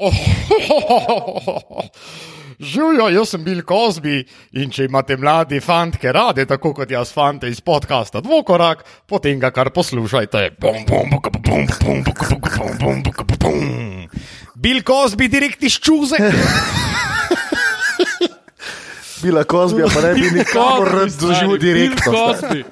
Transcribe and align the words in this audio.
Oh, 0.00 0.14
oh, 0.70 0.84
oh, 0.88 1.62
oh 1.70 1.84
Živijo, 2.60 3.08
jaz 3.08 3.28
sem 3.28 3.42
bil 3.44 3.62
Kozbi 3.66 4.20
in 4.58 4.70
če 4.70 4.84
imate 4.86 5.16
mladi 5.18 5.58
fantke 5.62 6.12
rade, 6.14 6.44
tako 6.46 6.72
kot 6.74 6.90
jaz 6.90 7.10
fante 7.14 7.50
iz 7.50 7.58
podcasta 7.62 8.20
Dvokorak, 8.22 8.84
potem 9.10 9.40
ga 9.42 9.50
kar 9.54 9.70
poslušajte. 9.74 10.50
Bil 14.54 14.82
Kozbi 14.86 15.28
direkt 15.28 15.62
iz 15.62 15.78
čuze. 15.82 16.18
Bila 19.22 19.42
Kozbi, 19.44 19.82
pa 19.94 20.00
ne 20.06 20.14
bi 20.14 20.30
nikamor 20.38 21.10
doživel 21.20 21.58
direktno. 21.58 22.12
Bil 22.12 22.22
Kozbi. 22.22 22.64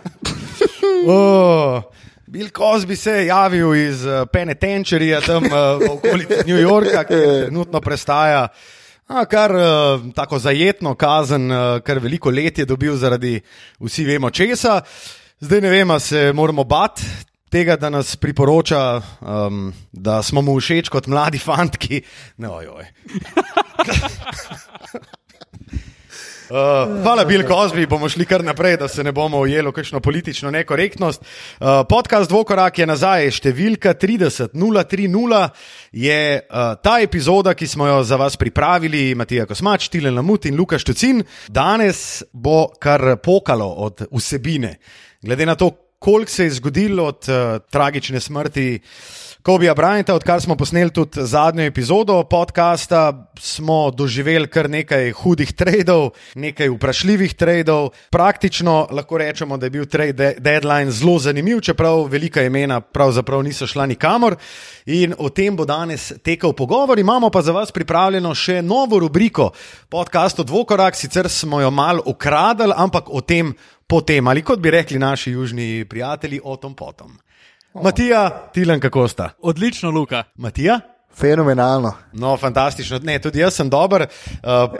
Bill 2.36 2.50
Cosby 2.50 2.96
se 2.96 3.10
je 3.10 3.26
javil 3.26 3.74
iz 3.74 4.04
uh, 4.04 4.26
Penitentiarija, 4.32 5.20
tam 5.20 5.44
uh, 5.44 5.52
v 5.80 5.86
okolici 5.90 6.42
New 6.46 6.58
Yorka, 6.60 7.06
ki 7.08 7.20
trenutno 7.46 7.80
prestaja 7.80 8.42
a, 9.08 9.22
kar 9.24 9.54
uh, 9.56 10.04
tako 10.12 10.36
zajetno 10.38 10.92
kazen, 11.00 11.48
kar 11.80 12.00
veliko 12.04 12.28
let 12.30 12.58
je 12.58 12.66
dobil 12.68 12.98
zaradi 13.00 13.38
vsi 13.80 14.04
vemo 14.04 14.28
česa. 14.30 14.82
Zdaj 15.40 15.64
ne 15.64 15.70
vemo, 15.72 15.96
se 15.98 16.32
moramo 16.36 16.64
bati. 16.64 17.08
Tega, 17.48 17.78
da 17.80 17.88
nas 17.88 18.16
priporoča, 18.20 19.00
um, 19.20 19.72
da 19.92 20.18
smo 20.22 20.42
mu 20.42 20.58
všeč 20.60 20.90
kot 20.92 21.06
mladi 21.06 21.38
fantki. 21.38 22.02
No, 22.36 22.60
joj. 22.60 22.84
Uh, 26.46 27.02
hvala, 27.02 27.24
Bill 27.24 27.42
Cosby. 27.42 27.88
Bomo 27.90 28.08
šli 28.08 28.22
kar 28.26 28.44
naprej, 28.44 28.76
da 28.76 28.88
se 28.88 29.04
ne 29.04 29.12
bomo 29.12 29.40
ujeli 29.42 29.66
v 29.68 29.72
kakšno 29.74 30.00
politično 30.00 30.50
nekorektnost. 30.50 31.20
Uh, 31.22 31.82
podcast 31.88 32.30
Dvokorak 32.30 32.78
je 32.78 32.86
nazaj, 32.86 33.30
številka 33.34 33.94
30030 33.98 35.50
je 35.92 36.20
uh, 36.38 36.78
ta 36.82 36.94
epizoda, 37.02 37.54
ki 37.54 37.66
smo 37.66 37.88
jo 37.90 38.04
za 38.06 38.16
vas 38.16 38.38
pripravili, 38.38 39.14
Matija 39.18 39.46
Kosmač, 39.46 39.88
Tilen 39.90 40.14
Lamut 40.14 40.46
in 40.46 40.54
Lukaš 40.54 40.86
Tucin. 40.86 41.24
Danes 41.48 42.22
bo 42.32 42.68
kar 42.78 43.16
pokalo 43.18 43.66
od 43.66 44.06
vsebine. 44.12 44.76
Glede 45.26 45.46
na 45.46 45.58
to, 45.58 45.72
koliko 45.98 46.30
se 46.30 46.44
je 46.44 46.58
zgodilo 46.60 47.10
od 47.10 47.26
uh, 47.26 47.58
tragične 47.70 48.20
smrti. 48.20 48.78
Kobija 49.46 49.74
Bryanta, 49.74 50.14
odkar 50.14 50.40
smo 50.42 50.56
posneli 50.56 50.90
tudi 50.90 51.22
zadnjo 51.22 51.64
epizodo 51.64 52.24
podcasta, 52.24 53.30
smo 53.38 53.90
doživeli 53.90 54.48
kar 54.50 54.66
nekaj 54.70 55.12
hudih 55.12 55.52
tradov, 55.52 56.08
nekaj 56.34 56.68
vprašljivih 56.68 57.34
tradov. 57.34 57.92
Praktično 58.10 58.88
lahko 58.90 59.18
rečemo, 59.18 59.56
da 59.56 59.66
je 59.66 59.70
bil 59.70 59.84
trade 59.86 60.32
deadline 60.38 60.90
zelo 60.90 61.18
zanimiv, 61.18 61.60
čeprav 61.60 62.08
velika 62.10 62.42
imena 62.42 62.80
pravzaprav 62.80 63.42
niso 63.42 63.66
šla 63.66 63.86
nikamor. 63.86 64.34
In 64.86 65.14
o 65.18 65.28
tem 65.28 65.56
bo 65.56 65.64
danes 65.64 66.12
tekel 66.24 66.52
pogovor. 66.52 66.98
Imamo 66.98 67.30
pa 67.30 67.42
za 67.42 67.52
vas 67.52 67.70
pripravljeno 67.72 68.34
še 68.34 68.62
novo 68.62 68.98
rubriko 68.98 69.52
podcastu 69.88 70.44
Dvokorak, 70.44 70.96
sicer 70.96 71.28
smo 71.30 71.60
jo 71.60 71.70
mal 71.70 72.02
ukradli, 72.04 72.74
ampak 72.76 73.14
o 73.14 73.20
tem 73.20 73.54
potem, 73.86 74.26
ali 74.26 74.42
kot 74.42 74.58
bi 74.58 74.74
rekli 74.74 74.98
naši 74.98 75.30
južni 75.38 75.84
prijatelji, 75.84 76.40
o 76.44 76.56
tom 76.56 76.74
potom. 76.74 77.14
Matija, 77.82 78.50
Tilan, 78.54 78.80
kako 78.80 79.08
sta? 79.08 79.30
Odlično, 79.42 79.90
Luka. 79.90 80.24
Matija? 80.36 80.80
Fenomenalno. 81.16 81.92
No, 82.12 82.36
fantastično. 82.36 82.98
Ne, 83.02 83.18
tudi 83.18 83.40
jaz 83.40 83.54
sem 83.56 83.70
dober, 83.72 84.02
uh, 84.02 84.08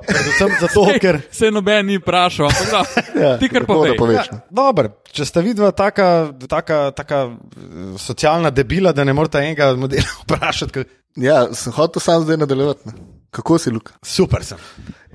predvsem 0.07 0.51
zato, 0.63 0.85
ker. 1.01 1.21
Se 1.33 1.51
noben 1.51 1.87
ni 1.87 1.97
vprašal, 1.99 2.47
ampak 2.47 2.71
da, 2.71 2.83
Ja, 3.25 3.39
ti 3.41 3.49
kar 3.49 3.65
povej. 3.65 3.97
poveš. 3.97 4.29
Ja, 4.33 4.41
dober. 4.51 4.91
Če 5.13 5.25
sta 5.25 5.41
vidva 5.41 5.71
taka, 5.73 6.33
taka, 6.49 6.91
taka 6.93 7.23
eh, 7.25 7.97
socialna 7.99 8.51
debila, 8.53 8.93
da 8.93 9.05
ne 9.05 9.13
morete 9.17 9.41
enega 9.41 9.73
modela 9.81 10.13
vprašati, 10.27 10.73
kaj... 10.73 10.85
Ja, 11.17 11.47
sem 11.57 11.73
hotel 11.73 12.05
sam 12.05 12.27
zdaj 12.27 12.37
nadaljevati. 12.45 12.91
ne. 12.93 13.16
Kako 13.37 13.59
si, 13.61 13.71
Luka? 13.71 13.93
super 14.03 14.41
sem. 14.45 14.59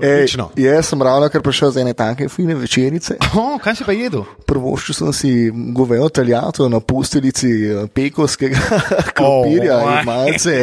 Ej, 0.01 0.33
jaz 0.57 0.89
sem 0.89 1.01
ravno 1.01 1.29
kar 1.29 1.41
prišel 1.41 1.71
z 1.73 1.81
ene 1.81 1.93
take 1.93 2.29
fine 2.29 2.53
večerice. 2.55 3.17
Oh, 3.37 3.57
kaj 3.61 3.75
si 3.75 3.85
pa 3.85 3.93
jedel? 3.93 4.23
Prvoščil 4.45 4.95
sem 4.97 5.13
si 5.13 5.31
govejo 5.73 6.09
taljato 6.09 6.69
na 6.69 6.79
posteljici 6.79 7.49
eh, 7.65 7.87
pekovskega 7.93 8.57
krompirja 9.17 9.77
Oh, 9.77 9.89
in 9.89 10.05
malce, 10.05 10.57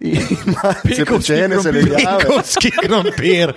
in 0.00 0.20
malce 0.56 1.04
pečene 1.04 1.60
zelenjave. 1.64 2.18
Pekovski 2.20 2.70
krompir. 2.76 3.54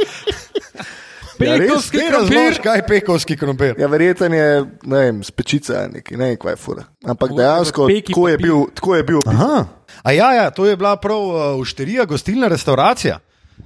Ja? 1.42 1.58
Pekovski 1.58 1.98
Ti 1.98 2.06
krompir. 2.12 2.60
kaj 2.64 2.78
je 2.78 2.84
pekovski 2.88 3.38
krompir? 3.38 3.76
Ja, 3.80 3.88
verjeten 3.88 4.34
je, 4.34 4.48
ne 4.84 4.98
vem, 5.00 5.24
spečica 5.24 5.88
nekaj, 5.92 6.18
ne 6.18 6.26
vem, 6.32 6.38
kaj 6.38 6.54
je 6.54 6.60
fura. 6.62 6.84
Ampak 7.04 7.34
dejansko, 7.34 7.88
tako 8.06 8.28
je 8.30 8.38
bil, 8.38 8.60
tako 8.78 8.96
je 8.96 9.04
bil. 9.04 9.20
Aha. 9.26 9.66
A 10.04 10.12
ja, 10.12 10.34
ja, 10.34 10.50
to 10.54 10.66
je 10.66 10.78
bila 10.78 10.96
prav 11.02 11.18
uh, 11.20 11.60
ušterija, 11.60 12.06
gostilna 12.06 12.48
restauracija. 12.48 13.20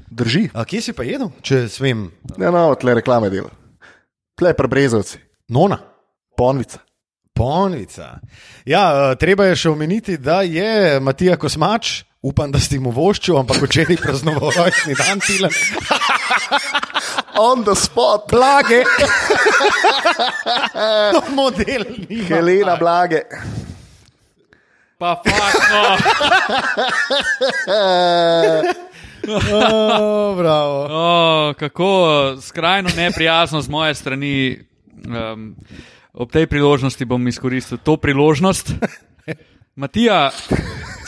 Drži. 0.09 0.49
A 0.53 0.65
kje 0.65 0.81
si 0.81 0.93
pa 0.93 1.03
jedel, 1.03 1.31
če 1.41 1.65
smem? 1.71 2.11
Ne, 2.37 2.51
no, 2.53 2.67
tle 2.79 2.93
reklame 2.99 3.29
dela. 3.33 3.49
Tle 4.35 4.53
prebrezovci, 4.53 5.17
Nona. 5.49 5.79
ponvica. 6.37 6.79
Ponvica. 7.35 8.19
Ja, 8.65 9.11
uh, 9.11 9.17
treba 9.19 9.45
je 9.49 9.55
še 9.59 9.69
omeniti, 9.69 10.17
da 10.17 10.41
je 10.47 10.99
Matija 11.03 11.35
Kosmač, 11.35 12.03
upam, 12.23 12.51
da 12.51 12.59
ste 12.63 12.79
mu 12.79 12.91
voščil, 12.95 13.35
ampak 13.41 13.59
včeraj 13.65 13.97
praznoval 13.99 14.51
rojstni 14.55 14.95
dan, 14.95 15.19
Tilan. 15.19 15.51
On 17.37 17.63
the 17.67 17.75
spot, 17.75 18.31
Blage. 18.31 18.83
no, 21.11 21.21
model 21.35 21.83
ni. 22.07 22.23
Helena 22.29 22.77
Blage. 22.79 23.23
Pa 24.97 25.19
fakt, 25.19 25.59
no. 25.71 25.83
Oh, 29.29 30.37
bravo. 30.37 30.87
O, 30.89 31.53
kako 31.59 31.89
skrajno 32.41 32.89
neprijazno 32.97 33.61
z 33.61 33.69
moje 33.69 33.95
strani. 33.95 34.59
Um, 35.05 35.55
ob 36.13 36.31
tej 36.31 36.47
priložnosti 36.47 37.05
bom 37.05 37.27
izkoristil 37.27 37.77
to 37.77 37.97
priložnost. 37.97 38.71
Matija, 39.75 40.31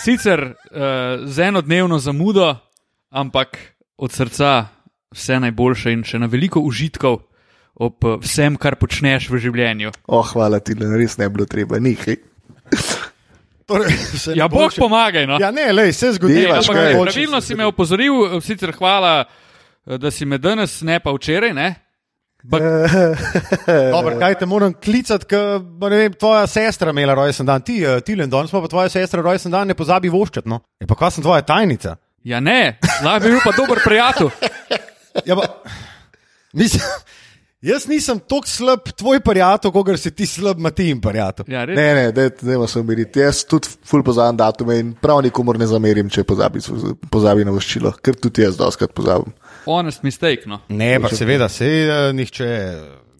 sicer 0.03 0.43
uh, 0.43 1.23
z 1.23 1.39
enodnevno 1.47 1.99
zamudo, 1.99 2.55
ampak 3.09 3.57
od 3.97 4.11
srca 4.11 4.67
vse 5.15 5.39
najboljše 5.39 5.93
in 5.95 6.03
še 6.03 6.19
na 6.19 6.27
veliko 6.27 6.59
užitkov 6.59 7.23
ob 7.77 8.03
vsem, 8.25 8.57
kar 8.59 8.75
počneš 8.75 9.29
v 9.31 9.39
življenju. 9.39 9.93
Oh, 10.09 10.25
hvala 10.25 10.59
ti, 10.59 10.75
le 10.75 10.89
res 10.97 11.15
ne 11.21 11.29
bi 11.29 11.37
bilo 11.37 11.47
treba, 11.49 11.79
nihaj. 11.79 12.17
Torej, 13.67 13.91
Ja, 14.39 14.47
bog 14.47 14.71
še- 14.71 14.79
pomagaj. 14.81 15.27
No. 15.27 15.37
Ja, 15.41 15.51
ne, 15.51 15.67
lej, 15.75 15.91
se 15.93 16.13
zgodi. 16.15 16.45
Pravilno 16.47 17.41
si 17.43 17.55
me 17.55 17.67
opozoril, 17.67 18.39
sicer 18.41 18.71
hvala, 18.77 19.25
eh, 19.87 19.97
da 19.99 20.11
si 20.11 20.25
me 20.25 20.39
danes, 20.39 20.79
ne 20.87 20.99
pa 21.03 21.11
včeraj. 21.11 21.51
Ne? 21.53 21.67
Ampak, 22.47 22.63
Dobar, 23.95 24.13
kaj 24.21 24.35
te 24.39 24.45
moram 24.47 24.71
klicati, 24.71 25.25
ker 25.27 25.57
ne 25.83 25.97
vem, 25.99 26.13
tvoja 26.15 26.45
sestra 26.47 26.93
imela 26.95 27.15
rojsten 27.17 27.47
dan, 27.49 27.63
ti, 27.65 27.81
eh, 27.83 27.99
ti 28.05 28.15
Lendon, 28.15 28.47
smo 28.47 28.61
pa 28.63 28.69
tvoja 28.71 28.91
sestra 28.93 29.23
rojsten 29.25 29.51
dan, 29.51 29.67
ne 29.67 29.75
pozabi 29.75 30.07
voščati. 30.13 30.47
No? 30.47 30.61
Je 30.79 30.87
pa 30.87 30.95
kaj 30.95 31.17
sem 31.17 31.25
tvoja 31.27 31.43
tajnica? 31.43 31.97
ja, 32.27 32.39
ne, 32.43 32.77
lahko 33.03 33.23
bi 33.23 33.29
bil 33.31 33.39
pa 33.43 33.51
dober 33.55 33.79
prijatelj. 33.83 34.31
Ja, 35.25 35.35
pa, 35.39 35.45
mislim, 36.59 36.83
jaz 37.61 37.87
nisem 37.87 38.19
tako 38.19 38.47
slab 38.47 38.89
tvoj 38.97 39.19
prijatelj, 39.25 39.71
kot 39.73 39.99
si 39.99 40.11
ti 40.15 40.25
slab 40.29 40.59
Matijin 40.59 41.01
prijatelj. 41.01 41.49
Ja, 41.53 41.65
res. 41.65 41.77
Ne, 41.77 41.87
ne, 41.95 42.05
ne, 42.11 42.57
ne, 42.57 42.67
sem 42.67 42.81
umiriti. 42.81 43.19
Jaz 43.19 43.43
tudi 43.49 43.71
ful 43.85 44.03
pozabim 44.05 44.37
datume 44.37 44.79
in 44.79 44.93
prav 45.01 45.21
nikomor 45.25 45.59
ne 45.59 45.67
zamerim, 45.69 46.09
če 46.13 46.23
pozabi, 46.27 46.61
pozabi 47.11 47.45
na 47.47 47.55
voščilo, 47.55 47.95
ker 48.03 48.15
tudi 48.19 48.45
jaz 48.45 48.59
doskrat 48.59 48.93
pozabim. 48.97 49.33
Honest 49.65 50.03
mistake. 50.03 50.45
No. 50.49 50.61
Ne, 50.69 50.95
pa 51.01 51.11
seveda, 51.13 51.49
se 51.51 51.67
uh, 51.87 52.11
nihče. 52.15 52.51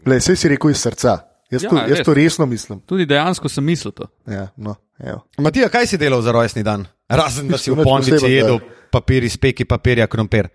Le, 0.07 0.19
vse 0.21 0.37
si 0.39 0.53
rekel 0.53 0.71
iz 0.71 0.83
srca. 0.85 1.17
Jaz, 1.51 1.63
Ja, 1.63 1.69
to, 1.71 1.77
jaz 1.79 2.01
res. 2.01 2.05
to 2.05 2.13
resno 2.13 2.45
mislim. 2.45 2.81
Tudi 2.83 3.05
dejansko 3.07 3.47
sem 3.49 3.63
mislil 3.63 3.93
to. 3.95 4.09
Ja, 4.27 4.49
no, 4.59 4.75
evo. 4.99 5.21
Matija, 5.39 5.69
kaj 5.71 5.87
si 5.87 5.97
delal 5.97 6.21
za 6.21 6.33
rojstni 6.35 6.63
dan? 6.63 6.83
Razen 7.07 7.47
da 7.47 7.57
si 7.57 7.71
v 7.71 7.85
posebnega. 7.87 8.27
jedel 8.27 8.59
papir 8.91 9.23
iz 9.23 9.37
peki 9.39 9.63
papirja 9.65 10.09
krompir. 10.11 10.49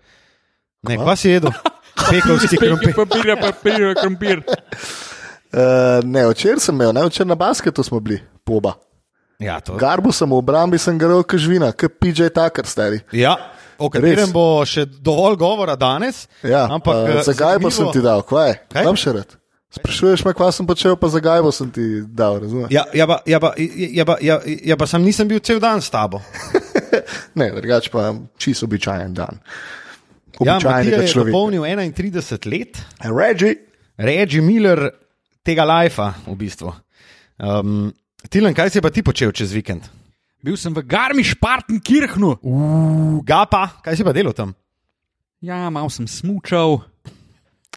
Ne, 0.85 0.99
kaj 1.01 1.17
si 1.17 1.31
jedel? 1.33 1.49
Pekovski 1.95 2.57
krompir. 2.57 2.95
Papirja, 2.95 3.35
papirja, 3.41 3.93
krompir. 4.01 4.41
Uh, 5.53 6.01
ne, 6.03 6.25
včeraj 6.31 6.59
sem 6.65 6.75
imel, 6.75 6.93
ne, 6.95 7.05
včeraj 7.05 7.29
na 7.29 7.35
basketu 7.37 7.83
smo 7.83 7.99
bili, 7.99 8.21
poba. 8.43 8.73
Ja, 9.39 9.59
to. 9.59 9.75
Garbu 9.77 10.11
sem 10.11 10.29
v 10.29 10.37
obrambi, 10.37 10.79
sem 10.81 10.97
gre 10.97 11.19
kot 11.21 11.39
žvina, 11.41 11.71
kot 11.75 11.99
PJ 12.01 12.31
Tucker 12.33 12.65
stari. 12.69 13.01
Ja, 13.13 13.35
o 13.77 13.89
katerem 13.91 14.31
bo 14.33 14.63
še 14.65 14.85
dovolj 14.85 15.37
govora 15.41 15.75
danes. 15.79 16.25
Ja, 16.41 16.65
ampak 16.71 16.95
uh, 16.95 17.13
eh, 17.19 17.23
zakaj 17.27 17.59
pa 17.59 17.69
sem 17.69 17.85
zanimivo- 17.85 17.93
ti 17.93 18.05
dal, 18.05 18.25
kaj? 18.25 18.57
Kaj? 18.73 18.89
Dam 18.89 18.99
še 18.99 19.15
rad. 19.19 19.37
Sprašuješ 19.73 20.21
me, 20.25 20.33
kaj 20.37 20.51
sem 20.53 20.67
počel, 20.69 20.95
pa 21.01 21.09
zakaj 21.09 21.41
bo 21.41 21.51
sem 21.53 21.69
ti 21.73 21.85
dal, 22.05 22.37
razumeš? 22.43 22.69
Ja, 22.73 22.85
ja, 22.93 23.07
pa, 23.09 23.21
ja, 23.25 23.39
pa, 23.41 23.53
ja, 23.57 24.05
pa, 24.05 24.17
ja, 24.21 24.37
ja, 24.45 24.77
pa 24.77 24.85
sem 24.89 25.01
nisem 25.01 25.29
bil 25.29 25.41
cel 25.41 25.61
dan 25.61 25.81
s 25.81 25.89
tabo. 25.93 26.21
Ne, 27.33 27.47
drugače 27.49 27.89
pa 27.89 28.11
čisto 28.37 28.67
običajen 28.69 29.15
dan. 29.17 29.39
Ja, 29.41 29.49
Matija 29.49 29.82
Običajnega 30.39 31.01
je 31.03 31.11
človeka. 31.11 31.31
dopolnil 31.31 31.63
31 31.63 32.49
let, 32.49 32.79
Reggie, 33.05 33.53
Reggie 33.97 34.41
Miller 34.41 34.89
tega 35.45 35.67
lajfa 35.67 36.13
v 36.25 36.35
bistvu. 36.39 36.73
Um, 37.37 37.91
Tilen, 38.29 38.55
kaj 38.55 38.71
si 38.71 38.81
pa 38.81 38.89
ti 38.89 39.03
počel 39.03 39.35
čez 39.35 39.51
vikend? 39.51 39.83
Bil 40.43 40.55
sem 40.55 40.73
v 40.73 40.83
Garmisch-Partenkirchnu. 40.87 42.39
Ga 43.23 43.43
pa, 43.47 43.79
kaj 43.83 43.99
si 43.99 44.03
pa 44.03 44.15
delal 44.15 44.35
tam? 44.35 44.55
Ja, 45.43 45.67
malo 45.67 45.91
sem 45.91 46.07
smučal, 46.07 46.83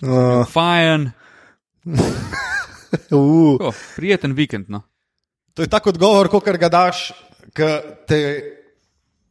Uh, 0.02 0.44
fajn, 0.44 1.09
uh, 1.88 2.00
oh, 3.17 3.75
prijeten 3.97 4.35
vikend. 4.37 4.69
No. 4.69 4.82
To 5.55 5.64
je 5.64 5.69
tako 5.73 5.88
odgovor, 5.88 6.29
kot 6.29 6.44
ga 6.44 6.69
daš, 6.69 7.14
ko 7.56 7.69
te 8.05 8.20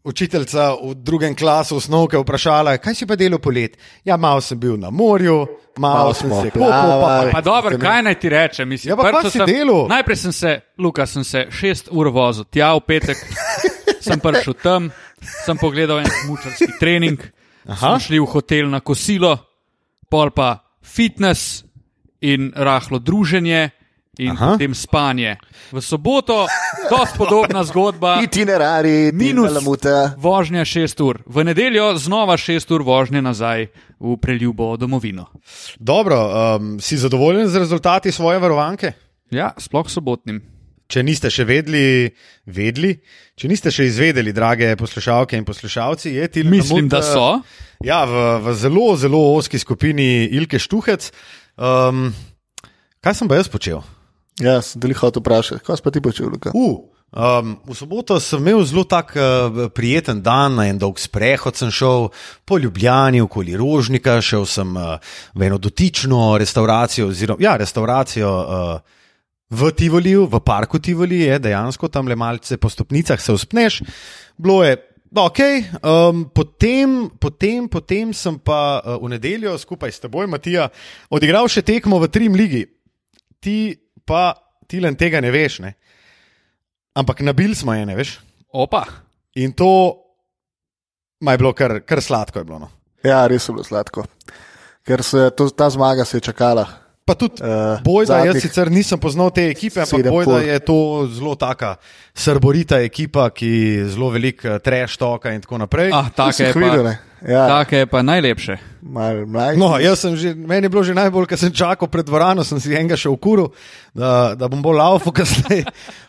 učiteljica 0.06 0.74
v 0.76 0.94
drugem 0.96 1.36
klasu 1.36 1.76
osnovke 1.76 2.18
vprašala, 2.18 2.78
kaj 2.78 2.96
si 2.96 3.06
pa 3.06 3.16
delal 3.16 3.40
polet. 3.40 3.74
Ja, 4.04 4.18
malo 4.18 4.42
sem 4.42 4.60
bil 4.60 4.78
na 4.78 4.90
morju, 4.90 5.48
malo 5.78 5.96
Malo 5.96 6.14
sem 6.14 6.30
se 6.32 6.50
kopal. 6.52 6.70
plavali. 6.70 7.32
Pa 7.32 7.42
dobro, 7.42 7.78
kaj 7.78 8.04
naj 8.04 8.16
ti 8.16 8.30
rečem? 8.30 8.70
Mislim, 8.70 8.92
Ja, 8.92 8.96
pa 8.96 9.12
kaj 9.12 9.24
si 9.26 9.38
sem- 9.38 9.48
delal? 9.48 9.88
Najprej 9.88 10.16
sem 10.18 10.32
se, 10.32 10.52
Luka, 10.78 11.06
sem 11.06 11.24
se 11.24 11.48
šest 11.52 11.90
ur 11.92 12.08
vozil, 12.08 12.46
tja 12.46 12.74
v 12.74 12.82
petek, 12.82 13.18
sem 14.00 14.20
prišel 14.20 14.54
tam, 14.56 14.92
sem 15.46 15.58
pogledal 15.58 16.00
en 16.00 16.12
smučarski 16.18 16.78
trening, 16.80 17.20
šli 18.00 18.20
v 18.20 18.26
hotel 18.28 18.70
na 18.70 18.80
kosilo, 18.80 19.38
pol 20.08 20.30
pa 20.30 20.54
fitness 20.84 21.64
in 22.22 22.54
rahlo 22.56 23.00
druženje. 23.00 23.70
In 24.18 24.32
Aha. 24.32 24.54
potem 24.56 24.72
spanje. 24.76 25.36
V 25.76 25.82
soboto, 25.84 26.46
dosti 26.88 27.18
podobna 27.18 27.64
zgodba, 27.68 28.20
itinerari, 28.26 29.12
minus 29.12 29.52
lamuta. 29.52 30.16
vožnja 30.18 30.64
6 30.64 31.04
ur, 31.04 31.20
v 31.28 31.44
nedeljo 31.44 31.98
znova 32.00 32.38
6 32.40 32.72
ur 32.72 32.86
vožnje 32.88 33.22
nazaj 33.22 33.68
v 34.00 34.18
preljubo 34.22 34.78
domovino. 34.78 35.28
Dobro, 35.80 36.16
um, 36.16 36.80
si 36.80 36.98
zadovoljen 36.98 37.48
z 37.48 37.56
rezultati 37.56 38.12
svoje 38.12 38.40
varovanke? 38.40 38.94
Ja, 39.32 39.52
sploh 39.58 39.90
sobotnim. 39.90 40.56
Če 40.86 41.02
niste 41.02 41.32
še 41.34 41.48
vedli, 41.50 42.12
vedli, 42.46 42.92
če 43.34 43.50
niste 43.50 43.72
še 43.74 43.88
izvedeli, 43.90 44.36
drage 44.38 44.76
poslušalke 44.78 45.34
in 45.34 45.46
poslušalci, 45.48 46.14
je 46.14 46.28
ti 46.30 46.44
Mislim, 46.46 46.86
da 46.88 47.02
so. 47.02 47.42
Ja, 47.84 48.04
v, 48.06 48.38
v 48.46 48.54
zelo, 48.54 48.94
zelo 48.94 49.24
oski 49.34 49.58
skupini 49.60 50.30
Ilke 50.38 50.62
Štuhec. 50.62 51.10
Um, 51.58 52.12
kaj 53.02 53.18
sem 53.18 53.32
pa 53.32 53.42
jaz 53.42 53.50
počel? 53.50 53.82
Ja, 54.44 54.60
sem 54.60 54.82
te 54.84 54.92
hotel 54.92 55.24
vprašati, 55.24 55.64
kaj 55.64 55.80
si 55.80 55.92
ti 55.96 56.02
počel, 56.04 56.28
Luka? 56.28 56.52
Uh, 56.52 56.90
um, 57.16 57.54
v 57.64 57.76
soboto 57.78 58.18
sem 58.20 58.42
imel 58.44 58.66
zelo 58.68 58.84
tak 58.84 59.14
uh, 59.16 59.70
prijeten 59.72 60.20
dan, 60.24 60.58
na 60.60 60.66
en 60.68 60.80
dolg 60.82 61.00
sprehod 61.00 61.56
sem 61.56 61.72
šel 61.72 62.10
po 62.44 62.58
Ljubljani, 62.60 63.22
okoli 63.24 63.56
Rožnika, 63.56 64.18
šel 64.20 64.44
sem 64.44 64.76
uh, 64.76 64.98
v 65.36 65.48
eno 65.48 65.58
dotično 65.58 66.36
restauracijo, 66.42 67.08
oziroma 67.14 67.44
ja, 67.44 67.56
restauracijo. 67.58 68.36
Uh, 68.44 69.02
V 69.46 69.70
Tivoliju, 69.78 70.24
v 70.26 70.40
parku 70.42 70.80
Tivoli 70.82 71.20
je 71.22 71.36
dejansko 71.40 71.88
tam 71.94 72.08
le 72.10 72.16
malce 72.18 72.58
po 72.58 72.66
stopnicah 72.66 73.22
se 73.22 73.32
uspneš. 73.32 73.84
Bilo 74.42 74.64
je 74.66 74.74
ok, 75.14 75.40
um, 75.86 76.24
potem, 76.34 77.12
potem, 77.22 77.70
potem 77.70 78.10
sem 78.10 78.40
pa 78.42 78.82
uh, 78.82 78.98
v 78.98 79.14
nedeljo 79.14 79.54
skupaj 79.62 79.94
s 79.94 80.02
teboj, 80.02 80.26
Matija, 80.28 80.66
odigral 81.14 81.46
še 81.46 81.62
tekmo 81.62 82.02
v 82.02 82.10
Trim 82.10 82.34
ligi. 82.34 82.66
Ti 83.38 83.85
pa, 84.06 84.34
ti 84.68 84.80
len 84.80 84.96
tega 84.96 85.22
ne 85.22 85.32
veš, 85.32 85.60
ne? 85.60 85.74
ampak 86.96 87.20
nabil 87.22 87.52
smo 87.56 87.74
je, 87.76 87.86
ne 87.86 87.96
veš. 87.96 88.20
Opa, 88.54 88.86
In 89.36 89.52
to 89.52 90.00
je 91.20 91.38
bilo 91.38 91.52
kar, 91.54 91.82
kar 91.84 92.00
sladko. 92.02 92.40
Je 92.40 92.46
bilo, 92.48 92.60
no. 92.60 92.70
Ja, 93.04 93.28
res 93.28 93.44
je 93.50 93.52
bilo 93.52 93.66
sladko. 93.68 94.06
Ker 94.86 95.04
se 95.04 95.30
to, 95.36 95.50
ta 95.52 95.68
zmaga 95.70 96.06
se 96.06 96.18
je 96.18 96.22
čakala. 96.32 96.64
Pa 97.06 97.14
tudi 97.14 97.44
Uh, 97.44 97.78
Bojda, 97.84 98.24
jaz 98.26 98.40
sicer 98.42 98.72
nisem 98.72 98.98
poznal 98.98 99.30
te 99.30 99.44
ekipe, 99.52 99.84
ampak 99.84 100.08
Bojda 100.10 100.32
kol. 100.32 100.42
je 100.42 100.60
to 100.66 100.78
zelo 101.12 101.36
taka 101.36 101.76
srborita 102.16 102.80
ekipa, 102.82 103.28
ki 103.30 103.84
zelo 103.92 104.10
veliko 104.10 104.56
treš 104.58 104.98
toka 104.98 105.36
in 105.36 105.44
tako 105.44 105.58
naprej. 105.58 105.92
ah, 105.94 106.10
To 106.10 106.26
take 106.32 106.48
je, 106.48 106.54
videl, 106.56 106.82
pa, 106.82 106.90
ne? 106.90 106.96
Ja, 107.28 107.44
take 107.60 107.84
je 107.84 107.86
pa 107.86 108.02
najlepše. 108.02 108.58
Mal 108.86 109.26
mlajši. 109.26 109.60
No, 109.60 109.74
jaz 109.82 110.06
sem 110.06 110.16
že, 110.20 110.34
meni 110.38 110.70
je 110.70 110.74
bilo 110.74 110.84
že 110.86 110.96
najbolj, 110.98 111.28
ker 111.30 111.42
sem 111.42 111.54
čakal 111.54 111.90
pred 111.90 112.06
dvorano, 112.06 112.46
sem 112.46 112.62
si 112.62 112.74
enega 112.76 112.98
še 113.00 113.10
ukuru, 113.10 113.50
da, 113.98 114.36
da 114.38 114.50
bom 114.52 114.62
bolj 114.62 114.82
laufal 114.82 115.16
kasneje. 115.20 115.66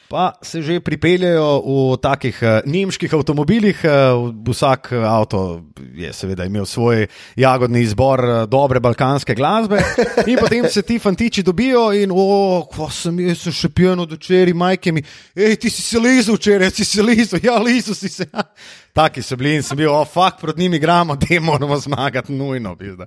Pa 0.06 0.38
se 0.43 0.62
že 0.62 0.78
pripeljejo 0.81 1.67
v 1.67 1.96
takih 1.99 2.38
uh, 2.38 2.62
nemških 2.62 3.11
avtomobilih, 3.11 3.81
uh, 3.82 4.31
vsak 4.46 4.93
eh, 4.94 5.02
avto 5.02 5.67
je 5.99 6.12
seveda 6.14 6.46
imel 6.46 6.62
svoj 6.62 7.08
jagodni 7.34 7.82
izbor 7.82 8.46
dobre 8.46 8.78
balkanske 8.81 9.34
glasbe. 9.34 9.82
In 10.31 10.38
potem 10.38 10.70
se 10.70 10.82
ti 10.87 11.00
fantiči 11.02 11.43
dobijo 11.43 11.90
in, 11.90 12.14
o, 12.14 12.62
ko 12.70 12.87
sem 12.87 13.19
jaz 13.26 13.49
sem 13.49 13.56
še 13.58 13.73
pijen 13.75 14.06
od 14.06 14.14
včeraj, 14.14 14.55
majke 14.55 14.94
mi, 14.94 15.02
hej, 15.34 15.58
ti 15.58 15.70
si 15.75 15.82
se 15.82 15.99
lezel 15.99 16.38
včeraj, 16.38 16.70
si 16.70 16.87
se 16.87 17.02
lezel, 17.02 17.43
ja, 17.43 17.58
lezel 17.58 17.99
si 17.99 18.08
se. 18.08 18.31
Taki 18.96 19.23
so 19.23 19.37
bili 19.37 19.58
in 19.58 19.62
sem 19.62 19.76
bil, 19.76 19.90
o, 19.93 20.05
fakt, 20.08 20.40
proti 20.40 20.62
njim 20.62 20.75
igramo, 20.78 21.17
te 21.20 21.40
moramo 21.40 21.76
zmagati, 21.76 22.32
nujno. 22.32 22.66
Pizda. 22.75 23.07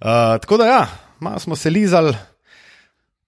Uh, 0.00 0.40
tako 0.42 0.56
da 0.56 0.66
ja, 0.66 0.86
malo 1.20 1.38
smo 1.38 1.56
se 1.56 1.70
lizali, 1.70 2.14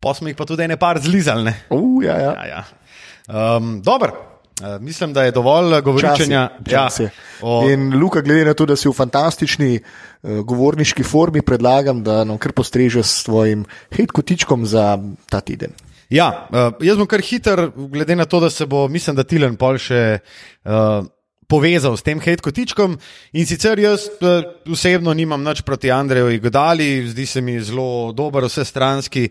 pa 0.00 0.14
smo 0.14 0.28
jih 0.28 0.36
pa 0.36 0.44
tudi 0.44 0.64
ene 0.64 0.76
par 0.76 0.98
zlizali. 0.98 1.44
Ne? 1.44 1.54
Uh, 1.70 2.04
ja, 2.04 2.16
ja. 2.16 2.34
Ja, 2.34 2.46
ja. 2.46 2.64
Um, 3.56 3.82
Dobro, 3.82 4.12
uh, 4.62 4.80
mislim, 4.80 5.12
da 5.12 5.22
je 5.22 5.30
dovolj 5.30 5.74
uh, 5.74 5.80
govoričenja 5.80 6.48
Čas 6.70 7.00
je. 7.00 7.04
ja, 7.04 7.10
o, 7.42 7.70
In 7.70 8.00
Luka, 8.00 8.20
glede 8.20 8.44
na 8.44 8.54
to, 8.54 8.66
da 8.66 8.76
si 8.76 8.88
v 8.88 8.92
fantastični 8.92 9.78
uh, 9.78 10.40
govorniški 10.40 11.04
formi, 11.04 11.42
predlagam, 11.42 12.02
da 12.02 12.24
nam 12.24 12.38
kar 12.38 12.52
postrežeš 12.52 13.06
s 13.06 13.22
svojim 13.24 13.64
hejtkotičkom 13.96 14.66
za 14.66 14.98
ta 15.30 15.40
teden. 15.40 15.76
Ja, 16.10 16.48
uh, 16.50 16.74
jaz 16.82 16.98
bom 16.98 17.06
kar 17.06 17.22
hiter, 17.22 17.68
glede 17.76 18.16
na 18.16 18.24
to, 18.24 18.40
da 18.40 18.50
se 18.50 18.66
bo, 18.66 18.88
mislim, 18.88 19.16
da 19.16 19.22
Tilen 19.22 19.56
pol 19.56 19.78
še. 19.78 20.18
Uh, 20.64 21.06
Povezal 21.50 21.96
s 21.98 22.06
tem 22.06 22.20
hejtkotičkom 22.22 22.94
in 23.34 23.46
sicer 23.46 23.80
jaz 23.82 24.06
uh, 24.22 24.44
osebno 24.70 25.10
nimam 25.14 25.42
nič 25.42 25.64
proti 25.66 25.90
Andreju 25.90 26.30
Igodali, 26.30 27.08
zdi 27.10 27.26
se 27.26 27.40
mi 27.42 27.58
zelo 27.58 28.12
dober, 28.14 28.46
vsestranski 28.46 29.26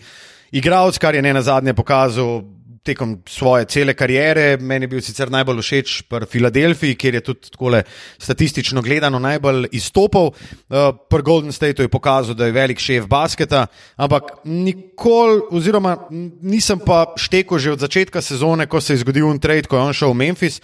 igralec, 0.51 0.97
kar 0.99 1.15
je 1.15 1.21
ne 1.23 1.33
na 1.33 1.41
zadnje 1.41 1.73
pokazal 1.73 2.41
tekom 2.83 3.19
svoje 3.27 3.65
cele 3.65 3.93
kariere. 3.93 4.57
Meni 4.57 4.87
je 4.87 4.91
bil 4.91 5.01
sicer 5.03 5.31
najbolj 5.31 5.61
všeč 5.61 5.95
pri 6.09 6.27
Filadelfiji, 6.29 6.97
kjer 6.99 7.19
je 7.19 7.23
tudi 7.29 7.51
takole 7.53 7.83
statistično 8.17 8.81
gledano 8.81 9.19
najbolj 9.19 9.69
izstopal. 9.71 10.31
Uh, 10.31 10.91
pri 11.09 11.23
Golden 11.23 11.55
Stateu 11.55 11.85
je 11.85 11.91
pokazal, 11.91 12.35
da 12.35 12.49
je 12.49 12.55
velik 12.55 12.79
šef 12.79 13.07
basketa, 13.07 13.67
ampak 13.97 14.41
nikoli, 14.45 15.41
oziroma 15.51 15.95
nisem 16.09 16.81
pa 16.83 17.13
štekel 17.17 17.59
že 17.59 17.75
od 17.75 17.83
začetka 17.83 18.21
sezone, 18.21 18.67
ko 18.67 18.81
se 18.81 18.93
je 18.93 19.03
zgodil 19.03 19.27
un 19.27 19.39
trade, 19.39 19.67
ko 19.67 19.77
je 19.77 19.83
on 19.83 19.93
šel 19.93 20.15
v 20.15 20.19
Memphis. 20.25 20.61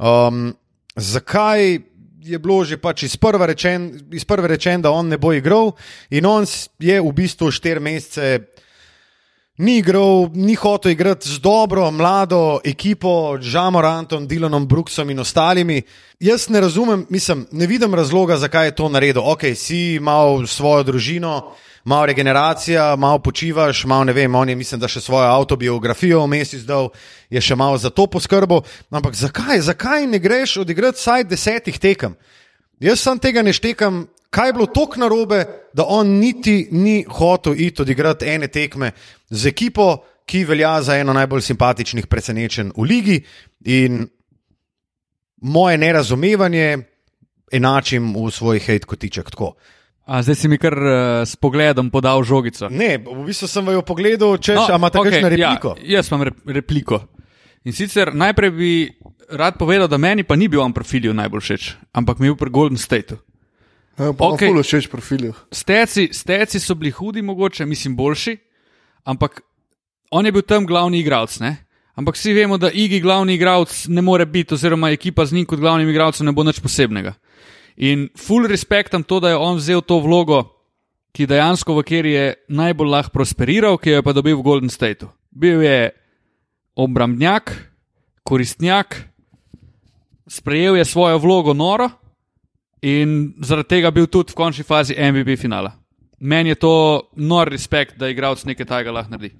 Um, 0.00 0.50
zakaj 1.00 1.80
je 2.20 2.38
bilo 2.38 2.64
že 2.64 2.76
pač 2.76 3.08
iz 3.08 3.16
prve 3.16 3.46
rečen, 3.46 3.90
rečen, 4.46 4.82
da 4.82 4.92
on 4.92 5.08
ne 5.08 5.18
bo 5.18 5.32
igral, 5.32 5.72
in 6.12 6.26
on 6.28 6.44
je 6.78 7.00
v 7.00 7.12
bistvu 7.16 7.50
štiri 7.50 7.80
mesece 7.80 8.52
ni 9.60 9.78
igral, 9.78 10.30
ni 10.34 10.54
hotel 10.54 10.92
igrati 10.92 11.28
z 11.28 11.38
dobro, 11.38 11.90
mlado 11.90 12.60
ekipo, 12.64 13.36
Žamorantom, 13.40 14.28
Dylanom 14.28 14.66
Brooksom 14.66 15.10
in 15.10 15.18
ostalimi. 15.20 15.82
Jaz 16.20 16.48
ne 16.48 16.60
razumem, 16.60 17.06
mislim, 17.08 17.46
ne 17.52 17.66
vidim 17.66 17.94
razloga, 17.94 18.36
zakaj 18.36 18.66
je 18.66 18.74
to 18.74 18.88
naredil. 18.88 19.22
Ok, 19.24 19.44
si 19.54 19.94
imel 20.00 20.46
svojo 20.46 20.82
družino, 20.82 21.52
malo 21.84 22.06
regeneracija, 22.06 22.96
malo 22.96 23.18
počivaš, 23.18 23.84
malo 23.84 24.04
ne 24.04 24.12
vem, 24.12 24.34
on 24.34 24.48
je, 24.48 24.56
mislim, 24.56 24.80
da 24.80 24.88
še 24.88 25.00
svojo 25.00 25.28
autobiografijo 25.28 26.24
vmes 26.24 26.56
izdal, 26.56 26.88
je 27.30 27.40
še 27.40 27.56
malo 27.56 27.76
za 27.78 27.90
to 27.90 28.06
poskrbel. 28.06 28.64
Ampak 28.90 29.14
zakaj, 29.14 29.60
zakaj 29.60 30.06
ne 30.06 30.18
greš 30.18 30.56
odigrati 30.64 30.96
vsaj 30.96 31.28
desetih 31.28 31.78
tekem? 31.78 32.16
Jaz 32.80 33.04
sam 33.04 33.20
tega 33.20 33.44
ne 33.44 33.52
štekam, 33.52 34.06
kaj 34.30 34.48
je 34.48 34.52
bilo 34.52 34.66
tako 34.66 35.00
narobe, 35.00 35.44
da 35.72 35.84
on 35.88 36.08
niti 36.08 36.68
ni 36.70 37.04
hotel 37.08 37.54
iti 37.56 37.82
odigrati 37.82 38.26
ene 38.26 38.48
tekme 38.48 38.92
z 39.30 39.46
ekipo, 39.46 39.96
ki 40.26 40.44
velja 40.44 40.82
za 40.82 40.96
eno 40.96 41.12
najbolj 41.12 41.42
simpatičnih 41.42 42.06
presenečenj 42.06 42.70
v 42.76 42.86
ligi. 42.86 43.20
In 43.64 44.06
moje 45.42 45.78
nerazumevanje 45.78 46.78
enačim 47.52 48.14
v 48.14 48.30
svoj 48.30 48.58
hate 48.58 48.86
kotiček 48.86 49.30
tako. 49.30 49.54
A 50.10 50.22
zdaj 50.22 50.34
si 50.34 50.48
mi 50.48 50.58
kar 50.58 50.74
uh, 50.74 50.92
s 51.26 51.36
pogledom 51.36 51.90
podal 51.90 52.22
žogico. 52.26 52.68
Ne, 52.70 52.98
v 52.98 53.24
bistvu 53.26 53.46
sem 53.48 53.66
jo 53.74 53.82
pogledal, 53.86 54.38
če 54.42 54.56
no, 54.58 54.66
imate 54.74 54.98
okay, 54.98 55.10
kakšno 55.10 55.30
repliko. 55.30 55.74
Ja, 55.78 55.98
jaz 55.98 56.10
imam 56.10 56.24
rep 56.26 56.38
repliko. 56.46 57.00
In 57.64 57.76
sicer 57.76 58.14
najprej 58.14 58.50
bi 58.50 58.72
rad 59.30 59.58
povedal, 59.60 59.86
da 59.90 59.98
meni 59.98 60.24
pa 60.24 60.36
ni 60.36 60.48
bil 60.48 60.62
on 60.64 60.74
profilju 60.74 61.14
najbolj 61.14 61.44
všeč, 61.44 61.68
ampak 61.94 62.18
mi 62.18 62.26
je 62.26 62.34
bil 62.34 62.40
pri 62.40 62.50
Golden 62.50 62.80
Stateu. 62.80 63.20
Ja, 64.00 64.14
pa 64.16 64.32
okay. 64.32 64.48
Pulo 64.48 64.64
všeč 64.64 64.88
profilju. 64.88 65.34
Steci, 65.52 66.08
steci 66.12 66.60
so 66.60 66.74
bili 66.74 66.90
hudi, 66.90 67.22
mogoče, 67.22 67.66
mislim, 67.68 67.96
boljši, 67.96 68.36
ampak 69.04 69.42
on 70.10 70.26
je 70.26 70.32
bil 70.32 70.42
tam 70.42 70.66
glavni 70.66 71.02
igralec. 71.04 71.36
Ne? 71.40 71.56
Ampak 72.00 72.16
vsi 72.16 72.32
vemo, 72.32 72.56
da 72.58 72.70
Igi 72.72 73.00
glavni 73.00 73.34
igralec 73.36 73.84
ne 73.92 74.02
more 74.02 74.24
biti, 74.26 74.54
oziroma 74.54 74.90
ekipa 74.90 75.26
z 75.26 75.36
njim 75.36 75.46
kot 75.46 75.60
glavnim 75.60 75.88
igralcem 75.88 76.26
ne 76.26 76.32
bo 76.32 76.44
nič 76.46 76.62
posebnega. 76.64 77.12
In 77.76 78.08
full 78.16 78.48
respektam 78.48 79.04
to, 79.04 79.20
da 79.20 79.34
je 79.34 79.36
on 79.36 79.60
vzel 79.60 79.84
to 79.84 80.00
vlogo, 80.00 80.42
ki 81.12 81.26
dejansko 81.28 81.76
v 81.76 81.84
kjer 81.84 82.06
je 82.06 82.24
najbolj 82.48 82.88
lahko 82.88 83.12
prosperiral, 83.18 83.76
ki 83.76 83.90
jo 83.90 84.00
je 84.00 84.06
pa 84.06 84.16
dobil 84.16 84.38
v 84.38 84.46
Golden 84.46 84.72
Stateu. 84.72 85.12
Bil 85.30 85.60
je 85.60 85.90
obrambnjak, 86.78 87.52
koristnjak, 88.24 88.96
sprejel 90.24 90.80
je 90.80 90.88
svojo 90.88 91.18
vlogo 91.18 91.52
noro 91.52 91.90
in 92.82 93.34
zaradi 93.44 93.76
tega 93.76 93.90
bil 93.90 94.06
tudi 94.06 94.32
v 94.32 94.38
končni 94.38 94.64
fazi 94.64 94.96
MVP 94.96 95.36
finala. 95.40 95.72
Meni 96.20 96.52
je 96.52 96.60
to 96.60 96.72
nor 97.16 97.48
respekt, 97.48 97.96
da 97.98 98.08
igralec 98.08 98.44
nekaj 98.44 98.66
tajega 98.66 98.92
lahko 98.92 99.16
naredi. 99.16 99.34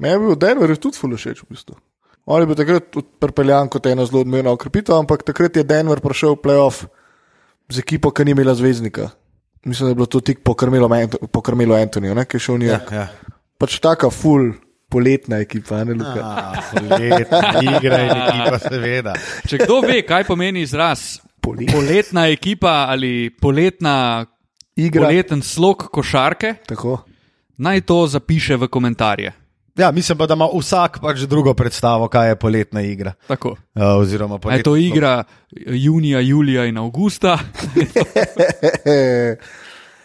Meni 0.00 0.14
je 0.14 0.22
bil 0.22 0.38
Denver 0.40 0.76
tudi 0.76 0.98
ful 0.98 1.16
všeč 1.16 1.44
v 1.44 1.50
bistvu. 1.52 1.76
On 2.24 2.40
je 2.40 2.48
bil 2.48 2.56
takrat 2.56 2.88
tudi 2.92 3.08
pripeljan 3.20 3.68
kot 3.68 3.86
ena 3.86 4.06
zelo 4.08 4.22
odmevna 4.24 4.54
okrepitev, 4.56 4.96
ampak 4.96 5.26
takrat 5.28 5.56
je 5.56 5.64
Denver 5.64 6.00
prišel 6.00 6.38
v 6.38 6.42
playoff 6.46 6.86
z 7.68 7.84
ekipo, 7.84 8.10
ki 8.10 8.24
ni 8.24 8.32
imela 8.32 8.54
zvezdnika. 8.56 9.10
Mislim, 9.64 9.86
da 9.86 9.90
je 9.90 9.94
bilo 9.94 10.06
to 10.06 10.20
tik 10.20 10.40
po 10.44 10.54
Karmelu 10.54 11.74
Antonijo, 11.74 12.14
ki 12.24 12.36
je 12.36 12.40
šel 12.40 12.58
njega. 12.58 12.80
Ja, 12.90 12.96
ja. 12.96 13.08
Pač 13.60 13.78
taka 13.80 14.10
full 14.10 14.52
poletna 14.88 15.40
ekipa, 15.40 15.84
ne 15.84 15.94
Luka. 15.94 16.20
Ah, 16.22 16.60
Poletna 16.72 17.52
igra 17.62 18.00
in 18.04 18.10
ekipa, 18.16 18.58
seveda. 18.68 19.14
Če 19.48 19.60
kdo 19.64 19.80
ve, 19.84 20.02
kaj 20.06 20.26
pomeni 20.28 20.64
izraz 20.64 21.18
Polet. 21.44 21.72
poletna 21.72 22.26
ekipa 22.28 22.86
ali 22.88 23.30
poletna, 23.40 24.26
Igra. 24.76 25.06
poleten 25.06 25.42
slog 25.42 25.88
košarke, 25.92 26.54
Tako. 26.66 27.04
naj 27.56 27.80
to 27.80 28.06
zapiše 28.06 28.56
v 28.56 28.68
komentarje. 28.68 29.32
Ja, 29.76 29.90
mislim 29.90 30.18
pa, 30.18 30.26
da 30.26 30.34
ima 30.34 30.46
vsak 30.54 31.00
pač 31.02 31.26
drugo 31.26 31.54
predstavo, 31.54 32.08
kaj 32.08 32.28
je 32.28 32.36
poletna 32.36 32.80
igra. 32.82 33.12
Tako. 33.26 33.56
Uh, 33.74 33.82
oziroma, 33.98 34.34
A 34.34 34.36
je 34.36 34.40
poletna 34.40 34.62
to 34.62 34.76
igra 34.76 35.24
junija, 35.66 36.20
julija 36.20 36.64
in 36.64 36.78
avgusta? 36.78 37.38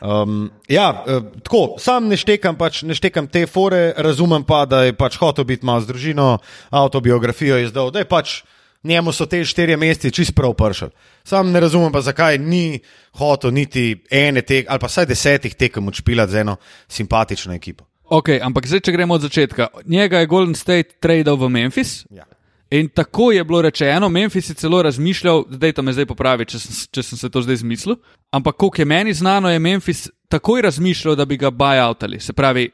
Um, 0.01 0.51
ja, 0.67 1.03
uh, 1.08 1.24
tako, 1.43 1.75
sam 1.79 2.08
ne 2.08 2.15
štekam, 2.17 2.55
pač, 2.55 2.84
ne 2.88 2.96
štekam 2.96 3.27
te 3.27 3.43
fore, 3.51 3.91
razumem 3.98 4.46
pa, 4.48 4.62
da 4.65 4.86
je 4.88 4.93
pač 4.96 5.17
hotel 5.19 5.43
biti 5.43 5.67
malo 5.67 5.84
z 5.84 5.91
družino, 5.91 6.27
autobiografijo 6.72 7.58
izdal, 7.60 7.91
da 7.91 8.00
je 8.00 8.08
pač 8.08 8.38
njemu 8.83 9.12
so 9.12 9.25
te 9.25 9.45
štirje 9.45 9.77
meseci 9.77 10.12
čist 10.12 10.36
prav 10.36 10.53
pršel. 10.53 10.89
Sam 11.24 11.51
ne 11.51 11.59
razumem 11.59 11.91
pa, 11.91 12.01
zakaj 12.01 12.38
ni 12.38 12.79
hotel 13.17 13.51
niti 13.51 14.03
ene 14.12 14.41
tek, 14.41 14.65
ali 14.69 14.79
pa 14.79 14.88
vsaj 14.88 15.05
desetih 15.05 15.55
tekem 15.55 15.88
odšpilati 15.88 16.31
z 16.31 16.36
eno 16.36 16.55
simpatično 16.88 17.53
ekipo. 17.53 17.86
Ok, 18.09 18.29
ampak 18.41 18.65
zdaj, 18.65 18.79
če 18.79 18.91
gremo 18.91 19.13
od 19.13 19.21
začetka. 19.21 19.67
Njega 19.86 20.19
je 20.19 20.27
Golden 20.27 20.55
State 20.55 20.98
tradal 21.00 21.38
v 21.38 21.50
Memphis. 21.50 22.05
Ja. 22.09 22.25
In 22.69 22.89
tako 22.89 23.31
je 23.31 23.43
bilo 23.43 23.62
rečeno, 23.62 24.09
Memphis 24.09 24.50
je 24.50 24.55
celo 24.55 24.81
razmišljal, 24.81 25.43
zdaj 25.50 25.71
to 25.74 25.81
me 25.81 25.93
zdaj 25.93 26.05
popravi, 26.05 26.45
če 26.45 26.59
sem, 26.59 26.75
če 26.93 27.03
sem 27.03 27.17
se 27.17 27.29
to 27.29 27.41
zdaj 27.41 27.63
zmislil. 27.63 27.98
Ampak, 28.31 28.57
koliko 28.62 28.81
je 28.81 28.86
meni 28.86 29.13
znano, 29.13 29.50
je 29.50 29.59
Memphis 29.59 30.09
takoj 30.29 30.62
razmišljal, 30.62 31.15
da 31.17 31.25
bi 31.25 31.38
ga 31.38 31.50
buyoutali, 31.50 32.19
se 32.21 32.33
pravi, 32.33 32.67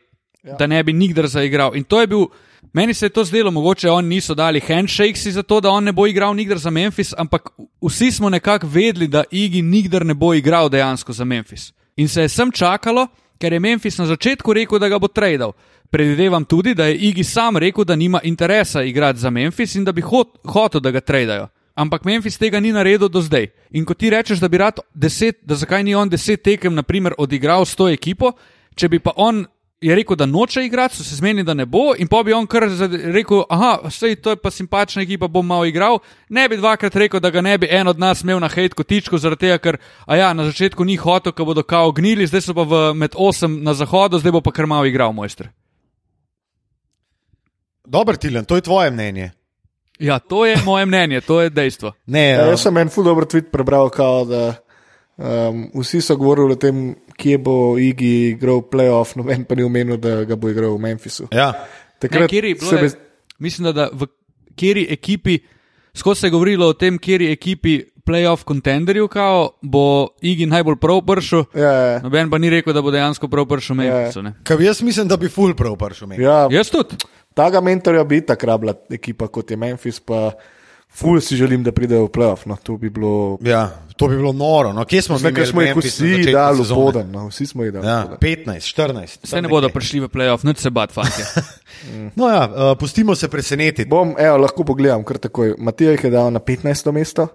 ja. 0.43 0.55
da 0.59 0.67
ne 0.67 0.83
bi 0.83 0.93
nikdar 0.93 1.27
zaigral. 1.31 1.75
In 1.79 1.83
to 1.83 2.01
je 2.01 2.11
bil, 2.11 2.27
meni 2.73 2.93
se 2.93 3.05
je 3.05 3.09
to 3.09 3.23
zdelo, 3.23 3.51
mogoče 3.51 3.89
oni 3.89 4.07
niso 4.07 4.35
dali 4.35 4.59
handshakes 4.59 5.27
za 5.27 5.43
to, 5.43 5.61
da 5.61 5.69
on 5.69 5.83
ne 5.83 5.91
bo 5.91 6.07
igral 6.07 6.35
nikdar 6.35 6.57
za 6.57 6.69
Memphis, 6.69 7.13
ampak 7.17 7.49
vsi 7.81 8.11
smo 8.11 8.29
nekako 8.29 8.67
vedeli, 8.67 9.07
da 9.07 9.23
Igi 9.31 9.61
nikdar 9.61 10.05
ne 10.05 10.13
bo 10.13 10.33
igral 10.33 10.69
dejansko 10.69 11.13
za 11.13 11.25
Memphis. 11.25 11.73
In 11.95 12.07
se 12.07 12.21
je 12.21 12.29
sem 12.29 12.51
čakalo, 12.51 13.07
ker 13.39 13.53
je 13.53 13.59
Memphis 13.59 13.97
na 13.97 14.05
začetku 14.05 14.53
rekel, 14.53 14.79
da 14.79 14.89
ga 14.89 14.99
bo 14.99 15.07
tradal. 15.07 15.53
Predvidevam 15.89 16.45
tudi, 16.45 16.73
da 16.73 16.85
je 16.85 16.95
Igi 16.95 17.23
sam 17.23 17.57
rekel, 17.57 17.83
da 17.83 17.95
nima 17.95 18.19
interesa 18.23 18.83
igrati 18.83 19.19
za 19.19 19.29
Memphis 19.29 19.75
in 19.75 19.83
da 19.83 19.91
bi 19.91 20.01
hot, 20.01 20.27
hotel, 20.43 20.81
da 20.81 20.91
ga 20.91 20.99
tradajo. 21.01 21.47
Ampak 21.75 22.05
Memphis 22.05 22.37
tega 22.37 22.59
ni 22.59 22.71
naredil 22.71 23.09
do 23.09 23.21
zdaj. 23.21 23.47
In 23.71 23.85
ko 23.85 23.93
ti 23.93 24.09
rečeš, 24.09 24.39
da 24.39 24.47
bi 24.47 24.57
rad 24.57 24.79
deset, 24.93 25.41
da 25.43 25.55
zakaj 25.55 25.83
ni 25.83 25.95
on 25.95 26.09
deset 26.09 26.43
tekem, 26.43 26.75
naprimer, 26.75 27.13
odigral 27.17 27.65
s 27.65 27.75
to 27.75 27.89
ekipo, 27.91 28.31
če 28.75 28.89
bi 28.89 28.99
pa 28.99 29.11
on 29.15 29.45
je 29.85 29.95
rekel, 29.95 30.15
da 30.15 30.25
noče 30.25 30.65
igrati, 30.65 30.95
so 30.95 31.03
se 31.03 31.15
zmenili, 31.15 31.43
da 31.45 31.53
ne 31.53 31.65
bo, 31.65 31.93
in 31.97 32.07
pa 32.07 32.23
bi 32.23 32.33
on 32.33 32.47
kar 32.47 32.63
rekel, 33.13 33.43
aha, 33.49 33.89
sej 33.93 34.15
to 34.15 34.33
je 34.33 34.39
pa 34.41 34.51
simpatična 34.51 35.03
ekipa, 35.05 35.27
bom 35.27 35.45
malo 35.45 35.65
igral. 35.65 35.99
Ne 36.29 36.47
bi 36.49 36.57
dvakrat 36.57 36.95
rekel, 36.95 37.19
da 37.19 37.29
ga 37.29 37.41
ne 37.41 37.57
bi 37.57 37.67
en 37.71 37.87
od 37.87 37.99
nas 37.99 38.23
imel 38.23 38.39
na 38.41 38.49
hejt 38.49 38.73
kotičku, 38.73 39.17
zaradi 39.21 39.45
tega, 39.45 39.57
ker, 39.61 39.77
a 40.05 40.17
ja, 40.17 40.33
na 40.33 40.47
začetku 40.49 40.83
ni 40.83 40.97
hotel, 40.97 41.35
ko 41.37 41.45
bodo 41.45 41.63
kao 41.63 41.91
gnili, 41.91 42.27
zdaj 42.27 42.47
so 42.47 42.57
pa 42.57 42.65
v, 42.65 42.81
med 42.97 43.13
osem 43.15 43.61
na 43.63 43.73
zahodu, 43.77 44.19
zdaj 44.19 44.33
bo 44.33 44.41
pa 44.41 44.55
kar 44.55 44.65
malo 44.65 44.89
igral, 44.89 45.13
mojster. 45.13 45.51
Dober, 47.85 48.17
Tilen, 48.17 48.45
to 48.45 48.57
je 48.57 48.65
tvoje 48.65 48.91
mnenje. 48.91 49.31
Ja, 49.99 50.19
to 50.19 50.45
je 50.45 50.57
moje 50.65 50.85
mnenje, 50.85 51.21
to 51.21 51.41
je 51.41 51.49
dejstvo. 51.49 51.93
Ne, 52.05 52.29
Ja, 52.29 52.43
uh, 52.43 52.49
jaz 52.55 52.65
sem 52.65 52.77
en 52.77 52.89
ful 52.89 53.05
dobr 53.05 53.29
tweet 53.29 53.51
prebral, 53.51 53.89
kao, 53.93 54.25
da 54.25 54.55
um, 55.17 55.71
vsi 55.75 56.01
so 56.01 56.15
govorili 56.15 56.51
o 56.51 56.57
tem, 56.57 56.83
kje 57.15 57.37
bo 57.37 57.55
Igi 57.77 58.11
igral 58.29 58.61
playoff, 58.63 59.15
noben 59.15 59.43
pa 59.43 59.55
ni 59.55 59.63
omenil, 59.63 59.97
da 59.97 60.23
ga 60.23 60.35
bo 60.35 60.49
igral 60.49 60.71
v 60.71 60.81
Memphisu. 60.81 61.27
ja. 61.31 61.53
Ne, 62.03 62.27
kjeri, 62.27 62.53
bilo 62.53 62.69
se 62.69 62.75
je, 62.75 62.83
mi- 62.83 62.89
mislim, 63.39 63.65
da, 63.65 63.71
da 63.73 63.89
v 63.91 64.05
kateri 64.49 64.87
ekipi, 64.89 65.39
skozi 65.93 66.19
se 66.19 66.27
je 66.27 66.31
govorilo 66.31 66.67
o 66.67 66.73
tem, 66.73 66.97
kateri 66.97 67.31
ekipi 67.31 67.75
playoff 68.03 68.43
kontenderju, 68.43 69.07
kao, 69.07 69.49
bo 69.61 69.81
Igi 70.21 70.45
najbolj 70.45 70.75
prav 70.75 71.01
pršel. 71.03 71.43
Ja, 71.55 71.71
ja, 71.71 71.99
Noben 71.99 72.29
pa 72.29 72.37
ni 72.37 72.49
rekel, 72.49 72.73
da 72.73 72.81
bo 72.81 72.91
dejansko 72.91 73.27
prav 73.27 73.45
pršel 73.45 73.75
Memphisu. 73.75 74.21
ne. 74.21 74.33
Kaj 74.43 74.57
jaz 74.61 74.81
mislim, 74.81 75.07
da 75.07 75.17
bi 75.17 75.29
full 75.29 75.55
prav 75.55 75.75
prišel. 75.75 76.07
meni. 76.07 76.23
ja, 76.23 76.47
Jaz 76.51 76.69
tudi. 76.69 76.95
Taga 77.33 77.61
mentorja 77.61 78.03
bi 78.03 78.21
tako 78.21 78.45
rabila 78.45 78.73
ekipa 78.89 79.27
kot 79.27 79.51
je 79.51 79.57
Memphis, 79.57 79.99
pa 79.99 80.31
ful 80.95 81.21
si 81.21 81.35
želim, 81.35 81.63
da 81.63 81.71
pridejo 81.71 82.07
v 82.07 82.11
playoff. 82.15 82.45
No, 82.45 82.55
to 82.63 82.77
bi 82.77 82.89
bilo. 82.89 83.37
Ja, 83.41 83.69
to 83.95 84.07
bi 84.07 84.15
bilo 84.15 84.33
noro. 84.33 84.73
No, 84.73 84.85
kje 84.85 85.01
smo 85.01 85.17
Zdaj, 85.17 85.45
smo 85.45 85.61
jih 85.61 85.77
vsi 85.77 86.31
dali 86.31 86.63
v 86.63 86.75
poden, 86.75 87.11
no, 87.11 87.27
vsi 87.27 87.45
smo 87.45 87.63
jih 87.63 87.73
dali. 87.73 87.87
Ja, 87.87 88.01
poden. 88.03 88.19
15, 88.45 88.73
14. 88.75 89.19
Vse 89.23 89.41
ne 89.41 89.51
bodo 89.51 89.69
prišli 89.69 90.03
v 90.05 90.09
playoff, 90.11 90.43
nič 90.47 90.63
se 90.63 90.69
bat, 90.69 90.91
fantje. 90.91 91.25
No, 92.15 92.29
ja, 92.31 92.45
uh, 92.47 92.77
pustimo 92.79 93.15
se 93.15 93.27
presenetiti. 93.27 93.89
Bom, 93.89 94.15
evo, 94.17 94.37
lahko 94.41 94.63
pogledam 94.65 95.03
kar 95.05 95.19
takoj. 95.21 95.53
Matija 95.59 95.91
jih 95.91 96.03
je 96.07 96.09
dal 96.09 96.31
na 96.33 96.39
15. 96.39 96.91
mesto, 96.91 97.27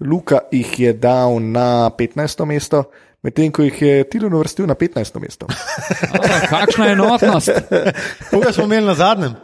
Luka 0.00 0.38
jih 0.52 0.70
je 0.80 0.92
dal 0.92 1.40
na 1.42 1.90
15. 1.98 2.44
mesto, 2.48 2.84
medtem 3.22 3.52
ko 3.52 3.66
jih 3.66 3.82
je 3.82 4.04
Tilan 4.10 4.34
uvrstil 4.34 4.66
na 4.66 4.74
15. 4.74 5.20
mesto. 5.20 5.46
A, 6.14 6.46
kakšna 6.48 6.92
enotnost. 6.94 7.50
Koga 8.30 8.52
smo 8.52 8.64
imeli 8.64 8.86
na 8.86 8.94
zadnjem? 8.94 9.34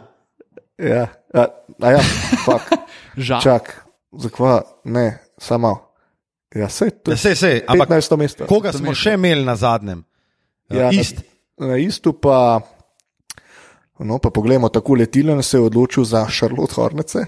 Ja, 0.79 1.07
a, 1.33 1.45
a 1.81 1.91
ja, 1.91 2.01
fuck. 2.45 2.69
Žal. 3.27 3.41
Čak, 3.41 3.85
zakva, 4.17 4.61
ne, 4.83 5.19
samo. 5.37 5.75
Ja, 6.55 6.69
sej, 6.69 6.89
to 7.03 7.11
Ja, 7.11 7.13
je 7.13 7.17
sej, 7.17 7.35
sej, 7.35 7.55
ampak 7.67 7.89
15. 7.89 8.17
mesto. 8.17 8.45
koga 8.49 8.71
smo 8.73 8.93
še 8.95 9.13
imeli 9.13 9.45
na 9.45 9.55
zadnjem? 9.55 10.03
Ja, 10.69 10.89
Ja, 10.89 10.89
Ist. 10.93 11.21
Na, 11.57 11.67
na 11.67 11.77
istu 11.77 12.13
pa, 12.13 12.61
no, 13.99 14.17
pa 14.17 14.29
poglejmo, 14.29 14.69
tako 14.69 14.95
letilen 14.95 15.43
se 15.43 15.57
je 15.57 15.61
odločil 15.61 16.03
za 16.05 16.25
Charlotte 16.29 16.73
Hornece, 16.73 17.25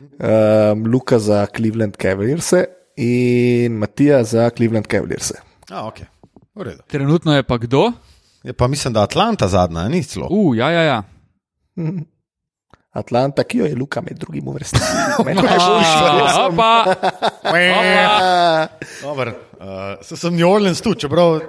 um, 0.00 0.86
Luka 0.86 1.18
za 1.18 1.46
Cleveland 1.46 1.96
Cavaliers 1.96 2.52
in 2.96 3.78
Matija 3.78 4.24
za 4.24 4.50
Cleveland 4.50 4.86
Cavaliers. 4.86 5.32
A, 5.70 5.84
okay. 5.84 6.06
Trenutno 6.86 7.36
je 7.36 7.42
pa 7.42 7.58
kdo? 7.58 7.92
Je 8.42 8.52
pa 8.52 8.66
mislim, 8.66 8.94
da 8.94 9.02
Atlanta 9.02 9.48
zadnja, 9.48 9.88
ni 9.88 10.02
celo. 10.02 10.26
Uh, 10.30 10.56
ja, 10.56 10.70
ja, 10.70 10.82
ja. 10.82 11.02
Atlanta, 12.90 13.44
ki 13.44 13.58
jo 13.58 13.66
je 13.66 13.74
Luka 13.76 14.00
med 14.00 14.18
drugim 14.18 14.48
uvrstil. 14.48 14.80
Je 15.28 15.34
uh, 19.60 20.02
se 20.02 20.16
sem 20.16 20.36
New 20.36 20.48
Orleans 20.48 20.80
tu, 20.80 20.94
čeprav. 20.94 21.40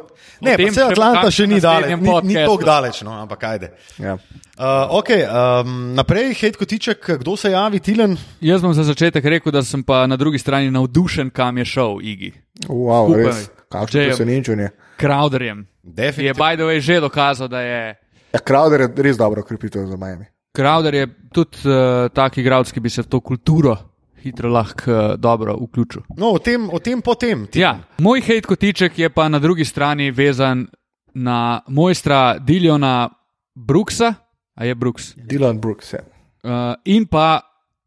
Ne, 0.41 0.55
tem 0.55 0.73
se 0.73 0.83
Atlanta 0.83 1.31
še 1.31 1.47
ni 1.47 1.59
daleč, 1.63 1.95
ni, 1.99 2.11
ni 2.31 2.35
tako 2.37 2.63
daleč, 2.63 3.01
no, 3.03 3.11
ampak 3.23 3.43
ajde. 3.43 3.71
Ja. 3.99 4.15
Uh, 4.59 4.95
okay, 4.99 5.23
um, 5.27 5.93
naprej, 5.95 6.33
hej, 6.41 6.53
kotiček, 6.59 7.09
kdo 7.23 7.35
se 7.39 7.51
javi, 7.51 7.79
Tilen? 7.83 8.15
jaz 8.43 8.63
bom 8.63 8.73
za 8.75 8.83
začetek 8.87 9.25
rekel, 9.35 9.51
da 9.55 9.63
sem 9.63 9.83
pa 9.83 10.05
na 10.07 10.15
drugi 10.19 10.39
strani 10.39 10.71
navdušen, 10.71 11.31
kam 11.35 11.59
je 11.59 11.67
šel 11.75 11.99
Igi. 12.03 12.33
Wow, 12.67 13.11
Skupaj. 13.11 13.23
res, 13.25 13.45
kakšno 13.71 14.07
presenečenje. 14.11 14.71
Crowderjem. 14.99 15.63
Je 15.83 15.95
Definitivno. 15.95 16.39
by 16.39 16.59
the 16.59 16.67
way 16.67 16.83
že 16.83 16.99
dokazal, 17.03 17.47
da 17.51 17.63
je. 17.63 17.95
Ja, 18.31 18.39
Crowder 18.39 18.87
je 18.87 18.91
res 19.03 19.19
dobro 19.19 19.43
krepitev 19.43 19.87
za 19.87 19.99
Miami. 19.99 20.27
Crowder 20.59 20.95
je 20.95 21.07
tudi 21.31 21.63
uh, 21.65 22.09
tak 22.11 22.37
igralec, 22.37 22.71
ki 22.75 22.83
bi 22.83 22.91
se 22.91 23.05
v 23.05 23.07
to 23.07 23.21
kulturo 23.23 23.77
hitro 24.19 24.51
lahko 24.51 24.91
uh, 24.91 25.15
dobro 25.15 25.55
vključil. 25.55 26.03
No, 26.17 26.33
o 26.35 26.39
tem, 26.43 26.67
o 26.67 26.79
tem 26.83 27.01
potem. 27.01 27.47
Ja, 27.55 27.77
moj 28.03 28.19
hejt 28.25 28.49
kotiček 28.49 28.99
je 28.99 29.09
pa 29.09 29.29
na 29.31 29.39
drugi 29.39 29.65
strani 29.65 30.11
vezan 30.11 30.67
na 31.15 31.61
mojstra 31.67 32.37
Diljona 32.39 33.09
Brooksa, 33.55 34.13
a 34.55 34.65
je 34.65 34.75
Brooks, 34.75 35.13
Dylan 35.15 35.59
Brooks, 35.59 35.93
ja. 35.93 36.03
uh, 36.43 36.75
in 36.85 37.07
pa 37.07 37.39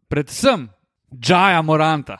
predvsem 0.09 0.71
Džaja 1.13 1.63
Moranta. 1.63 2.17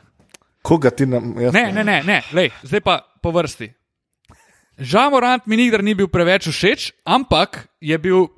Koga 0.63 0.91
ti 0.91 1.07
nam, 1.07 1.35
jaz 1.41 1.55
Ne, 1.55 1.73
ne, 1.73 1.85
ne, 1.85 2.03
ne. 2.07 2.21
Lej, 2.33 2.53
zdaj 2.63 2.81
pa 2.85 3.01
po 3.23 3.33
vrsti. 3.33 3.73
Žal 4.79 5.11
Morant 5.11 5.47
mi 5.47 5.57
nikdar 5.57 5.83
ni 5.85 5.95
bil 5.95 6.09
preveč 6.09 6.49
všeč, 6.49 6.93
ampak 7.05 7.67
je 7.81 7.97
bil 7.99 8.29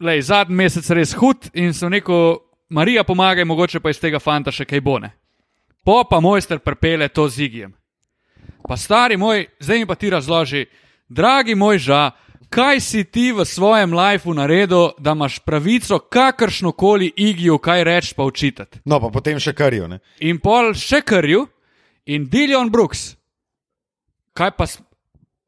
lej, 0.00 0.22
zadnji 0.22 0.56
mesec 0.56 0.90
res 0.90 1.14
hud 1.18 1.50
in 1.54 1.74
sem 1.74 1.92
rekel, 1.92 2.38
Marija, 2.68 3.04
pomagaj, 3.04 3.44
mogoče 3.48 3.80
pa 3.80 3.90
iz 3.90 4.00
tega 4.00 4.20
fanta 4.20 4.52
še 4.52 4.66
kaj 4.68 4.80
bone. 4.84 5.10
Po 5.84 6.02
pa 6.04 6.20
mojster 6.20 6.60
prepele 6.60 7.08
to 7.08 7.28
z 7.28 7.46
igijem. 7.48 7.72
Pa 8.68 8.76
stari 8.76 9.16
moj, 9.16 9.46
zdaj 9.60 9.78
mi 9.78 9.86
pa 9.88 9.94
ti 9.94 10.10
razloži, 10.10 10.66
dragi 11.08 11.54
moj 11.54 11.78
ža, 11.78 12.02
kaj 12.52 12.80
si 12.80 13.04
ti 13.04 13.30
v 13.32 13.44
svojem 13.48 13.94
lifeu 13.96 14.34
naredil, 14.36 14.92
da 14.98 15.16
imaš 15.16 15.38
pravico 15.40 15.98
kakršno 15.98 16.72
koli 16.72 17.12
igiju 17.16 17.58
kaj 17.58 17.84
reči 17.84 18.14
pa 18.16 18.24
učitati. 18.28 18.80
No, 18.84 19.00
pa 19.00 19.08
potem 19.08 19.40
še 19.40 19.56
karijo. 19.56 19.88
Ne? 19.88 20.02
In 20.20 20.40
pol 20.44 20.74
še 20.76 21.00
krju, 21.00 21.46
In 22.08 22.24
Dillion 22.24 22.70
Brooks, 22.72 23.18
kaj 24.32 24.54
pa, 24.56 24.64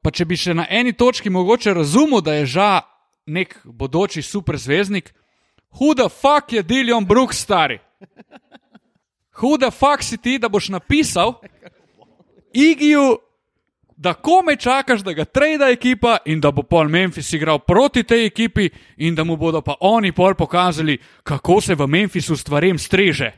pa 0.04 0.10
če 0.12 0.26
bi 0.28 0.36
še 0.36 0.52
na 0.52 0.66
eni 0.68 0.92
točki 0.92 1.32
mogoče 1.32 1.72
razumel, 1.72 2.20
da 2.20 2.34
je 2.36 2.50
ža 2.52 2.72
nek 3.32 3.60
bodoči 3.64 4.22
superzvezdnik, 4.22 5.14
who 5.78 5.94
the 5.94 6.08
fuck 6.08 6.52
je 6.52 6.62
Dillion 6.62 7.06
Brooks 7.06 7.38
stari? 7.38 7.78
Who 9.40 9.58
the 9.58 9.70
fuck 9.70 10.02
si 10.02 10.18
ti, 10.18 10.38
da 10.38 10.48
boš 10.48 10.68
napisal 10.68 11.40
Igiju, 12.52 13.18
da 13.96 14.14
kome 14.14 14.56
čakaš, 14.56 15.00
da 15.00 15.12
ga 15.12 15.24
trade 15.24 15.72
ekipa 15.72 16.16
in 16.24 16.40
da 16.40 16.50
bo 16.50 16.62
pol 16.62 16.88
Memphis 16.88 17.32
igral 17.32 17.58
proti 17.58 18.02
tej 18.02 18.26
ekipi 18.26 18.68
in 18.96 19.14
da 19.14 19.24
mu 19.24 19.36
bodo 19.36 19.60
pa 19.60 19.74
oni 19.80 20.12
pol 20.12 20.34
pokazali, 20.34 20.98
kako 21.22 21.60
se 21.60 21.74
v 21.74 21.86
Memphisu 21.86 22.36
stvarem 22.36 22.78
streže. 22.78 23.32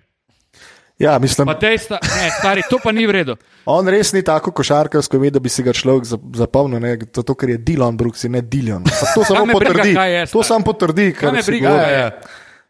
Ja, 1.02 1.18
mislim, 1.18 1.47
Pa 1.47 1.56
dejstva, 1.56 1.99
ne, 2.00 2.30
stari, 2.32 2.62
to 2.64 2.78
pa 2.78 2.92
ni 2.92 3.02
v 3.02 3.11
redu. 3.12 3.35
on 3.66 3.82
res 3.85 4.12
ni 4.12 4.23
tako 4.23 4.52
košarkarsko 4.52 5.18
ime, 5.18 5.30
da 5.30 5.40
bi 5.40 5.50
si 5.50 5.61
ga 5.61 5.73
človek 5.73 6.06
za- 6.06 6.21
zapomnil, 6.37 6.78
ne, 6.78 6.94
zato 7.11 7.35
ker 7.35 7.50
je 7.50 7.59
Dilon 7.61 7.97
Brooks 7.97 8.23
in 8.25 8.32
ne 8.32 8.42
Dilon. 8.42 8.87
To 8.87 9.25
samo 9.26 9.49
briga, 9.49 9.59
potrdi. 9.75 9.94
kaj 9.94 10.11
je, 10.12 10.26
To 10.28 10.42
samo 10.42 10.64
potrdi, 10.64 11.11
kar 11.12 11.32
me 11.32 11.42
briga, 11.42 11.68
je. 11.68 11.90
Ja, 11.90 11.99
ja. 11.99 12.11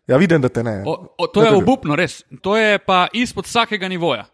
Ja, 0.07 0.17
vidim, 0.17 0.41
da 0.41 0.49
te 0.49 0.63
ne. 0.63 0.81
O, 0.83 0.97
o, 1.15 1.27
to 1.29 1.45
je 1.45 1.53
obupno, 1.53 1.95
res. 1.95 2.25
To 2.41 2.57
je 2.57 2.79
pa 2.81 3.07
izpod 3.13 3.47
vsakega 3.47 3.87
nivoja. 3.87 4.25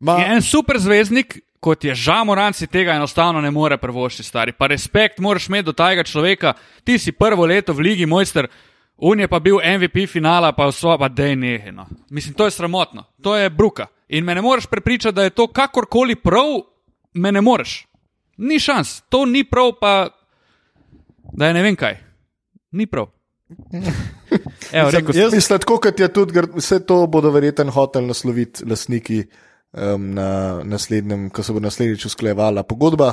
Ma, 0.00 0.16
In 0.16 0.32
en 0.32 0.42
super 0.42 0.78
zvezdnik, 0.78 1.36
kot 1.60 1.84
je 1.84 1.94
Žamoran, 1.94 2.52
si 2.52 2.66
tega 2.66 2.92
enostavno 2.92 3.40
ne 3.40 3.50
more 3.50 3.76
prvoščiti, 3.76 4.24
stari. 4.24 4.52
Pa 4.52 4.66
respekt 4.66 5.18
moraš 5.18 5.48
imeti 5.48 5.64
do 5.64 5.72
tega 5.72 6.02
človeka. 6.02 6.54
Ti 6.80 6.98
si 6.98 7.12
prvo 7.12 7.44
leto 7.44 7.72
v 7.72 7.80
Ligi 7.80 8.06
Mojster, 8.06 8.48
on 8.96 9.20
je 9.20 9.28
pa 9.28 9.38
bil 9.40 9.56
MVP 9.56 10.08
finala, 10.08 10.52
pa 10.52 10.66
vso, 10.66 10.98
pa 10.98 11.08
dej 11.08 11.36
neheno. 11.36 11.86
Mislim, 12.10 12.34
to 12.34 12.44
je 12.44 12.50
sramotno, 12.50 13.04
to 13.22 13.36
je 13.36 13.50
bruka. 13.50 13.86
In 14.08 14.24
me 14.24 14.34
ne 14.34 14.42
moreš 14.42 14.66
prepričati, 14.66 15.14
da 15.14 15.22
je 15.22 15.30
to 15.30 15.46
kakorkoli 15.46 16.14
prav, 16.16 16.60
me 17.14 17.32
ne 17.32 17.40
moreš. 17.40 17.86
Ni 18.36 18.58
šans, 18.58 19.00
to 19.08 19.24
ni 19.26 19.44
prav, 19.44 19.72
pa 19.80 20.08
da 21.32 21.46
je 21.46 21.54
ne 21.54 21.62
vem 21.62 21.76
kaj. 21.76 21.96
Ni 22.72 22.86
prav. 22.86 23.06
Evo, 24.72 24.90
rekel 24.90 25.14
jaz- 25.14 25.34
Mislim, 25.34 25.58
tako 25.58 25.76
kot 25.78 26.00
je 26.00 26.08
tudi, 26.12 26.40
vse 26.56 26.86
to 26.86 27.06
bodo 27.06 27.30
verjetno 27.30 27.70
hoteli 27.70 28.06
nasloviti 28.06 28.64
lastniki 28.64 29.24
um, 29.72 30.10
na 30.10 30.60
naslednjem, 30.64 31.30
ko 31.30 31.42
se 31.42 31.52
bo 31.52 31.60
naslednjič 31.60 32.04
usklajevala 32.04 32.62
pogodba. 32.62 33.12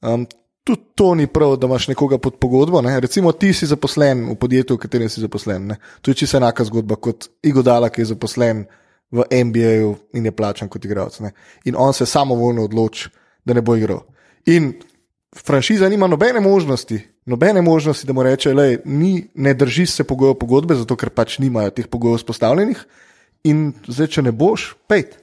Um, 0.00 0.26
tudi 0.68 0.82
to 0.94 1.14
ni 1.14 1.26
prav, 1.26 1.56
da 1.56 1.66
imaš 1.66 1.88
nekoga 1.88 2.18
pod 2.18 2.36
pogodbo. 2.36 2.82
Ne? 2.84 3.00
Recimo, 3.00 3.32
ti 3.32 3.52
si 3.56 3.66
zaposlen 3.66 4.26
v 4.28 4.34
podjetju, 4.36 4.76
v 4.76 4.82
katerem 4.82 5.08
si 5.08 5.22
zaposlen. 5.24 5.70
Ne? 5.72 5.76
To 6.04 6.12
je 6.12 6.20
čisto 6.20 6.36
enaka 6.36 6.66
zgodba 6.68 6.98
kot 7.00 7.30
Igodala, 7.42 7.88
ki 7.88 8.04
je 8.04 8.10
zaposlen 8.12 8.66
v 9.10 9.24
NBA-ju 9.32 9.94
in 10.20 10.28
je 10.28 10.32
plačan 10.36 10.68
kot 10.68 10.84
igralec. 10.84 11.16
In 11.64 11.78
on 11.78 11.96
se 11.96 12.06
samovoljno 12.06 12.66
odloči, 12.68 13.08
da 13.44 13.56
ne 13.56 13.64
bo 13.64 13.76
igral. 13.76 14.02
In 14.46 14.74
franšiza 15.32 15.88
nima 15.88 16.06
nobene 16.06 16.40
možnosti, 16.40 17.00
nobene 17.24 17.62
možnosti, 17.62 18.06
da 18.06 18.12
mu 18.12 18.22
reče, 18.22 18.52
da 18.54 18.68
ne 19.34 19.54
drži 19.54 19.86
se 19.86 20.04
pogojev 20.04 20.34
pogodbe, 20.34 20.74
zato 20.74 20.96
ker 20.96 21.10
pač 21.10 21.38
nimajo 21.38 21.70
teh 21.70 21.88
pogojev 21.88 22.20
vzpostavljenih. 22.20 22.84
In 23.48 23.72
zdaj, 23.88 24.12
če 24.18 24.28
ne 24.28 24.32
boš, 24.36 24.74
pejt. 24.88 25.16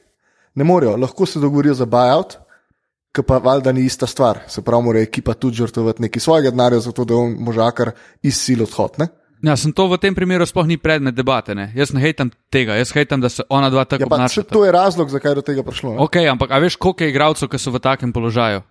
Ne 0.55 0.63
morejo, 0.65 0.95
lahko 0.97 1.25
se 1.29 1.39
dogovorijo 1.39 1.75
za 1.77 1.85
buyout, 1.85 2.39
ki 3.15 3.23
pa 3.23 3.37
valjda 3.39 3.71
ni 3.71 3.85
ista 3.85 4.05
stvar. 4.05 4.39
Se 4.47 4.61
pravi, 4.61 4.83
mora 4.83 4.99
ekipa 4.99 5.33
tudi 5.33 5.55
žrtvovati 5.57 6.01
nekaj 6.01 6.19
svojega 6.19 6.51
denarja, 6.51 6.79
zato 6.81 7.05
da 7.05 7.15
on 7.15 7.37
možakar 7.39 7.91
izsil 8.21 8.63
odhod. 8.63 8.99
Ne? 8.99 9.07
Ja, 9.41 9.53
sem 9.53 9.71
to 9.71 9.85
v 9.85 9.97
tem 9.97 10.11
primeru 10.11 10.43
sploh 10.43 10.65
ni 10.65 10.75
predmet 10.75 11.13
debate. 11.13 11.53
Ne? 11.53 11.69
Jaz 11.75 11.91
ne 11.93 12.01
hejtam 12.01 12.31
tega, 12.49 12.75
jaz 12.75 12.91
hejtam, 12.91 13.21
da 13.21 13.29
se 13.29 13.43
ona 13.47 13.69
dva 13.69 13.85
tako 13.85 14.03
Ja, 14.03 14.07
obnašata. 14.07 14.49
to 14.49 14.65
je 14.65 14.71
razlog, 14.71 15.09
zakaj 15.09 15.31
je 15.31 15.35
do 15.35 15.41
tega 15.43 15.63
prišlo. 15.63 15.91
ne. 15.91 15.99
Ok, 15.99 16.15
ampak 16.25 16.51
a 16.51 16.57
veš, 16.57 16.75
koliko 16.75 17.03
je 17.03 17.09
igralcev, 17.09 17.47
ki 17.47 17.57
so 17.57 17.71
v 17.71 17.79
takem 17.79 18.11
položaju? 18.11 18.61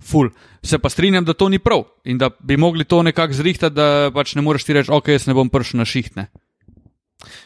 Ful. 0.00 0.30
Se 0.62 0.78
pa 0.78 0.88
strinjam, 0.88 1.24
da 1.24 1.34
to 1.34 1.48
ni 1.48 1.58
prav 1.58 1.84
in 2.04 2.16
da 2.16 2.30
bi 2.38 2.56
mogli 2.56 2.84
to 2.84 3.02
nekako 3.02 3.32
zrihtati, 3.34 3.74
da 3.74 4.10
pač 4.10 4.34
ne 4.34 4.42
moreš 4.42 4.64
ti 4.64 4.72
reči, 4.72 4.88
ok, 4.90 5.08
jaz 5.10 5.26
ne 5.26 5.34
bom 5.34 5.48
prišel 5.48 5.76
na 5.76 5.84
šihtne. 5.84 6.26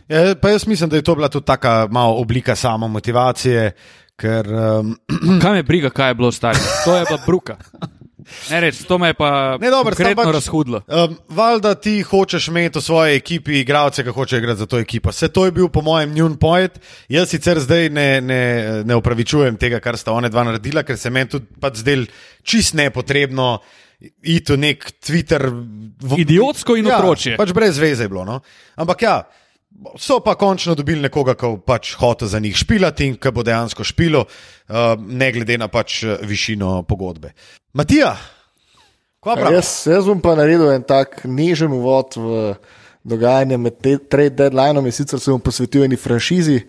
ja, 0.09 0.35
pa 0.37 0.49
jaz 0.51 0.67
mislim, 0.67 0.91
da 0.91 0.97
je 0.97 1.03
to 1.03 1.15
bila 1.15 1.29
tudi 1.29 1.47
taka 1.47 1.89
malo 1.91 2.15
oblika 2.15 2.55
samo 2.55 2.89
motivacije, 2.89 3.73
ker 4.21 4.49
um, 4.49 4.95
Kaj 5.43 5.53
me 5.53 5.63
briga, 5.67 5.91
kaj 5.91 6.15
je 6.15 6.19
bilo 6.23 6.33
stari? 6.33 6.59
To 6.85 6.97
je 6.97 7.05
bila 7.09 7.21
bruka. 7.27 7.59
Ne 8.51 8.61
reč, 8.61 8.81
to 8.89 8.97
me 8.99 9.11
je 9.13 9.17
pa 9.19 9.59
pač- 9.61 10.33
razhudlo. 10.33 10.81
Um, 10.89 11.17
valjda 11.29 11.75
ti 11.77 11.99
hočeš 12.03 12.49
imeti 12.49 12.79
v 12.79 12.83
svoji 12.83 13.17
ekipi 13.17 13.59
igralce, 13.61 14.05
ki 14.05 14.15
hočejo 14.17 14.41
igrati 14.41 14.63
za 14.65 14.67
to 14.67 14.79
ekipo. 14.81 15.13
Vse 15.13 15.29
to 15.29 15.45
je 15.45 15.53
bil, 15.53 15.69
po 15.69 15.83
mojem, 15.85 16.15
njun 16.15 16.39
point. 16.41 16.79
Jaz 17.09 17.29
sicer 17.35 17.61
zdaj 17.61 17.91
ne, 17.93 18.09
ne, 18.21 18.43
ne 18.85 18.97
upravičujem 18.97 19.59
tega, 19.61 19.81
kar 19.85 19.99
sta 20.01 20.17
one 20.17 20.33
dva 20.33 20.45
naredila, 20.49 20.87
ker 20.89 20.99
se 20.99 21.13
meni 21.13 21.29
tudi 21.37 21.61
pač 21.61 21.83
zdel 21.85 22.07
čist 22.43 22.75
nepotrebno 22.81 23.59
iti 24.23 24.53
v 24.53 24.61
nek 24.61 24.89
Twitter. 25.05 25.49
V, 26.01 26.21
Idiotsko 26.25 26.77
in 26.81 26.89
ja, 26.89 26.99
otročje. 26.99 27.37
Pač 27.41 27.53
brez 27.57 27.79
veze 27.81 28.09
je 28.09 28.13
bilo. 28.13 28.25
No? 28.25 28.41
Ampak 28.81 29.05
ja. 29.05 29.19
So 29.99 30.21
pa 30.21 30.35
končno 30.39 30.75
dobili 30.79 31.03
nekoga, 31.03 31.35
ki 31.35 31.57
pač 31.67 31.95
hoče 31.99 32.27
za 32.31 32.39
njih 32.41 32.57
špilati 32.57 33.07
in 33.11 33.17
ki 33.19 33.33
bo 33.35 33.43
dejansko 33.43 33.85
špilo, 33.85 34.25
uh, 34.25 34.95
ne 34.99 35.33
glede 35.33 35.59
na 35.59 35.69
pač 35.69 36.03
eh, 36.05 36.17
višino 36.23 36.83
pogodbe. 36.89 37.33
Matija, 37.75 38.15
kva 39.21 39.35
Ja, 39.35 39.41
pravi? 39.41 39.59
Jaz, 39.59 39.73
jaz 39.91 40.07
bom 40.07 40.21
pa 40.23 40.37
naredil 40.39 40.71
en 40.73 40.83
tak 40.87 41.25
nežen 41.25 41.73
uvod 41.75 42.15
v 42.17 42.55
dogajanje 43.05 43.59
med 43.59 43.81
te- 43.83 43.99
trade 43.99 44.37
deadlineom 44.39 44.87
in 44.87 44.93
sicer 44.95 45.21
se 45.21 45.31
bom 45.35 45.43
posvetil 45.43 45.85
eni 45.85 45.99
franšizi, 46.01 46.63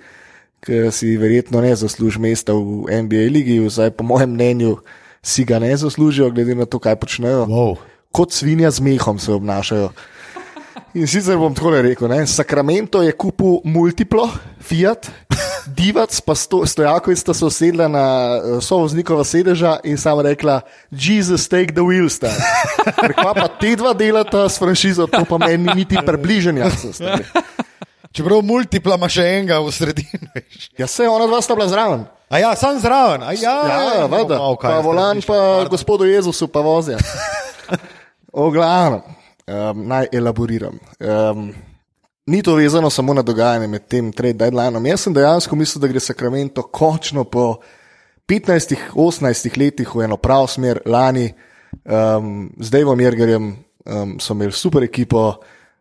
ki 0.65 0.89
si 0.91 1.13
verjetno 1.21 1.61
ne 1.61 1.75
zasluži 1.77 2.19
mesta 2.19 2.55
v 2.57 2.89
NBA 3.05 3.29
ligi, 3.31 3.59
vsaj 3.61 3.93
po 3.95 4.03
mojem 4.03 4.33
mnenju 4.33 4.79
si 5.21 5.45
ga 5.45 5.59
ne 5.59 5.71
zaslužijo, 5.77 6.31
glede 6.33 6.55
na 6.55 6.65
to, 6.65 6.79
kaj 6.81 6.97
počnejo. 7.01 7.45
Wow. 7.49 7.77
Kot 8.11 8.33
svinja 8.33 8.71
z 8.71 8.81
mehom 8.81 9.19
se 9.19 9.33
obnašajo. 9.33 9.89
In 10.95 11.07
sicer 11.11 11.35
bom 11.35 11.51
tako 11.51 11.73
rekel: 11.83 12.07
ne? 12.07 12.23
Sacramento 12.27 13.01
je 13.03 13.11
kupil 13.11 13.59
multiplo, 13.67 14.29
Fiat, 14.63 15.09
Divac, 15.77 16.13
pa 16.23 16.35
sto, 16.35 16.63
stojakovic 16.65 17.19
sta 17.19 17.33
se 17.33 17.45
usedla 17.45 17.87
na 17.91 18.05
uh, 18.37 18.63
sovoznikova 18.63 19.23
sedeža 19.27 19.79
in 19.83 19.97
sama 19.99 20.23
rekla: 20.23 20.61
Jesus, 20.91 21.49
take 21.51 21.73
the 21.75 21.83
wheel, 21.83 22.07
star. 22.09 22.31
Ker 22.95 23.11
kva 23.11 23.33
pa 23.35 23.47
te 23.59 23.75
dva 23.75 23.91
delata 23.93 24.45
s 24.49 24.55
franšizo, 24.61 25.09
to 25.11 25.25
pa 25.27 25.37
meni 25.37 25.67
ni 25.67 25.83
niti 25.83 25.99
stari. 26.93 27.25
Čeprav 28.15 28.39
multipla 28.47 28.95
ima 28.95 29.09
še 29.11 29.25
enega 29.27 29.59
v 29.59 29.71
sredini. 29.75 30.29
Ja, 30.79 30.87
se 30.87 31.03
ona 31.03 31.27
dva 31.27 31.41
sta 31.43 31.57
bila 31.57 31.67
zraven. 31.67 32.05
A 32.31 32.39
ja, 32.39 32.55
sam 32.55 32.79
zraven. 32.79 33.25
A 33.27 33.35
ja, 33.35 33.55
Ja, 33.67 34.07
voda. 34.07 34.37
malo 34.39 34.55
kaj 34.55 34.71
Pa 34.71 34.79
volan 34.79 35.19
pa 35.27 35.65
gospodu 35.67 36.07
Jezusu 36.07 36.47
pa 36.47 36.63
vozijo. 36.63 36.97
O 38.35 38.49
glavnem, 38.51 38.99
um, 39.47 39.87
naj 39.87 40.07
elaboriram. 40.11 40.79
Um, 40.99 41.53
ni 42.25 42.41
to 42.43 42.55
vezano 42.55 42.89
samo 42.89 43.13
na 43.13 43.21
dogajanje 43.21 43.67
med 43.67 43.87
tem 43.87 44.11
trade 44.11 44.33
deadlineom. 44.33 44.85
Jaz 44.85 45.05
sem 45.05 45.13
dejansko 45.13 45.55
mislil, 45.55 45.81
da 45.81 45.87
gre 45.87 45.99
Sacramento 45.99 46.63
končno 46.63 47.23
po 47.23 47.59
15-18 48.27 49.57
letih 49.57 49.95
v 49.95 50.07
eno 50.07 50.17
prav 50.17 50.47
smer. 50.47 50.81
Lani 50.85 51.33
um, 51.83 52.49
z 52.59 52.69
Davom 52.69 52.99
Jergerjem 52.99 53.51
um, 53.85 54.17
so 54.19 54.33
imeli 54.33 54.51
super 54.51 54.83
ekipo. 54.83 55.27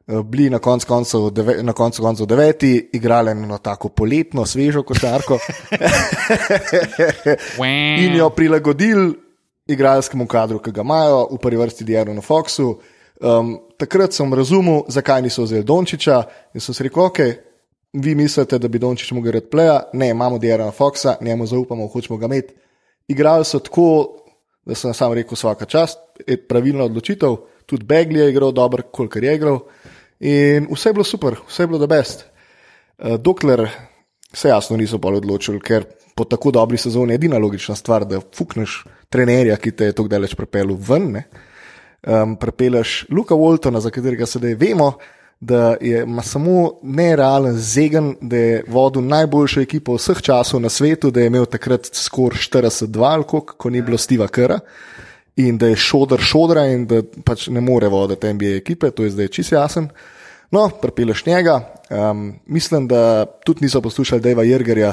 uh, 0.07 0.21
Bili 0.21 0.51
na 0.51 0.59
koncu 0.59 0.87
koncev, 0.87 1.31
deve, 1.31 1.63
na 1.63 1.73
koncu 1.73 2.03
koncev 2.03 2.27
deveti, 2.27 2.91
igrali 2.93 3.31
eno 3.31 3.59
tako 3.59 3.89
poletno, 3.89 4.47
svežo 4.47 4.83
košarko 4.83 5.39
in 8.05 8.17
jo 8.17 8.31
prilagodili 8.31 9.15
igralskemu 9.67 10.27
kadru, 10.27 10.59
ki 10.59 10.73
ga 10.73 10.85
imajo, 10.85 11.29
v 11.33 11.39
prvi 11.41 11.57
vrsti 11.57 11.85
Diaru 11.85 12.15
na 12.15 12.21
Foxu. 12.21 12.75
Um, 13.25 13.55
takrat 13.81 14.13
sem 14.13 14.35
razumel, 14.35 14.83
zakaj 14.93 15.23
niso 15.25 15.47
vzeli 15.47 15.65
Dončiča 15.65 16.17
in 16.55 16.61
sem 16.61 16.77
si 16.77 16.85
rekel, 16.85 17.07
ok, 17.07 17.21
vi 18.05 18.13
mislite, 18.15 18.59
da 18.61 18.69
bi 18.69 18.79
Dončič 18.79 19.15
mogel 19.17 19.33
red 19.39 19.47
pleja, 19.49 19.79
ne, 19.97 20.11
imamo 20.13 20.39
Diara 20.39 20.67
na 20.69 20.75
Foxa, 20.77 21.15
njemu 21.25 21.47
zaupamo, 21.47 21.87
hočemo 21.89 22.19
ga 22.21 22.29
imeti. 22.29 22.53
Igrali 23.09 23.45
so 23.49 23.63
tako, 23.65 23.87
da 24.67 24.77
sem 24.77 24.93
sam 24.95 25.15
rekel, 25.17 25.39
vsaka 25.39 25.65
čast, 25.65 25.99
je 26.27 26.37
pravilna 26.37 26.85
odločitev, 26.85 27.39
tudi 27.67 27.85
Begli 27.89 28.21
je 28.21 28.29
igral 28.31 28.53
dobro, 28.53 28.83
kolikor 28.93 29.25
je 29.25 29.35
igral. 29.35 29.59
In 30.21 30.69
vse 30.69 30.93
je 30.93 30.93
bilo 30.93 31.05
super, 31.05 31.39
vse 31.49 31.63
je 31.63 31.67
bilo 31.67 31.81
da 31.81 31.87
best. 31.87 32.27
Uh, 32.99 33.17
dokler 33.17 33.69
se 34.33 34.49
jasno 34.49 34.77
niso 34.77 34.99
bolj 34.99 35.23
odločili, 35.23 35.63
ker 35.65 35.89
po 36.15 36.29
tako 36.29 36.51
dobri 36.51 36.77
sezoni 36.79 37.15
je 37.15 37.23
edina 37.23 37.39
logična 37.39 37.75
stvar, 37.75 38.05
da 38.05 38.21
fukneš 38.21 38.83
trenerja, 39.09 39.57
ki 39.57 39.73
te 39.73 39.89
je 39.89 39.97
tako 39.97 40.13
daleč 40.13 40.37
pripeljal 40.37 40.77
ven. 40.77 41.11
Ne? 41.17 41.25
Um, 42.07 42.37
Prepeleš 42.37 43.07
Luka 43.11 43.35
Waltona, 43.35 43.81
za 43.81 43.91
katerega 43.91 44.27
sedaj 44.27 44.55
vemo, 44.55 44.93
da 45.41 45.77
je, 45.81 46.03
ima 46.03 46.23
samo 46.23 46.73
nerealen 46.83 47.57
zegen, 47.59 48.15
da 48.21 48.37
je 48.37 48.65
vodil 48.69 49.03
najboljšo 49.03 49.61
ekipo 49.61 49.95
vseh 49.95 50.21
časov 50.23 50.61
na 50.61 50.69
svetu, 50.69 51.11
da 51.11 51.21
je 51.21 51.27
imel 51.27 51.47
takrat 51.47 51.89
skor 51.93 52.33
42, 52.33 53.05
ali 53.05 53.25
koliko, 53.25 53.55
ko 53.57 53.71
ni 53.71 53.83
bilo 53.83 53.99
Steva 53.99 54.29
Kera. 54.29 54.59
In 55.37 55.59
da 55.59 55.67
je 55.67 55.77
šodr 55.77 56.21
šodra, 56.21 56.67
in 56.71 56.87
da 56.87 57.03
pač 57.25 57.49
ne 57.49 57.61
more 57.61 57.89
voditi 57.89 58.33
NBA 58.33 58.57
ekipe, 58.57 58.91
to 58.91 59.05
je 59.05 59.11
zdaj 59.11 59.29
čisto 59.29 59.57
jasen. 59.57 59.89
No, 60.51 60.69
prepeleš 60.83 61.27
njega. 61.27 61.61
Um, 61.91 62.35
mislim, 62.47 62.89
da 62.89 63.27
tudi 63.45 63.65
niso 63.65 63.81
poslušali 63.81 64.23
Deva 64.23 64.45
Jrgerja, 64.45 64.93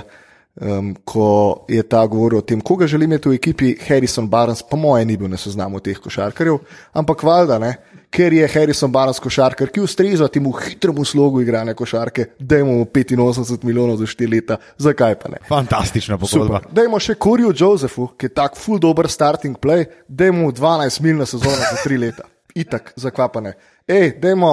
Um, 0.55 0.95
ko 1.07 1.63
je 1.71 1.79
ta 1.87 2.01
govoril 2.05 2.41
o 2.41 2.43
tem, 2.43 2.59
koga 2.61 2.87
želi 2.87 3.07
imeti 3.07 3.29
v 3.29 3.37
ekipi, 3.37 3.69
Harrison 3.87 4.27
Barnes, 4.29 4.59
po 4.61 4.75
mojem, 4.77 5.07
ni 5.07 5.15
bil 5.17 5.29
na 5.31 5.37
seznamu 5.39 5.79
teh 5.79 5.95
košarkarjev, 5.95 6.57
ampak 6.99 7.23
valjda, 7.23 7.55
ne, 7.63 7.69
ker 8.11 8.35
je 8.35 8.49
Harrison 8.51 8.91
Barnes 8.91 9.19
košarkar, 9.23 9.71
ki 9.71 9.79
ustreza 9.81 10.27
temu 10.27 10.51
hitremu 10.51 11.05
slogu 11.07 11.39
igranja 11.41 11.73
košarke, 11.73 12.25
da 12.39 12.59
imamo 12.59 12.83
85 12.83 13.63
milijonov 13.63 14.01
za 14.03 14.09
4 14.11 14.31
leta, 14.31 14.57
zakaj 14.77 15.15
pa 15.23 15.31
ne? 15.31 15.39
Fantastična 15.47 16.19
pogodba. 16.19 16.59
Dajmo 16.71 16.99
še 16.99 17.15
Koriju 17.15 17.53
Josefu, 17.55 18.09
ki 18.19 18.27
je 18.27 18.35
tak 18.35 18.59
full 18.59 18.83
dober 18.83 19.07
starting 19.07 19.55
play, 19.55 19.87
dajmo 20.07 20.51
12 20.51 21.01
mil 21.01 21.23
na 21.23 21.25
sezono 21.25 21.55
za 21.63 21.79
3 21.85 21.99
leta. 21.99 22.27
Itak, 22.59 22.91
zakaj 22.99 23.31
pa 23.31 23.47
ne? 23.47 23.55
Ej, 23.87 24.17
dajmo 24.19 24.51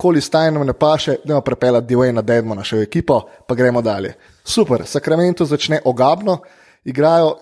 koli 0.00 0.20
stajno 0.20 0.64
ne 0.64 0.72
paše, 0.72 1.16
da 1.24 1.34
ima 1.34 1.40
prepeljati 1.40 1.94
Dwayna 1.94 2.22
Dedmona 2.22 2.64
še 2.64 2.78
v 2.78 2.88
ekipo, 2.88 3.20
pa 3.46 3.54
gremo 3.54 3.82
dalje. 3.84 4.14
Super, 4.50 4.82
Sacramento 4.86 5.44
začne 5.44 5.78
ogabno, 5.84 6.40
igrajo 6.84 7.36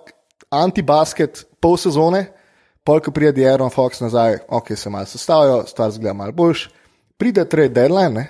antibasket 0.52 1.46
pol 1.60 1.78
sezone, 1.80 2.26
polk 2.84 3.08
pride 3.16 3.46
Aaron 3.48 3.72
Fox 3.72 4.02
nazaj, 4.04 4.42
ok, 4.48 4.74
se 4.76 4.90
malo 4.90 5.08
sestavijo, 5.08 5.62
stvar 5.66 5.90
zgleda 5.90 6.12
malo 6.12 6.32
boljš, 6.32 6.68
pride 7.16 7.44
trade 7.48 7.72
deadline 7.72 8.14
ne? 8.14 8.26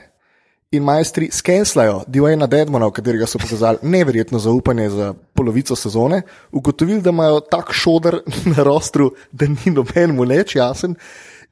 in 0.71 0.85
majstri 0.85 1.31
skenslajo 1.33 2.03
Dwayna 2.07 2.47
Dedmona, 2.47 2.87
v 2.87 2.95
katerega 3.01 3.27
so 3.27 3.41
pokazali 3.41 3.79
neverjetno 3.83 4.39
zaupanje 4.39 4.91
za 4.91 5.15
polovico 5.35 5.77
sezone, 5.77 6.23
ugotovili, 6.53 7.01
da 7.03 7.11
imajo 7.11 7.41
tak 7.41 7.73
šodr 7.73 8.21
na 8.55 8.63
rostru, 8.63 9.11
da 9.33 9.49
ni 9.49 9.73
noben 9.75 10.15
mu 10.15 10.29
neč 10.29 10.55
jasen. 10.57 10.95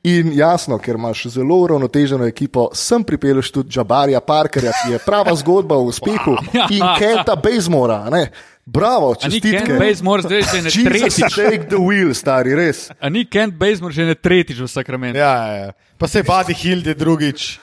In 0.05 0.33
jasno, 0.33 0.79
ker 0.79 0.95
imaš 0.95 1.27
zelo 1.27 1.57
uravnoteženo 1.57 2.27
ekipo, 2.27 2.69
sem 2.73 3.03
pripeljal 3.03 3.43
tudi 3.43 3.71
Džabarja 3.71 4.21
Parkerja, 4.21 4.73
ki 4.73 4.93
je 4.93 4.99
prava 4.99 5.35
zgodba 5.35 5.75
o 5.75 5.83
uspehu 5.83 6.37
in 6.71 6.85
Kenta 6.99 7.35
Bazemora. 7.37 8.11
ne. 8.11 8.31
Bravo, 8.67 9.09
ni 9.09 9.15
Kent 9.15 9.33
čestitke. 9.35 9.75
Bazemore 9.75 10.23
zdaj 10.23 10.43
že 10.43 10.63
ne 10.63 10.71
tretjič? 10.71 11.33
shake 11.33 11.69
the 11.69 11.77
wheel, 11.79 12.15
stari, 12.15 12.55
res. 12.55 12.89
A 13.01 13.09
ni 13.09 13.25
Kent 13.25 13.55
Bazemore 13.55 13.95
že 13.95 14.05
ne 14.05 14.15
tretjič 14.15 14.59
v 14.59 14.67
Sacramentu? 14.67 15.19
Ja, 15.19 15.35
ja, 15.37 15.55
ja. 15.57 15.73
Pa 15.99 16.07
se 16.07 16.23
Badi 16.23 16.55
Hilde 16.55 16.95
drugič. 16.95 17.59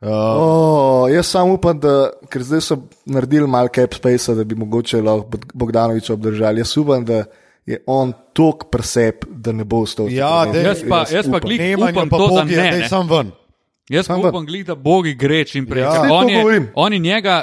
Uh, 0.00 0.08
Oh, 0.08 1.10
jaz 1.10 1.26
samo 1.26 1.54
upam, 1.54 1.78
da, 1.80 2.10
ker 2.28 2.42
zdaj 2.42 2.60
so 2.60 2.76
naredili 3.06 3.46
malo 3.46 3.68
cap 3.68 3.94
space, 3.94 4.34
da 4.34 4.44
bi 4.44 4.54
mogoče 4.54 5.00
lahko 5.00 5.28
Bog- 5.28 5.52
Bogdanoviča 5.54 6.12
obdržali. 6.12 6.60
Jaz 6.60 6.76
upam, 6.76 7.04
da 7.04 7.24
je 7.66 7.82
on 7.86 8.12
tok 8.32 8.70
presep, 8.70 9.24
da 9.28 9.52
ne 9.52 9.64
bo 9.64 9.82
ostal. 9.82 10.06
Ja, 10.10 10.46
dej. 10.52 10.62
Jaz 10.64 10.84
pa, 10.88 11.04
jaz 11.10 11.26
pa 11.26 11.36
upam. 11.36 11.40
glih 11.40 11.60
Nemanju 11.60 11.98
upam 11.98 12.08
pa 12.08 12.16
to, 12.16 12.26
da 12.28 12.42
Bogi, 12.42 12.56
ne. 12.56 12.70
daj 12.70 12.78
ne. 12.78 12.88
sam 12.88 13.08
ven. 13.10 13.32
Jaz 13.88 14.06
pa 14.08 14.14
Sam 14.14 14.24
upam, 14.24 14.46
glih, 14.46 14.66
da 14.66 14.74
bogi 14.74 15.14
gre 15.14 15.44
čim 15.44 15.66
prej. 15.66 15.82
Ja. 15.82 16.06
on 16.10 16.28
je-. 16.30 16.72
Oni 16.74 16.98
njega 16.98 17.42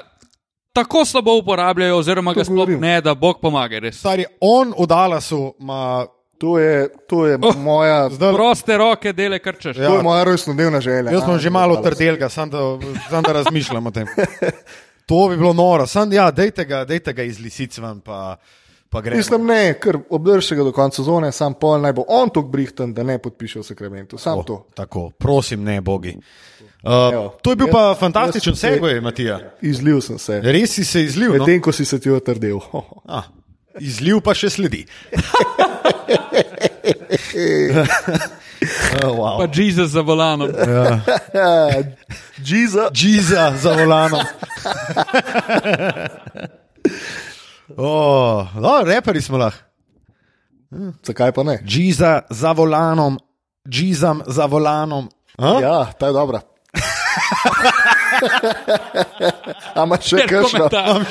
tako 0.73 1.05
slabo 1.05 1.37
uporabljajo, 1.37 1.97
oziroma 1.97 2.33
To 2.33 2.39
ga 2.39 2.43
sploh 2.43 2.69
ne, 2.69 3.01
da 3.01 3.15
Bog 3.15 3.39
pomaga. 3.41 3.79
Res. 3.79 3.99
Stari, 3.99 4.25
on 4.41 4.73
v 4.79 4.87
Dallasu 4.87 5.53
ima. 5.59 6.05
To 6.37 6.59
je, 6.59 6.89
to 7.07 7.27
je 7.27 7.37
Oh, 7.41 7.55
moja, 7.55 8.09
Zdaj, 8.09 8.33
Proste 8.33 8.77
roke, 8.77 9.13
dele 9.13 9.39
kar 9.39 9.55
češ. 9.55 9.77
Ja. 9.77 9.87
to 9.87 9.95
je 9.95 10.03
moja 10.03 10.23
rojstnodnevna 10.23 10.81
želja. 10.81 11.11
jaz 11.11 11.23
sem 11.23 11.33
A, 11.33 11.39
že 11.39 11.49
malo 11.49 11.77
trdelga, 11.77 12.29
sam 12.29 12.49
da, 12.49 12.57
sam 13.09 13.23
da 13.23 13.31
razmišljam 13.31 13.87
o 13.87 13.91
tem. 13.91 14.07
To 15.05 15.29
bi 15.29 15.37
bilo 15.37 15.53
noro, 15.53 15.87
sam 15.87 16.11
ja, 16.13 16.31
dejte 16.31 16.65
ga, 16.65 16.85
dejte 16.85 17.13
ga 17.13 17.23
iz 17.23 17.39
lisic 17.39 17.77
ven, 17.77 18.01
pa, 18.01 18.35
pa 18.35 18.35
gremo. 18.35 18.62
Mislim, 19.11 19.45
ne, 19.45 19.73
ker 19.73 19.97
obdrži 20.09 20.55
ga 20.55 20.63
do 20.63 20.71
konca 20.71 20.95
sezone, 20.95 21.31
sam 21.31 21.53
pol 21.53 21.81
naj 21.81 21.93
bo 21.93 22.05
on 22.07 22.29
tako 22.29 22.47
brihten, 22.47 22.93
da 22.93 23.03
ne 23.03 23.17
podpiše 23.17 23.59
v 23.59 23.63
Sacramentu. 23.63 24.17
Sam 24.17 24.39
O, 24.39 24.43
to. 24.43 24.65
Tako, 24.73 25.09
prosim, 25.09 25.63
ne, 25.63 25.81
bogi. 25.81 26.17
Uh, 26.83 27.13
Evo, 27.13 27.35
to 27.41 27.49
je 27.49 27.55
bil 27.55 27.67
jaz- 27.67 27.71
pa 27.71 27.95
fantastičen 27.95 28.51
jaz 28.51 28.59
se- 28.59 28.69
segway, 28.69 29.01
Matija. 29.01 29.39
Izlil 29.61 30.01
sem 30.01 30.19
se. 30.19 30.41
Res 30.41 30.71
si 30.71 30.85
se 30.85 31.01
izlil. 31.01 31.31
No? 31.31 31.37
Medtem 31.37 31.61
ko 31.61 31.71
si 31.71 31.85
se 31.85 31.99
ti 31.99 32.09
otrdel. 32.09 32.59
Ah, 33.07 33.23
izliv 33.79 34.21
pa 34.21 34.33
še 34.33 34.49
sledi. 34.49 34.85
oh, 39.03 39.11
wow. 39.11 39.37
Pa 39.37 39.47
Jezus 39.53 39.89
za 39.89 40.01
volanom. 40.01 40.49
Džiza. 42.43 42.89
Džiza 42.91 43.53
za 43.57 43.73
volanom. 43.73 44.21
Oh, 47.77 48.47
no, 48.55 48.83
reperi 48.85 49.21
smo 49.21 49.37
lahko. 49.37 49.63
Zakaj 51.03 51.31
pa 51.31 51.43
ne? 51.43 51.59
Džiza 51.65 52.21
za 52.29 52.51
volanom, 52.51 53.19
džizam 53.69 54.21
za 54.27 54.45
volanom. 54.45 55.09
A? 55.37 55.59
Ja, 55.61 55.85
ta 55.99 56.07
je 56.07 56.13
dobra. 56.13 56.39
Ama 59.75 59.97
še 60.01 60.17
kakšno? 60.27 60.69
komentar. 60.73 61.05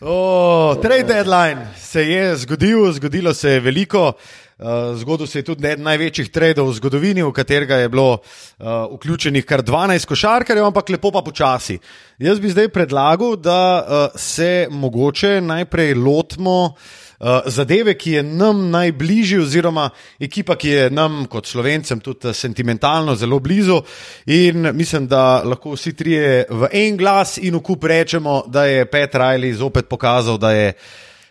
Oh, 0.00 0.76
trade 0.82 1.08
deadline 1.08 1.66
se 1.76 2.04
je 2.04 2.36
zgodil, 2.36 2.92
zgodilo 2.92 3.34
se 3.34 3.50
je 3.50 3.60
veliko. 3.60 4.12
Uh, 4.58 4.96
zgodil 4.98 5.26
se 5.26 5.38
je 5.38 5.44
tudi 5.46 5.66
eden 5.68 5.84
največjih 5.86 6.32
tradov 6.34 6.72
v 6.72 6.72
zgodovini, 6.80 7.22
v 7.22 7.30
katerega 7.30 7.76
je 7.78 7.88
bilo 7.88 8.16
uh, 8.18 8.88
vključenih 8.90 9.44
kar 9.46 9.62
12 9.62 10.02
košarkarjev, 10.10 10.64
ampak 10.66 10.88
lepo 10.90 11.12
pa 11.14 11.22
počasi. 11.22 11.76
Jaz 12.18 12.40
bi 12.42 12.50
zdaj 12.50 12.72
predlagal, 12.74 13.36
da 13.38 13.58
uh, 13.78 14.16
se 14.18 14.66
mogoče 14.70 15.38
najprej 15.46 15.94
lotimo 15.94 16.74
uh, 16.74 17.46
zadeve, 17.46 17.94
ki 17.94 18.16
je 18.16 18.22
nam 18.22 18.64
najbližji, 18.70 19.38
oziroma 19.38 19.90
ekipa, 20.18 20.56
ki 20.58 20.68
je 20.68 20.90
nam 20.90 21.20
kot 21.30 21.46
slovencem 21.46 22.02
tudi 22.02 22.26
eh, 22.28 22.34
sentimentalno 22.34 23.14
zelo 23.14 23.38
blizu. 23.38 23.78
In 24.26 24.72
mislim, 24.74 25.06
da 25.06 25.42
lahko 25.44 25.76
vsi 25.78 25.94
trije 25.94 26.46
v 26.50 26.72
en 26.72 26.98
glas 26.98 27.38
in 27.38 27.54
v 27.54 27.62
kup 27.62 27.84
rečemo, 27.84 28.42
da 28.46 28.66
je 28.66 28.90
Pet 28.90 29.14
Riley 29.14 29.54
zopet 29.54 29.86
pokazal, 29.88 30.38
da 30.38 30.50
je 30.50 30.72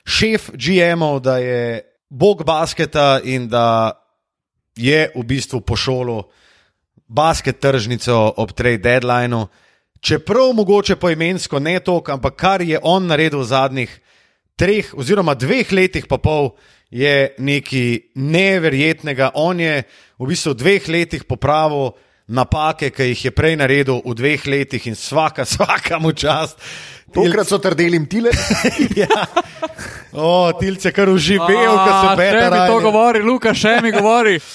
šef 0.05 0.49
GM-ov, 0.55 1.19
da 1.19 1.37
je 1.43 1.96
bog 2.09 2.43
basketa 2.43 3.19
in 3.23 3.47
da 3.49 3.91
je 4.75 5.09
v 5.15 5.23
bistvu 5.23 5.61
pošolil 5.61 6.23
basket 7.07 7.59
tržnico 7.59 8.33
ob 8.37 8.51
trade 8.51 8.83
deadlineu. 8.83 9.47
Čeprav 10.01 10.53
mogoče 10.53 10.95
poimensko 10.95 11.59
ne 11.59 11.79
toliko, 11.79 12.11
ampak 12.11 12.35
kar 12.35 12.61
je 12.61 12.79
on 12.83 13.07
naredil 13.07 13.39
v 13.39 13.49
zadnjih 13.49 13.99
treh 14.55 14.93
oziroma 14.93 15.33
dveh 15.33 15.71
letih 15.71 16.05
pa 16.07 16.17
pol, 16.17 16.53
je 16.89 17.33
nekaj 17.37 18.13
neverjetnega. 18.15 19.31
On 19.35 19.59
je 19.59 19.83
v 20.19 20.27
bistvu 20.27 20.53
v 20.53 20.59
dveh 20.61 20.87
letih 20.87 21.23
popravil 21.27 21.91
napake, 22.27 22.91
ki 22.91 23.11
jih 23.11 23.25
je 23.25 23.31
prej 23.31 23.55
naredil 23.59 24.01
v 24.05 24.15
dveh 24.15 24.47
letih 24.47 24.87
in 24.87 24.95
vsaka, 24.95 25.45
vsaka 25.49 25.99
mu 25.99 26.11
čast. 26.11 26.59
Tokrat 27.17 27.49
so 27.49 27.59
trdeli 27.61 27.99
tile. 28.09 28.31
ja. 29.01 29.25
O, 30.13 30.53
tilce 30.59 30.93
kar 30.95 31.09
uživel, 31.09 31.73
ko 31.73 31.91
A, 31.91 32.15
beta 32.17 32.47
Še 32.47 32.53
mi 32.53 32.63
to 32.69 32.79
govori, 32.85 33.25
Luka, 33.25 33.53
še 33.57 33.77
mi 33.83 33.93
govori. 33.95 34.39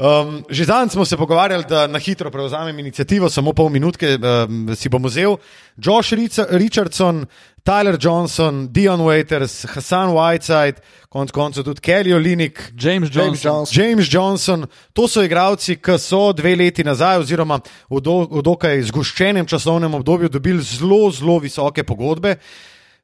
Um, 0.00 0.40
že 0.48 0.64
zadnjič 0.64 0.92
smo 0.96 1.04
se 1.04 1.16
pogovarjali, 1.16 1.64
da 1.68 1.84
na 1.86 1.98
hitro 2.00 2.30
prevzamem 2.30 2.78
inicijativo, 2.78 3.28
samo 3.28 3.52
pol 3.52 3.68
minutke 3.68 4.16
um, 4.16 4.70
si 4.72 4.88
bom 4.88 5.04
vzel. 5.04 5.36
Josh 5.76 6.16
Richardson, 6.48 7.26
Tyler 7.64 7.96
Johnson, 8.00 8.68
Dion 8.72 9.00
Waiters, 9.00 9.66
Hassan 9.74 10.14
Whiteside, 10.14 10.80
konec 11.08 11.30
koncev 11.30 11.64
tudi 11.64 11.80
Kelly 11.80 12.14
Olinik. 12.14 12.72
James 12.72 13.10
James 13.10 13.10
Johnson. 13.12 13.50
Johnson. 13.50 13.82
James 13.82 14.08
Johnson, 14.08 14.66
to 14.92 15.08
so 15.08 15.22
igralci, 15.22 15.76
ki 15.76 15.98
so 16.00 16.32
dve 16.32 16.54
leti 16.56 16.84
nazaj, 16.84 17.20
oziroma 17.20 17.60
v, 17.60 18.00
do, 18.00 18.24
v 18.30 18.42
dokaj 18.46 18.80
zgoščenem 18.88 19.46
časovnem 19.46 19.94
obdobju, 20.00 20.32
dobili 20.32 20.64
zelo, 20.64 21.10
zelo 21.12 21.38
visoke 21.38 21.84
pogodbe. 21.84 22.38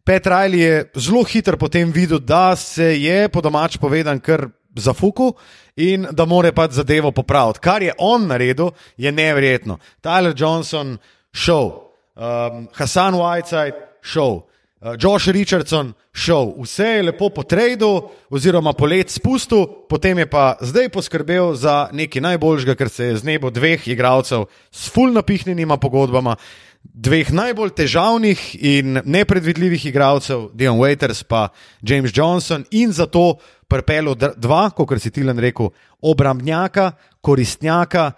Pet 0.07 0.27
Riley 0.27 0.63
je 0.63 0.85
zelo 1.03 1.25
hiter 1.27 1.57
potem 1.61 1.93
videl, 1.93 2.21
da 2.23 2.57
se 2.57 2.95
je 2.97 3.29
po 3.29 3.43
domač 3.43 3.77
povedan 3.77 4.21
kar 4.21 4.49
zafuku 4.77 5.33
in 5.77 6.07
da 6.13 6.25
more 6.25 6.53
pač 6.53 6.79
zadevo 6.79 7.11
popraviti. 7.13 7.61
Kar 7.61 7.83
je 7.83 7.93
on 7.99 8.29
naredil, 8.29 8.71
je 8.97 9.13
neverjetno. 9.13 9.79
Tyler 10.01 10.33
Johnson, 10.37 10.97
šel, 11.35 11.73
um, 12.17 12.69
Hassan 12.73 13.15
Whiteside, 13.15 13.86
šel. 14.03 14.43
Uh, 14.77 14.93
Josh 15.01 15.29
Richardson 15.33 15.95
šel, 16.13 16.53
vse 16.61 16.85
je 16.85 17.03
lepo 17.03 17.31
potredil, 17.33 18.11
oziroma 18.31 18.73
polet 18.77 19.11
spustil, 19.11 19.67
potem 19.89 20.19
je 20.19 20.27
pa 20.31 20.57
zdaj 20.61 20.91
poskrbel 20.93 21.55
za 21.57 21.89
nekaj 21.93 22.23
najboljšega, 22.23 22.75
ker 22.77 22.93
se 22.93 23.11
je 23.11 23.17
z 23.17 23.25
nebo 23.25 23.51
dveh 23.51 23.89
igralcev 23.89 24.47
s 24.71 24.93
full 24.93 25.17
napihnjenima 25.17 25.81
pogodbama, 25.81 26.37
dveh 26.95 27.33
najbolj 27.33 27.73
težavnih 27.77 28.43
in 28.61 29.01
nepredvidljivih 29.05 29.87
igralcev, 29.87 30.51
Dion 30.55 30.79
Waiters 30.79 31.25
pa 31.25 31.49
James 31.83 32.13
Johnson, 32.15 32.65
in 32.71 32.93
zato 32.93 33.39
prepelo 33.69 34.15
dva, 34.15 34.71
kot 34.71 35.01
si 35.03 35.11
Tilan 35.11 35.39
rekel, 35.39 35.73
obrambnjaka, 36.01 36.93
koristnjaka. 37.21 38.13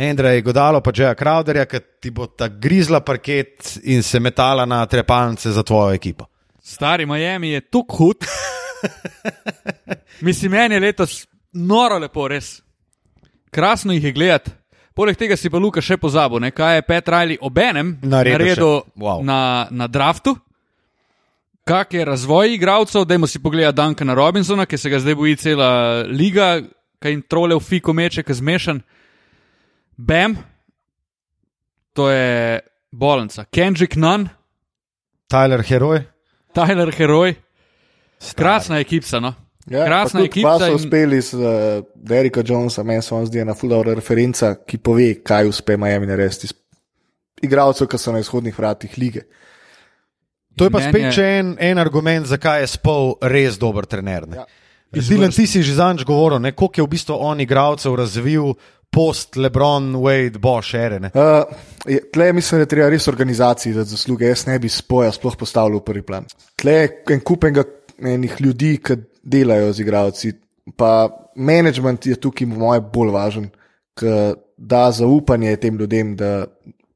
Andrej 0.00 0.42
Godalo, 0.42 0.80
pa 0.80 0.92
Džeja 0.92 1.14
Crowderja, 1.14 1.66
ki 1.68 1.80
ti 2.00 2.10
bo 2.10 2.26
ta 2.26 2.48
grizla 2.48 3.02
parket 3.04 3.78
in 3.84 4.02
se 4.02 4.20
metala 4.20 4.64
na 4.64 4.86
trepalnice 4.86 5.52
za 5.52 5.62
tvojo 5.62 5.94
ekipo. 5.94 6.24
Stari 6.62 7.06
Miami 7.06 7.50
je 7.50 7.60
tako 7.60 7.96
hud. 7.96 8.16
Mislim, 10.26 10.52
meni 10.52 10.74
je 10.74 10.80
letos 10.80 11.26
noro 11.52 11.98
lepo, 11.98 12.28
res. 12.28 12.62
Krasno 13.50 13.92
jih 13.92 14.04
je 14.04 14.12
gledati. 14.12 14.50
Poleg 14.94 15.16
tega 15.16 15.36
si 15.36 15.50
pa 15.50 15.58
Luka 15.58 15.82
še 15.84 15.96
pozabil, 15.96 16.40
ne, 16.40 16.50
kaj 16.50 16.78
je 16.78 16.86
Pet 16.86 17.08
Riley 17.08 17.38
obenem 17.40 17.94
Naredil 18.02 18.38
naredil. 18.38 18.80
Wow. 18.96 19.22
na, 19.24 19.66
na 19.70 19.86
draftu. 19.86 20.34
Kak 21.64 21.94
je 21.94 22.04
razvoj 22.04 22.54
igralcev, 22.54 23.04
dajmo 23.04 23.28
si 23.30 23.38
pogledati 23.38 23.76
Duncana 23.76 24.14
Robinsona, 24.14 24.66
ki 24.66 24.78
se 24.78 24.90
ga 24.90 24.98
zdaj 24.98 25.14
boji 25.14 25.36
cela 25.36 25.70
liga, 26.08 26.58
kaj 26.98 27.14
jim 27.14 27.22
trole 27.22 27.54
v 27.54 27.62
fiko 27.62 27.92
meče, 27.94 28.24
ki 28.26 28.38
zmešan. 28.40 28.80
Bam, 30.00 30.36
to 31.92 32.10
je 32.10 32.60
bolnica. 32.90 33.44
Kendrick 33.44 33.96
Nunn, 33.96 34.28
Tyler 35.28 35.62
Heroj. 35.62 36.02
Tyler 36.54 36.90
Heroj, 36.90 37.34
krasna 38.34 38.78
ekipa. 38.80 39.20
No? 39.20 39.34
Ja, 39.70 39.84
Krasna 39.86 40.20
pa 40.20 40.24
tudi 40.24 40.28
Pa 40.42 40.54
ekipa 40.54 40.54
so 40.58 40.66
in- 40.66 40.74
uspeli 40.74 41.20
z 41.20 41.34
uh, 41.34 41.42
Derika 41.94 42.42
Jonesa, 42.42 42.82
meni 42.82 43.02
se 43.02 43.14
on 43.14 43.26
zdi 43.26 43.38
ena 43.38 43.54
fulda 43.54 43.82
referenca, 43.94 44.54
ki 44.56 44.78
pove, 44.78 45.10
kaj 45.22 45.48
uspe 45.48 45.76
Miami 45.76 46.06
narediti. 46.06 46.46
iz 46.46 46.54
Igralcev, 47.42 47.86
ki 47.86 47.98
so 47.98 48.12
na 48.12 48.18
izhodnih 48.18 48.58
vratih 48.58 48.98
lige. 48.98 49.22
To 50.56 50.64
je 50.64 50.70
pa 50.70 50.80
spet 50.80 51.16
je- 51.16 51.38
en, 51.38 51.56
en 51.60 51.78
argument, 51.78 52.26
zakaj 52.26 52.60
je 52.60 52.66
Spol 52.66 53.14
res 53.22 53.58
dober 53.58 53.84
trener. 53.86 54.26
Ja. 54.32 54.44
Ja. 54.92 55.02
Dilan, 55.08 55.30
ti 55.30 55.46
si 55.46 55.62
že 55.62 55.74
zanj 55.74 56.02
govoril, 56.04 56.40
ne, 56.40 56.50
koliko 56.52 56.80
je 56.80 56.84
v 56.84 56.90
bistvu 56.90 57.14
on 57.14 57.40
igralcev 57.40 57.94
razvil 57.94 58.54
post 58.90 59.36
Lebron, 59.36 59.94
Wade, 60.02 60.38
Bosch, 60.38 60.74
Ere. 60.74 60.98
Uh, 61.14 61.44
je- 61.86 62.02
tle 62.12 62.32
mislim, 62.32 62.60
da 62.60 62.66
treba 62.66 62.88
res 62.90 63.08
organizaciji 63.08 63.72
dati 63.74 63.90
zasluge. 63.90 64.26
Jaz 64.26 64.46
ne 64.46 64.58
bi 64.58 64.68
spoja 64.68 65.12
sploh 65.12 65.36
postavil 65.36 65.78
v 65.78 65.84
prvi 65.84 66.02
plan. 66.02 66.26
Tle 66.56 66.72
je 66.72 66.88
en 67.10 67.20
kup 67.20 67.44
enega- 67.44 67.68
enih 68.02 68.36
ljudi, 68.40 68.78
ki 68.82 68.96
delajo 69.22 69.72
z 69.72 69.80
igralci. 69.80 70.32
Pa 70.76 71.08
management 71.36 72.06
je 72.06 72.16
tukaj, 72.16 72.48
po 72.50 72.56
mojem, 72.56 72.84
bolj 72.92 73.10
važen, 73.14 73.50
ki 73.94 74.16
da 74.56 74.90
zaupanje 74.92 75.56
tem 75.56 75.78
ljudem, 75.78 76.16
da 76.16 76.46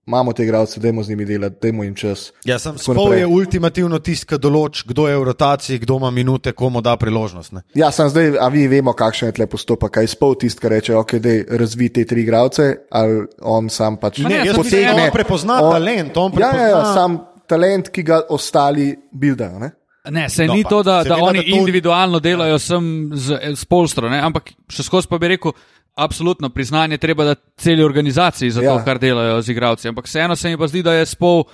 imamo 0.06 0.32
te 0.32 0.44
igralce, 0.44 0.80
da 0.80 1.02
z 1.02 1.08
njimi 1.08 1.24
delati, 1.24 1.56
da 1.62 1.82
jim 1.82 1.94
čas. 1.94 2.32
Ja, 2.44 2.58
sem 2.58 2.78
Spol 2.78 3.14
je 3.14 3.26
ultimativno 3.26 3.98
tisti, 3.98 4.26
ki 4.26 4.38
določi, 4.38 4.84
kdo 4.86 5.08
je 5.08 5.16
v 5.16 5.24
rotaciji, 5.24 5.78
kdo 5.78 5.96
ima 5.96 6.10
minute, 6.10 6.52
komu 6.52 6.80
da 6.80 6.96
priložnost. 6.96 7.52
Ne. 7.52 7.62
Ja, 7.74 7.90
sem 7.90 8.08
zdaj, 8.08 8.36
a 8.38 8.48
vi 8.48 8.66
vemo, 8.68 8.92
kakšen 8.92 9.28
je 9.28 9.32
tle 9.32 9.46
postopek, 9.46 9.90
kaj 9.90 10.06
spol 10.08 10.34
tisti, 10.34 10.60
ki 10.60 10.68
reče, 10.68 10.96
ok, 10.96 11.14
da 11.14 11.30
razvi 11.56 11.88
te 11.88 12.04
tri 12.04 12.20
igralce, 12.20 12.62
ali 12.90 13.22
on 13.40 13.70
sam 13.70 13.96
pač 13.96 14.18
Ne, 14.18 14.28
ne, 14.28 14.42
jaz 14.44 14.54
to 14.54 14.62
mislim, 14.62 14.82
da 14.82 14.88
potegne- 14.88 15.04
on 15.04 15.12
prepozna 15.12 15.54
on- 15.60 15.72
talent, 15.72 16.16
on 16.16 16.32
Ja, 16.32 16.38
ja, 16.38 16.46
ja, 16.46 16.52
prepozna. 16.52 16.94
sam 16.94 17.18
talent, 17.46 17.88
ki 17.88 18.02
ga 18.02 18.20
ostali 18.28 18.96
buildajo. 19.12 19.58
ne. 19.58 19.70
Ne, 20.04 20.28
se 20.28 20.44
No, 20.44 20.52
ni 20.52 20.62
pa, 20.62 20.68
to, 20.68 20.82
da, 20.82 20.92
da 20.92 21.02
seveda, 21.04 21.22
oni 21.22 21.38
da 21.38 21.44
to- 21.44 21.56
individualno 21.56 22.20
delajo 22.20 22.58
sem 22.58 23.10
z, 23.14 23.38
z 23.54 23.64
polstro, 23.64 24.10
ne? 24.10 24.20
ampak 24.20 24.50
še 24.68 24.82
skozi 24.82 25.08
pa 25.08 25.16
bi 25.18 25.28
rekel, 25.28 25.52
absolutno 25.94 26.48
priznanje 26.50 26.98
treba 26.98 27.24
dati 27.24 27.42
celi 27.56 27.84
organizaciji 27.84 28.50
za 28.50 28.60
to, 28.60 28.66
Ja. 28.66 28.84
kar 28.84 28.98
delajo 28.98 29.42
z 29.42 29.48
igravci. 29.48 29.88
Ampak 29.88 30.04
vseeno 30.04 30.36
se 30.36 30.48
mi 30.48 30.58
pa 30.58 30.66
zdi, 30.66 30.82
da 30.82 30.92
je 30.92 31.06
spol. 31.06 31.44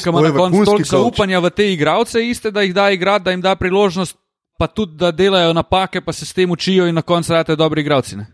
Spol 0.00 0.24
je 0.24 0.32
na 0.32 0.36
koncu 0.36 0.64
toliko 0.64 0.88
zaupanja 0.88 1.38
v 1.38 1.50
te 1.50 1.72
igralce, 1.72 2.22
iste, 2.24 2.50
da 2.50 2.62
jih 2.62 2.74
da 2.74 2.90
igrati, 2.90 3.24
da 3.24 3.30
jim 3.30 3.40
da 3.40 3.54
priložnost, 3.56 4.16
pa 4.58 4.66
tudi 4.66 4.96
da 4.96 5.10
delajo 5.10 5.52
napake, 5.52 6.00
pa 6.00 6.12
se 6.12 6.26
s 6.26 6.32
tem 6.32 6.50
učijo 6.50 6.86
in 6.86 6.94
na 6.94 7.02
koncu 7.02 7.32
rade 7.32 7.56
dobri 7.56 7.80
igralci. 7.80 8.16
Ne? 8.16 8.26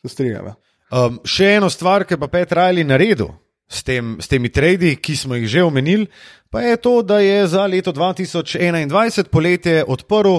Se 0.00 0.08
strinjam. 0.08 0.46
Ja. 0.46 0.54
Um, 0.88 1.20
še 1.24 1.44
eno 1.58 1.68
stvar, 1.70 2.04
ki 2.08 2.16
pa 2.16 2.28
Pet 2.28 2.52
Riley 2.52 2.84
naredil 2.84 3.28
s, 3.68 3.82
tem, 3.84 4.16
s 4.20 4.28
temi 4.28 4.48
tradi, 4.48 4.96
ki 4.96 5.16
smo 5.16 5.36
jih 5.36 5.48
že 5.48 5.62
omenili, 5.62 6.06
pa 6.50 6.60
je 6.64 6.76
to, 6.76 7.02
da 7.02 7.18
je 7.20 7.46
za 7.46 7.66
leto 7.66 7.92
2021 7.92 9.28
poletje 9.28 9.84
odprl 9.84 10.38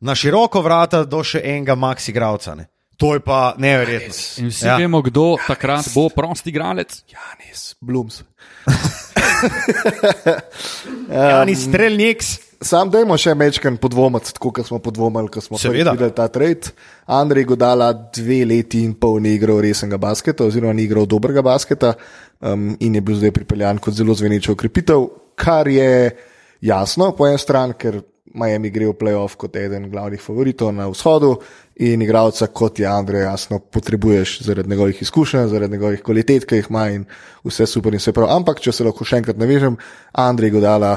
na 0.00 0.14
široko 0.14 0.62
vrata 0.64 1.04
do 1.04 1.20
še 1.24 1.42
enega 1.44 1.74
max 1.76 2.08
igralca. 2.08 2.54
Ne. 2.54 2.68
To 2.96 3.14
je 3.14 3.20
pa 3.20 3.54
neverjetno. 3.58 4.44
In 4.44 4.52
vsi 4.52 4.66
ja. 4.66 4.76
vemo, 4.78 5.02
kdo 5.02 5.34
takrat 5.46 5.88
bo 5.94 6.08
prosti 6.14 6.50
igralec. 6.50 7.02
Janis, 7.10 7.74
Blooms. 7.80 8.22
Jani 11.10 11.54
Strelniks. 11.54 12.38
Sam 12.64 12.88
dajmo 12.88 13.16
še 13.20 13.34
mečken 13.36 13.74
podvomiti, 13.76 14.32
tako 14.38 14.54
kot 14.56 14.70
smo 14.70 14.78
podvomili, 14.80 15.28
ko 15.28 15.42
smo 15.44 15.58
videli 15.60 16.06
ta 16.16 16.30
trade. 16.32 16.72
Andrej 17.12 17.44
Godala 17.50 17.90
dve 17.92 18.38
leti 18.48 18.80
in 18.86 18.94
pol 18.96 19.18
ni 19.20 19.34
igral 19.36 19.60
resnega 19.60 19.98
basketa, 20.00 20.46
oziroma 20.48 20.72
ni 20.72 20.86
igral 20.86 21.04
dobrega 21.10 21.42
basketa 21.44 21.92
um, 22.40 22.70
in 22.80 22.96
je 22.96 23.02
bil 23.04 23.18
zdaj 23.20 23.34
pripeljan 23.36 23.82
kot 23.84 23.98
zelo 23.98 24.16
zveneča 24.16 24.54
ukrepitev, 24.54 25.04
kar 25.36 25.68
je 25.68 26.14
jasno 26.64 27.10
po 27.18 27.28
eni 27.28 27.42
strani, 27.42 27.76
ker 27.76 28.00
Miami 28.34 28.70
gre 28.70 28.88
v 28.90 28.96
playoff 28.98 29.38
kot 29.38 29.56
eden 29.56 29.86
glavnih 29.90 30.20
favoritov 30.20 30.72
na 30.74 30.88
vzhodu 30.90 31.36
in 31.78 32.02
igralca 32.02 32.46
kot 32.46 32.78
je 32.78 32.86
Andrej, 32.86 33.22
jasno, 33.22 33.58
potrebuješ 33.58 34.40
zaradi 34.46 34.70
njegovih 34.70 35.02
izkušenj, 35.02 35.46
zaradi 35.48 35.72
njegovih 35.72 36.02
kvalitet, 36.02 36.46
ki 36.46 36.58
jih 36.60 36.70
ima 36.70 36.88
in 36.90 37.04
vse 37.44 37.66
super 37.66 37.94
in 37.94 38.02
vse 38.02 38.12
prav. 38.12 38.30
Ampak, 38.34 38.60
če 38.60 38.72
se 38.72 38.86
lahko 38.86 39.06
še 39.06 39.22
enkrat 39.22 39.38
navežem, 39.38 39.78
Andrej 40.12 40.50
Godala 40.56 40.96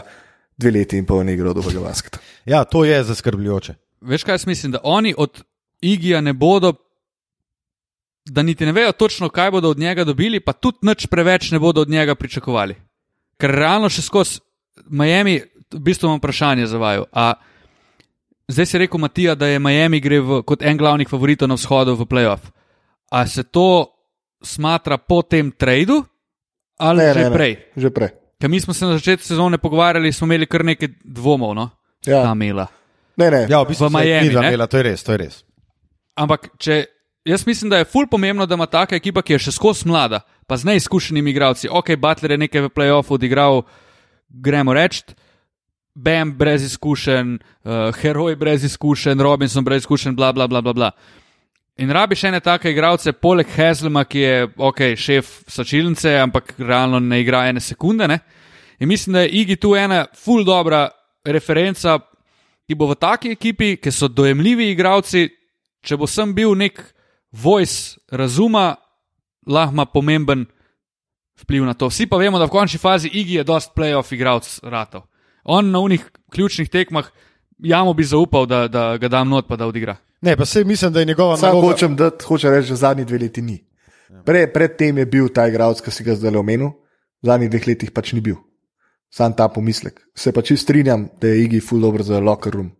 dve 0.58 0.72
leti 0.74 0.98
in 0.98 1.06
pol 1.06 1.22
ni 1.26 1.38
igral 1.38 1.54
dobrega 1.54 1.84
basketa. 1.86 2.22
Ja, 2.46 2.64
to 2.66 2.84
je 2.86 2.98
zaskrbljujoče. 3.04 3.78
Veš, 4.02 4.26
kaj 4.26 4.40
jaz 4.40 4.48
mislim, 4.48 4.72
da 4.72 4.82
oni 4.84 5.14
od 5.18 5.44
Igija 5.82 6.22
ne 6.22 6.34
bodo, 6.34 6.74
da 8.26 8.42
niti 8.44 8.66
ne 8.66 8.74
vejo 8.74 8.92
točno, 8.92 9.30
kaj 9.30 9.52
bodo 9.52 9.70
od 9.70 9.80
njega 9.80 10.04
dobili, 10.04 10.40
pa 10.40 10.54
tudi 10.54 10.78
nič 10.82 11.06
preveč 11.08 11.52
ne 11.52 11.60
bodo 11.60 11.82
od 11.82 11.90
njega 11.90 12.16
pričakovali. 12.16 12.76
Ker 13.38 13.54
realno 13.54 13.90
še 13.90 14.02
skozi 14.02 14.40
Miami, 14.90 15.42
v 15.74 15.80
bistvu 15.80 16.08
imam 16.08 16.18
vprašanje 16.18 16.68
za 16.68 16.78
vaju. 16.78 17.06
A 17.12 17.34
zdaj 18.48 18.66
si 18.66 18.78
rekel, 18.78 19.00
Matija, 19.00 19.36
da 19.36 19.48
je 19.48 19.60
Miami 19.60 20.00
gre 20.00 20.20
v, 20.20 20.42
kot 20.48 20.64
en 20.64 20.78
glavnih 20.78 21.10
favoritov 21.10 21.50
na 21.50 21.56
vzhodu 21.56 21.96
v 21.96 22.06
playoff. 22.06 22.52
A 23.12 23.28
se 23.28 23.44
to 23.44 23.88
smatra 24.44 24.98
po 24.98 25.22
tem 25.22 25.52
tradu 25.52 26.04
ali 26.78 27.04
ne, 27.04 27.14
že 27.14 27.24
ne, 27.30 27.32
prej? 27.34 27.54
Ne, 27.54 27.82
že 27.82 27.90
prej. 27.90 28.10
Ker 28.38 28.50
mi 28.50 28.62
smo 28.62 28.74
se 28.74 28.86
na 28.86 28.98
začetku 28.98 29.26
sezone 29.26 29.58
pogovarjali, 29.58 30.14
smo 30.14 30.30
imeli 30.30 30.46
kar 30.46 30.62
nekaj 30.66 30.90
dvomov, 31.04 31.56
no? 31.58 31.70
Ja. 32.06 32.22
Ta 32.22 32.34
mela. 32.38 32.68
Ne, 33.18 33.32
ne. 33.32 33.48
Ja, 33.50 33.64
v 33.66 33.74
bistvu 33.74 33.90
V 33.90 33.98
Miami, 33.98 34.30
ne? 34.30 34.54
imela, 34.54 34.68
to 34.70 34.78
je 34.78 34.84
res, 34.86 35.02
to 35.04 35.12
je 35.12 35.18
res. 35.18 35.42
Ampak 36.14 36.52
če, 36.62 36.86
jaz 37.26 37.48
mislim, 37.50 37.74
da 37.74 37.82
je 37.82 37.90
ful 37.90 38.06
pomembno, 38.06 38.46
da 38.46 38.54
ima 38.54 38.70
taka 38.70 38.96
ekipa, 38.96 39.26
ki 39.26 39.36
je 39.36 39.50
še 39.50 39.56
skozi 39.58 39.90
mlada, 39.90 40.22
pa 40.46 40.58
z 40.58 40.70
neizkušenimi 40.70 41.34
igralci. 41.34 41.70
Ok, 41.70 41.96
Butler 41.98 42.38
je 42.38 42.44
nekaj 42.46 42.68
v 42.68 42.74
playoffu 42.74 43.18
odigral, 43.18 43.64
gremo 44.30 44.78
reči. 44.78 45.18
Bam, 45.98 46.32
brez 46.38 46.64
izkušenj, 46.64 47.38
uh, 47.66 47.96
heroj 48.02 48.36
brez 48.36 48.64
izkušenj, 48.64 49.22
Robinson 49.22 49.64
brez 49.66 49.82
izkušenj, 49.82 50.14
bla, 50.16 50.34
bla, 50.34 50.48
bla, 50.48 50.62
bla. 50.62 50.74
bla. 50.74 50.92
In 51.78 51.90
rabiš 51.90 52.24
ene 52.24 52.40
take 52.40 52.70
igralce, 52.72 53.12
poleg 53.14 53.50
Hazlema, 53.56 54.04
ki 54.06 54.20
je 54.20 54.48
ok, 54.58 54.84
šef 54.98 55.32
sačilnice, 55.50 56.14
ampak 56.22 56.54
realno 56.58 57.00
ne 57.00 57.22
igra 57.22 57.48
ene 57.50 57.60
sekunde. 57.60 58.08
Ne? 58.08 58.20
In 58.80 58.88
mislim, 58.88 59.14
da 59.14 59.26
je 59.26 59.30
Igi 59.42 59.56
tu 59.56 59.76
ena 59.76 60.06
ful 60.14 60.46
dobra 60.46 60.88
referenca, 61.26 61.98
ki 62.68 62.76
bo 62.78 62.92
v 62.94 63.00
taki 63.02 63.34
ekipi, 63.34 63.76
ki 63.82 63.92
so 63.92 64.06
dojemljivi 64.08 64.70
igralci, 64.72 65.26
če 65.82 65.98
bo 65.98 66.06
sem 66.06 66.34
bil 66.34 66.54
nek 66.54 66.78
voice 67.32 67.98
razuma, 68.12 68.76
lahko 69.48 69.74
ima 69.74 69.86
pomemben 69.86 70.46
vpliv 71.42 71.66
na 71.66 71.74
to. 71.74 71.90
Vsi 71.90 72.06
pa 72.06 72.22
vemo, 72.22 72.38
da 72.38 72.46
v 72.46 72.54
končni 72.54 72.78
fazi 72.78 73.10
Igi 73.10 73.42
je 73.42 73.50
dost 73.50 73.74
playoff 73.74 74.14
igralec 74.14 74.60
ratov. 74.62 75.10
On 75.48 75.72
na 75.72 75.80
unih 75.80 76.04
ključnih 76.32 76.70
tekmah, 76.70 77.08
jamo 77.58 77.94
bi 77.94 78.04
zaupal, 78.04 78.46
da, 78.46 78.68
da 78.68 78.98
ga 78.98 79.08
dam 79.08 79.30
not, 79.30 79.48
pa 79.48 79.56
da 79.56 79.68
odigra. 79.68 79.96
Ne, 80.22 80.36
pa 80.38 80.46
se 80.46 80.64
mislim, 80.64 80.94
da 80.94 81.00
je 81.00 81.06
njegova 81.06 81.38
naloga. 81.42 81.68
hočem 81.68 81.96
dati, 81.96 82.26
hoče 82.26 82.50
reči, 82.50 82.70
da 82.70 82.76
zadnji 82.76 83.06
dve 83.06 83.18
leti 83.18 83.42
ni. 83.42 83.62
Pre, 84.26 84.48
predtem 84.54 84.98
je 84.98 85.06
bil 85.06 85.30
ta 85.30 85.48
igralec, 85.48 85.82
ki 85.84 85.92
si 85.92 86.04
ga 86.04 86.16
zdaj 86.16 86.36
omenil, 86.36 86.74
v 87.24 87.30
zadnjih 87.32 87.52
dveh 87.52 87.68
letih 87.68 87.92
pač 87.92 88.14
ni 88.14 88.22
bil. 88.22 88.40
Sam 89.14 89.34
ta 89.34 89.48
pomislek. 89.48 90.02
Se 90.16 90.34
pa 90.36 90.44
čist 90.44 90.68
strinjam, 90.68 91.08
da 91.22 91.32
je 91.32 91.44
Igi 91.46 91.62
full 91.64 91.82
dobro 91.82 92.04
za 92.04 92.20
locker 92.20 92.54
room. 92.54 92.72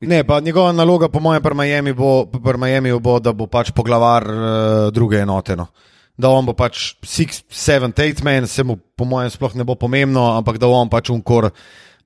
Ne, 0.00 0.24
pa 0.24 0.40
njegova 0.40 0.72
naloga, 0.72 1.08
po 1.08 1.20
mojem, 1.20 1.42
pri 1.42 1.54
Miami 1.54 1.92
bo, 1.92 2.24
pri 2.26 2.58
Miami 2.58 2.92
bo, 3.00 3.18
da 3.20 3.32
bo 3.32 3.46
pač 3.46 3.70
poglavar 3.76 4.24
uh, 4.24 4.88
druge 4.92 5.20
enote. 5.20 5.56
No. 5.56 5.68
Da 6.16 6.30
on 6.32 6.46
bo 6.48 6.54
pač 6.56 6.96
6, 7.04 7.44
7, 7.52 7.92
8 7.92 8.24
men, 8.24 8.48
se 8.48 8.64
mu 8.64 8.76
po 8.76 9.04
mojem 9.04 9.30
sploh 9.30 9.54
ne 9.54 9.64
bo 9.64 9.76
pomembno, 9.76 10.24
ampak 10.38 10.58
da 10.58 10.68
on 10.72 10.88
pač 10.88 11.12
unkor 11.12 11.50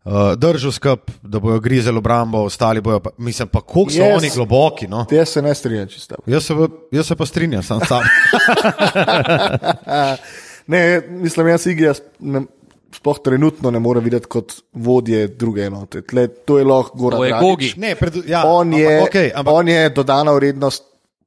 uh, 0.05 0.13
držal 0.35 0.73
skup, 0.73 1.11
da 1.23 1.39
bojo 1.39 1.61
grizeli 1.61 1.99
obrambo, 1.99 2.39
ostali 2.41 2.81
bojo, 2.81 3.01
pa, 3.01 3.11
mislim 3.19 3.49
pa, 3.49 3.61
koliko 3.61 3.91
so 3.91 3.99
Yes. 3.99 4.17
oni 4.17 4.31
globoki. 4.31 4.89
No. 4.89 5.07
Jaz 5.11 5.29
se 5.29 5.43
ne 5.43 5.55
strinjam 5.55 5.89
čisto. 5.89 6.15
Jaz, 6.27 6.45
se, 6.45 6.55
pa- 6.55 6.69
jaz 6.93 7.07
se 7.07 7.17
pa 7.17 7.27
strinjam, 7.27 7.63
sam 7.63 7.81
sam. 7.81 8.03
Ne, 10.67 10.81
mislim, 11.11 11.49
jaz 11.49 11.67
Igija 11.67 11.93
ne- 12.21 12.47
sploh 12.95 13.19
trenutno 13.19 13.71
ne 13.71 13.79
more 13.79 14.01
videti 14.01 14.27
kot 14.27 14.53
vodje 14.73 15.27
druge 15.29 15.63
enote. 15.63 16.03
Tle, 16.03 16.29
to 16.29 16.59
je 16.59 16.65
lahko 16.65 16.99
Goran 16.99 17.19
To 17.19 17.25
je. 17.25 17.33
Gogi. 17.41 17.73
Ne, 17.77 17.95
pred, 17.95 18.15
ja, 18.27 18.43
On 18.47 18.73
je, 18.73 18.99
ampak, 18.99 19.15
okay, 19.15 19.31
ampak 19.35 19.55
on 19.55 19.69
je 19.69 19.89
dodana 19.91 20.33
vrednost 20.33 20.85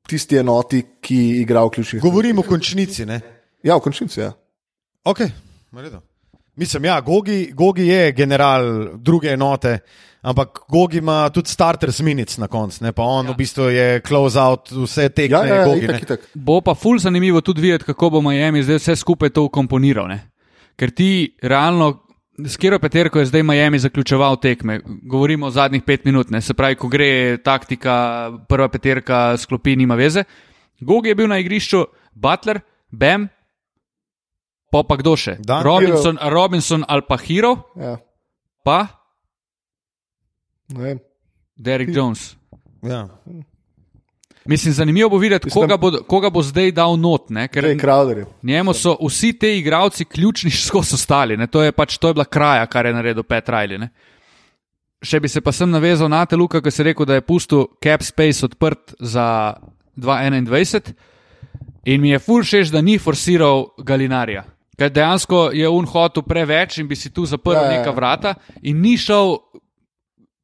tisti 0.08 0.38
enoti, 0.38 0.86
ki 1.02 1.18
igra 1.42 1.64
v 1.64 1.70
ključnih. 1.70 2.02
govorim 2.02 2.40
o 2.40 2.42
končnici. 2.42 3.06
Ne? 3.06 3.20
Ja, 3.64 3.76
v 3.76 3.80
končnici. 3.82 4.20
Ja. 4.20 4.32
Ok, 5.06 5.20
v 5.72 5.84
redu. 5.84 6.00
Mislim, 6.58 6.86
ja, 6.86 7.02
Gogi, 7.02 7.52
Gogi 7.54 7.88
je 7.88 8.12
general 8.12 8.88
druge 8.98 9.30
enote, 9.30 9.80
ampak 10.22 10.60
Gogi 10.70 10.98
ima 10.98 11.30
tudi 11.30 11.50
starters 11.50 12.00
minic 12.00 12.38
na 12.38 12.48
koncu, 12.48 12.84
ne 12.84 12.92
pa 12.92 13.04
on 13.06 13.26
ja. 13.26 13.32
v 13.32 13.38
bistvu 13.38 13.70
je 13.70 14.02
close 14.08 14.40
out 14.42 14.72
vse 14.72 15.10
te 15.10 15.28
Ja, 15.30 15.44
ja, 15.46 15.56
ja, 15.56 15.66
Gogi. 15.66 15.86
itak, 15.86 16.02
itak. 16.02 16.26
Bo 16.34 16.62
pa 16.62 16.74
ful 16.76 16.98
zanimivo 17.00 17.42
tudi 17.42 17.62
videti, 17.62 17.86
kako 17.86 18.10
bo 18.10 18.22
Miami 18.22 18.64
zdaj 18.64 18.82
vse 18.82 18.96
skupaj 18.96 19.30
to 19.30 19.46
ukomponiral. 19.46 20.10
Ne? 20.10 20.20
Ker 20.76 20.92
ti 20.92 21.38
realno, 21.42 21.94
s 22.38 22.58
katero 22.58 22.80
peterko 22.80 23.20
je 23.20 23.30
zdaj 23.30 23.44
Miami 23.44 23.80
zaključeval 23.80 24.42
tekme, 24.42 24.82
govorimo 24.86 25.46
o 25.46 25.54
zadnjih 25.54 25.84
pet 25.86 26.06
minut, 26.06 26.34
ne? 26.34 26.42
se 26.42 26.54
pravi, 26.54 26.76
ko 26.76 26.90
gre 26.90 27.38
taktika, 27.38 28.32
prva 28.50 28.68
peterka 28.70 29.38
sklopi, 29.38 29.76
nima 29.76 29.96
veze. 29.96 30.24
Gogi 30.82 31.14
je 31.14 31.16
bil 31.16 31.30
na 31.30 31.38
igrišču, 31.38 31.86
Butler, 32.14 32.60
Bam, 32.92 33.30
pa 34.72 34.84
pa 34.84 34.98
kdo 35.00 35.16
še? 35.16 35.38
Dan 35.40 35.64
Robinson, 35.64 36.18
Robinson 36.22 36.86
ali 36.88 37.02
pa 37.08 37.18
Hero, 37.18 37.56
Ja, 37.76 37.98
pa. 38.64 38.88
Derek 41.56 41.90
Jones. 41.96 42.36
Ja. 42.84 43.08
Mislim, 44.48 44.74
zanimivo 44.74 45.10
bo 45.10 45.18
videti, 45.18 45.48
Mislim, 45.48 45.62
koga 45.62 45.78
bo, 45.78 45.92
koga 46.08 46.30
bo 46.30 46.42
zdaj 46.42 46.72
dal 46.72 47.00
not, 47.00 47.30
ne? 47.30 47.48
ker. 47.48 47.66
Njemu 48.44 48.74
so 48.74 48.98
vsi 49.02 49.34
ti 49.34 49.58
igravci 49.58 50.06
ključni 50.06 50.52
skozi 50.68 50.96
ostali. 50.96 51.38
Ne? 51.38 51.48
To, 51.48 51.64
je 51.64 51.72
pač, 51.72 51.98
to 51.98 52.08
je 52.08 52.14
bila 52.14 52.26
kraja, 52.26 52.66
kar 52.66 52.86
je 52.86 52.94
naredil 52.94 53.24
Pet 53.24 53.50
Riley. 53.50 53.80
Ne? 53.80 53.90
Še 55.04 55.20
bi 55.20 55.30
se 55.30 55.42
pa 55.42 55.52
sem 55.52 55.70
navezal 55.70 56.10
na 56.10 56.26
te 56.26 56.36
Luka, 56.36 56.62
ki 56.62 56.72
si 56.72 56.84
rekel, 56.84 57.06
da 57.06 57.20
je 57.20 57.26
pustil 57.28 57.68
cap 57.84 58.02
space 58.04 58.46
odprt 58.48 58.96
za 59.00 59.54
2021 59.98 60.94
in 61.86 62.02
mi 62.02 62.10
je 62.10 62.20
full 62.20 62.44
šeš, 62.44 62.72
da 62.74 62.82
ni 62.82 62.98
forsiral 63.00 63.68
Galinarija. 63.78 64.44
Ker 64.78 64.92
dejansko 64.94 65.50
je 65.58 65.70
un 65.70 65.86
hotel 65.90 66.24
preveč 66.24 66.78
in 66.78 66.88
bi 66.88 66.96
si 66.96 67.10
tu 67.10 67.26
zaprl 67.26 67.56
Ja, 67.56 67.62
ja, 67.62 67.66
ja, 67.66 67.72
ja. 67.72 67.78
neka 67.80 67.92
vrata 67.92 68.36
in 68.62 68.82
ni 68.82 68.98
šel 68.98 69.38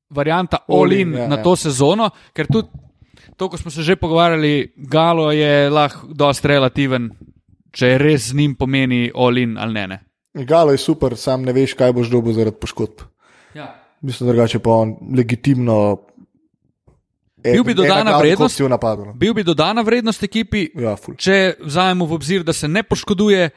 varianta 0.09 0.57
All 0.67 0.79
all-in 0.79 1.13
in, 1.13 1.17
ja, 1.17 1.27
na 1.27 1.37
ja. 1.37 1.43
to 1.43 1.55
sezono, 1.55 2.09
ker 2.33 2.47
tudi 2.49 2.69
to, 3.37 3.49
ko 3.49 3.57
smo 3.57 3.71
se 3.71 3.81
že 3.81 3.95
pogovarjali, 3.95 4.73
Galo 4.77 5.31
je 5.31 5.69
lahko 5.69 6.07
dosti 6.13 6.47
relativen, 6.47 7.09
če 7.73 7.97
res 7.97 8.29
z 8.29 8.37
njim 8.37 8.55
pomeni 8.55 9.11
all-in 9.15 9.57
ali 9.57 9.73
ne. 9.73 9.87
ne. 9.87 9.99
Galo 10.45 10.71
je 10.71 10.77
super, 10.77 11.17
sam 11.17 11.41
ne 11.45 11.53
veš, 11.53 11.73
kaj 11.73 11.93
boš 11.93 12.09
dobil 12.09 12.33
zaradi 12.33 12.57
poškodb. 12.61 13.05
Ja. 13.53 13.69
Mislim, 14.01 14.29
drugače 14.29 14.59
pa 14.59 14.69
on 14.69 14.95
legitimno. 15.15 15.97
Bil 17.43 17.63
bi 17.63 17.73
dodana 17.73 18.17
vrednost? 18.17 18.59
napadu. 18.69 19.05
no. 19.05 19.13
Bil 19.13 19.33
bi 19.33 19.43
dodana 19.43 19.81
vrednost 19.81 20.23
ekipi, 20.23 20.69
Ja, 20.75 20.95
ful. 20.95 21.15
če 21.17 21.55
vzamemo 21.59 22.05
v 22.05 22.13
obzir, 22.13 22.43
da 22.43 22.53
se 22.53 22.67
ne 22.67 22.83
poškoduje, 22.83 23.49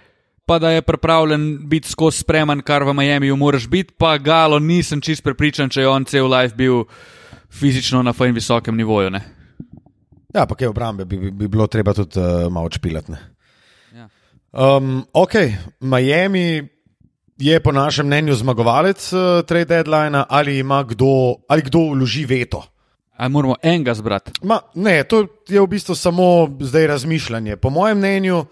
pa 0.47 0.59
da 0.59 0.71
je 0.71 0.83
pripravljen 0.83 1.69
biti 1.69 1.89
skozi 1.91 2.19
spreman, 2.19 2.63
kar 2.63 2.85
v 2.87 2.95
Miamiju 2.95 3.37
moraš 3.37 3.67
biti, 3.69 3.95
pa 3.99 4.19
Galo 4.19 4.59
nisem 4.59 5.01
čist 5.01 5.25
prepričan, 5.25 5.71
če 5.71 5.81
je 5.81 5.89
on 5.89 6.05
cel 6.05 6.31
life 6.31 6.55
bil 6.57 6.85
fizično 7.51 8.03
na 8.03 8.13
fajn 8.13 8.35
visokem 8.35 8.77
nivoju. 8.77 9.11
Ne? 9.11 9.21
Ja, 10.35 10.47
pa 10.47 10.55
kaj 10.55 10.71
obrambe 10.71 11.05
bi, 11.05 11.19
bi, 11.19 11.31
bi 11.31 11.49
bilo 11.49 11.67
treba 11.67 11.95
tudi 11.95 12.21
uh, 12.21 12.47
malo 12.53 12.71
špilati. 12.71 13.13
ne. 13.13 13.19
Ja. 13.95 14.09
Um, 14.53 15.07
ok, 15.13 15.35
Miami 15.81 16.69
je 17.39 17.61
po 17.61 17.73
našem 17.73 18.07
mnenju 18.07 18.35
zmagovalec 18.35 19.13
uh, 19.13 19.43
trade 19.47 19.65
deadline, 19.65 20.25
ali 20.29 20.59
ima 20.59 20.83
kdo, 20.83 21.43
ali 21.49 21.63
kdo 21.63 21.79
vloži 21.79 22.25
veto. 22.25 22.63
Ali 23.17 23.33
moramo 23.33 23.55
enega 23.63 23.95
zbrati? 23.95 24.33
Ma, 24.43 24.61
ne, 24.75 25.03
to 25.05 25.27
je 25.49 25.61
v 25.61 25.67
bistvu 25.67 25.95
samo 25.95 26.49
zdaj 26.61 26.87
razmišljanje. 26.87 27.57
Po 27.57 27.71
mojem 27.71 27.99
mnenju 27.99 28.45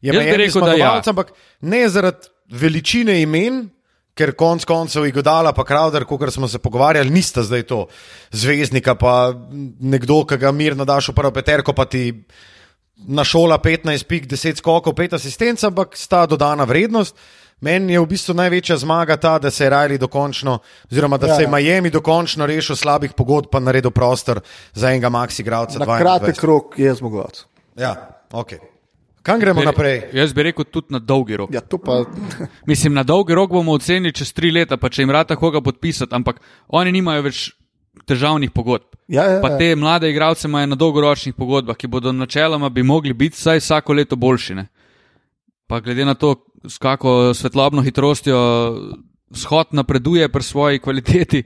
je 0.00 0.14
Jaz 0.14 0.24
bi 0.24 0.36
rekel, 0.36 0.60
da 0.60 0.70
ja. 0.70 0.76
zmagovalec, 0.76 1.08
ampak 1.08 1.32
ne 1.60 1.88
zaradi 1.88 2.30
veličine 2.50 3.20
imen. 3.22 3.66
Ker 4.18 4.32
konc 4.34 4.64
koncev 4.66 5.04
Igodala 5.06 5.52
pa 5.54 5.62
Crowder, 5.62 6.02
kot 6.02 6.32
smo 6.34 6.48
se 6.50 6.58
pogovarjali, 6.58 7.10
nista 7.10 7.44
zdaj 7.46 7.62
to 7.70 7.84
zvezdnika, 8.34 8.96
pa 8.98 9.30
nekdo, 9.78 10.24
ki 10.26 10.40
ga 10.42 10.50
mirno 10.50 10.82
daš 10.82 11.12
v 11.12 11.14
prvo 11.14 11.30
peterko, 11.30 11.70
pa 11.70 11.84
ti 11.86 12.24
našola 13.06 13.60
15 13.62 14.08
pik, 14.10 14.26
10 14.26 14.58
skokov, 14.58 14.96
5 14.98 15.14
asistenc, 15.14 15.62
ampak 15.64 15.94
sta 15.96 16.26
dodana 16.26 16.66
vrednost. 16.66 17.14
Meni 17.60 17.92
je 17.92 18.00
v 18.02 18.06
bistvu 18.06 18.34
največja 18.38 18.76
zmaga 18.82 19.16
ta, 19.18 19.38
da 19.38 19.50
se 19.50 19.64
je 19.64 19.70
Riley 19.70 19.98
dokončno, 19.98 20.58
oziroma 20.90 21.18
da 21.18 21.26
Ja, 21.26 21.32
ja, 21.32 21.36
se 21.36 21.42
je 21.42 21.46
ja. 21.46 21.54
Miami 21.54 21.90
dokončno 21.90 22.46
rešil 22.46 22.76
slabih 22.76 23.14
pogodb, 23.18 23.50
pa 23.50 23.58
naredil 23.62 23.90
prostor 23.90 24.40
za 24.74 24.90
enega 24.90 25.10
maxi 25.10 25.42
igralca. 25.42 25.78
Na 25.78 25.98
kratek 25.98 26.42
rok 26.42 26.78
je 26.78 26.94
zmagovalec. 26.94 27.44
Ja, 27.78 27.94
ok. 28.30 28.58
Kam 29.28 29.40
gremo 29.40 29.60
naprej? 29.64 30.02
Jaz 30.16 30.32
bi 30.32 30.46
rekel 30.48 30.64
tudi 30.64 30.94
na 30.96 30.98
dolgi 31.04 31.36
rok. 31.36 31.52
Ja, 31.52 31.60
to 31.60 31.76
pa. 31.78 32.00
Mislim, 32.70 32.94
na 32.96 33.04
dolgi 33.04 33.36
rok 33.36 33.52
bomo 33.52 33.76
ocenili 33.76 34.12
čez 34.16 34.32
tri 34.32 34.50
leta, 34.54 34.80
pa 34.80 34.88
če 34.88 35.04
jim 35.04 35.12
rata 35.12 35.36
koga 35.36 35.60
podpisati, 35.60 36.14
ampak 36.16 36.40
oni 36.68 36.94
nimajo 36.96 37.26
več 37.28 37.50
težavnih 38.08 38.54
pogodb. 38.54 38.96
Ja, 39.08 39.26
ja, 39.28 39.40
Pa 39.44 39.52
ja. 39.52 39.58
te 39.60 39.76
mlade 39.76 40.08
igralce 40.10 40.48
imajo 40.48 40.70
na 40.72 40.78
dolgoročnih 40.80 41.36
pogodbah, 41.36 41.76
ki 41.76 41.90
bodo 41.92 42.12
načeloma 42.12 42.70
bi 42.72 42.82
mogli 42.82 43.12
biti 43.12 43.36
vsaj 43.36 43.60
vsako 43.60 43.98
leto 44.00 44.16
boljši. 44.16 44.54
Ne? 44.54 44.66
Pa 45.68 45.80
glede 45.84 46.04
na 46.08 46.14
to, 46.14 46.34
s 46.64 46.78
kako 46.80 47.34
svetlobno 47.34 47.84
hitrostjo 47.84 48.38
shod 49.34 49.76
napreduje 49.76 50.28
pri 50.32 50.42
svoji 50.42 50.78
kvaliteti, 50.78 51.42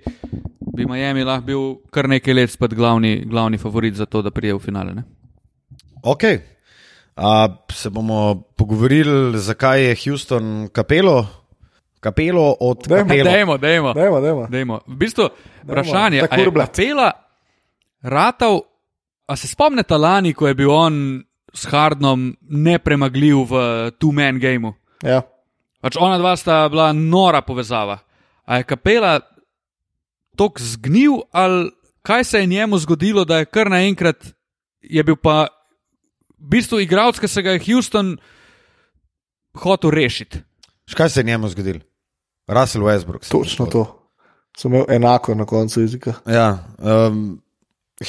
bi 0.77 0.87
Miami 0.87 1.25
lahko 1.25 1.47
bil 1.47 1.62
kar 1.90 2.09
nekaj 2.09 2.35
let 2.35 2.51
spet 2.51 2.75
glavni, 2.75 3.25
glavni 3.27 3.59
favorit 3.59 3.95
za 3.99 4.07
to, 4.07 4.23
da 4.23 4.31
prije 4.31 4.55
v 4.55 4.59
finale. 4.59 4.95
Ne? 4.95 5.05
Ok. 6.03 6.51
A, 7.16 7.48
se 7.72 7.90
bomo 7.90 8.42
pogovorili, 8.57 9.38
zakaj 9.38 9.83
je 9.83 9.96
Houston 10.05 10.68
kapelo, 10.72 11.27
kapelo 12.01 12.57
od 12.61 12.87
Dajmo, 12.88 13.09
kapelo. 13.09 13.31
Dajmo, 13.31 13.59
dajmo. 13.59 13.92
Dajmo, 13.94 14.20
dajmo. 14.20 14.46
Dajmo. 14.51 14.81
V 14.87 14.96
bistvu, 14.96 15.29
vprašanje 15.62 16.20
tako 16.20 16.35
je, 16.35 16.37
ali 16.37 16.42
je 16.42 16.48
urblat. 16.48 16.70
Kapela 16.70 17.12
ratal, 18.03 18.61
a 19.27 19.37
se 19.37 19.48
spomnite 19.48 19.96
lani, 19.96 20.33
ko 20.35 20.48
je 20.48 20.55
bil 20.55 20.70
on 20.70 21.22
s 21.55 21.68
Hardnom 21.68 22.37
nepremagljiv 22.40 23.37
v 23.51 23.55
two-man 24.01 24.40
gameu? 24.40 24.72
Ja. 25.05 25.22
Pač 25.83 25.98
ona 26.01 26.18
dva 26.18 26.37
sta 26.37 26.68
bila 26.68 26.92
nora 26.92 27.42
povezava. 27.42 27.98
A 28.46 28.57
je 28.57 28.64
Kapela 28.64 29.20
tok 30.37 30.61
zgnil, 30.61 31.20
ali 31.33 31.70
kaj 32.03 32.25
se 32.25 32.40
je 32.40 32.46
njemu 32.46 32.79
zgodilo, 32.79 33.25
da 33.25 33.38
je 33.38 33.44
kar 33.44 33.70
naenkrat 33.70 34.33
je 34.83 35.03
bil 35.05 35.16
pa 35.16 35.46
v 36.42 36.48
bistvu 36.59 36.83
igralec, 36.83 37.20
ki 37.22 37.28
se 37.31 37.42
ga 37.42 37.55
je 37.55 37.64
Houston 37.70 38.16
hotel 39.62 39.90
rešiti. 39.90 40.42
Škaj 40.90 41.11
se 41.11 41.20
je 41.20 41.24
njemu 41.24 41.48
zgodilo? 41.48 41.81
Russell 42.48 42.85
Westbrook. 42.85 43.28
Točno 43.28 43.66
to. 43.66 43.85
Sem 44.59 44.72
imel 44.74 44.85
enako 44.88 45.35
na 45.35 45.44
koncu 45.44 45.81
jezika. 45.81 46.14
Ja, 46.26 46.59
um, 46.78 47.42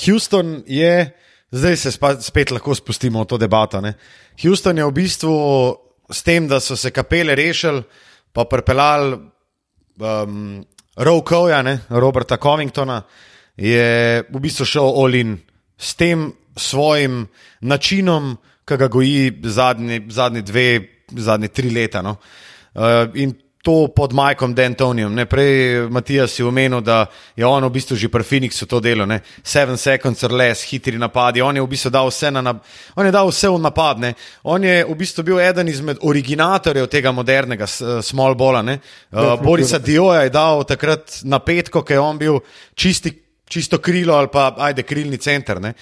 Houston 0.06 0.64
je, 0.68 1.14
zdaj 1.52 1.78
se 1.78 1.92
spa, 1.92 2.16
spet 2.22 2.52
lahko 2.52 2.76
spustimo 2.76 3.24
v 3.24 3.30
to 3.30 3.38
debato. 3.38 3.82
Ne? 3.82 3.94
Houston 4.42 4.78
je 4.78 4.86
v 4.86 4.92
bistvu 4.92 5.34
s 6.12 6.24
tem, 6.24 6.48
da 6.48 6.60
so 6.60 6.76
se 6.76 6.92
kapele 6.92 7.36
rešili, 7.36 7.84
pa 8.34 8.46
pripeljali 8.50 9.16
um, 10.00 10.66
Rowkoja, 10.98 11.62
Roberta 11.90 12.38
Covingtona, 12.38 13.04
je 13.58 14.24
v 14.30 14.40
bistvu 14.40 14.66
šel 14.66 14.84
Olin 14.84 15.38
s 15.78 15.96
tem 15.96 16.34
svojim 16.58 17.28
načinom, 17.62 18.38
ki 18.66 18.78
ga 18.78 18.88
goji 18.88 19.32
zadnji, 19.44 20.02
zadnji 20.10 20.42
dve, 20.42 20.68
zadnji 21.12 21.48
tri 21.48 21.70
leta. 21.70 22.02
No? 22.02 22.18
Uh, 22.74 23.10
in 23.14 23.34
to 23.64 23.88
pod 23.96 24.12
Majkom 24.14 24.52
D'Antonijem. 24.52 25.14
Ne, 25.16 25.24
Prej 25.26 25.88
Matijas 25.90 26.36
je 26.40 26.46
omenil, 26.46 26.82
da 26.84 27.06
je 27.36 27.46
on 27.48 27.64
v 27.64 27.72
bistvu 27.72 27.96
že 27.96 28.10
pri 28.12 28.24
Phoenixu 28.24 28.68
to 28.68 28.82
delo, 28.84 29.06
ne. 29.08 29.22
seven 29.44 29.78
seconds 29.78 30.24
or 30.24 30.36
less, 30.36 30.68
hitri 30.68 31.00
napadi. 31.00 31.42
On 31.42 31.56
je 31.56 31.64
v 31.64 31.70
bistvu 31.72 31.90
dal 31.90 32.12
vse, 32.12 32.32
na, 32.32 32.44
nap- 32.44 32.60
on 33.00 33.08
je 33.08 33.12
dal 33.16 33.32
vse 33.32 33.48
v 33.48 33.62
napad. 33.64 34.04
Ne. 34.04 34.14
On 34.44 34.60
je 34.60 34.84
v 34.84 34.96
bistvu 35.00 35.24
bil 35.24 35.40
eden 35.40 35.72
izmed 35.72 36.04
originatorjev 36.04 36.92
tega 36.92 37.16
modernega 37.16 37.64
eh, 37.64 38.02
small 38.04 38.36
bola. 38.36 38.62
ne. 38.62 38.80
Uh, 39.16 39.40
Borisa 39.40 39.80
Dioja 39.80 40.28
je 40.28 40.36
dal 40.36 40.68
takrat 40.68 41.24
na 41.24 41.40
petko, 41.40 41.88
ker 41.88 41.96
je 41.96 42.04
on 42.04 42.20
bil 42.20 42.44
čisti 42.76 43.24
čisto 43.48 43.78
krilo 43.78 44.16
ali 44.16 44.28
pa 44.28 44.56
ajde 44.58 44.84
krilni 44.84 45.18
center. 45.18 45.62
ne. 45.62 45.74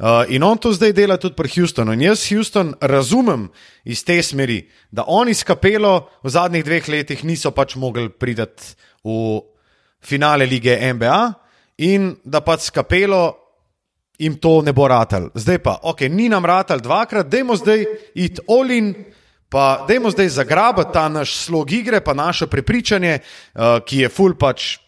Uh, 0.00 0.24
in 0.32 0.42
on 0.42 0.56
to 0.58 0.72
zdaj 0.72 0.94
dela 0.96 1.18
tudi 1.20 1.36
pri 1.36 1.48
Houstonu. 1.52 1.92
In 1.92 2.00
jaz 2.00 2.22
Houston 2.30 2.72
razumem 2.80 3.50
iz 3.84 4.00
te 4.04 4.22
smeri, 4.22 4.62
da 4.90 5.04
oni 5.06 5.34
s 5.34 5.44
kapelo 5.44 6.08
v 6.24 6.32
zadnjih 6.32 6.64
dveh 6.64 6.88
letih 6.88 7.24
niso 7.24 7.52
pač 7.52 7.76
mogli 7.76 8.08
priti 8.08 8.72
v 9.04 9.40
finale 10.00 10.46
lige 10.48 10.78
NBA 10.94 11.20
in 11.84 12.14
da 12.24 12.40
pač 12.40 12.60
s 12.60 12.70
kapelo 12.72 13.36
jim 14.18 14.40
to 14.40 14.62
ne 14.62 14.72
bo 14.72 14.88
ratal. 14.88 15.28
Zdaj 15.34 15.58
pa, 15.58 15.78
ok, 15.82 16.08
ni 16.08 16.28
nam 16.32 16.48
ratal 16.48 16.80
dvakrat, 16.80 17.28
dajmo 17.28 17.56
zdaj 17.56 17.84
iti 18.14 18.40
olin. 18.48 18.94
Pa 19.50 19.84
dajmo 19.88 20.10
zdaj 20.14 20.28
zagrabiti 20.28 20.92
ta 20.94 21.08
naš 21.08 21.34
slog 21.44 21.72
igre, 21.72 22.00
pa 22.00 22.14
naše 22.14 22.46
prepričanje, 22.46 23.18
uh, 23.18 23.82
ki 23.84 24.06
je 24.06 24.08
full 24.08 24.38
pač 24.38 24.78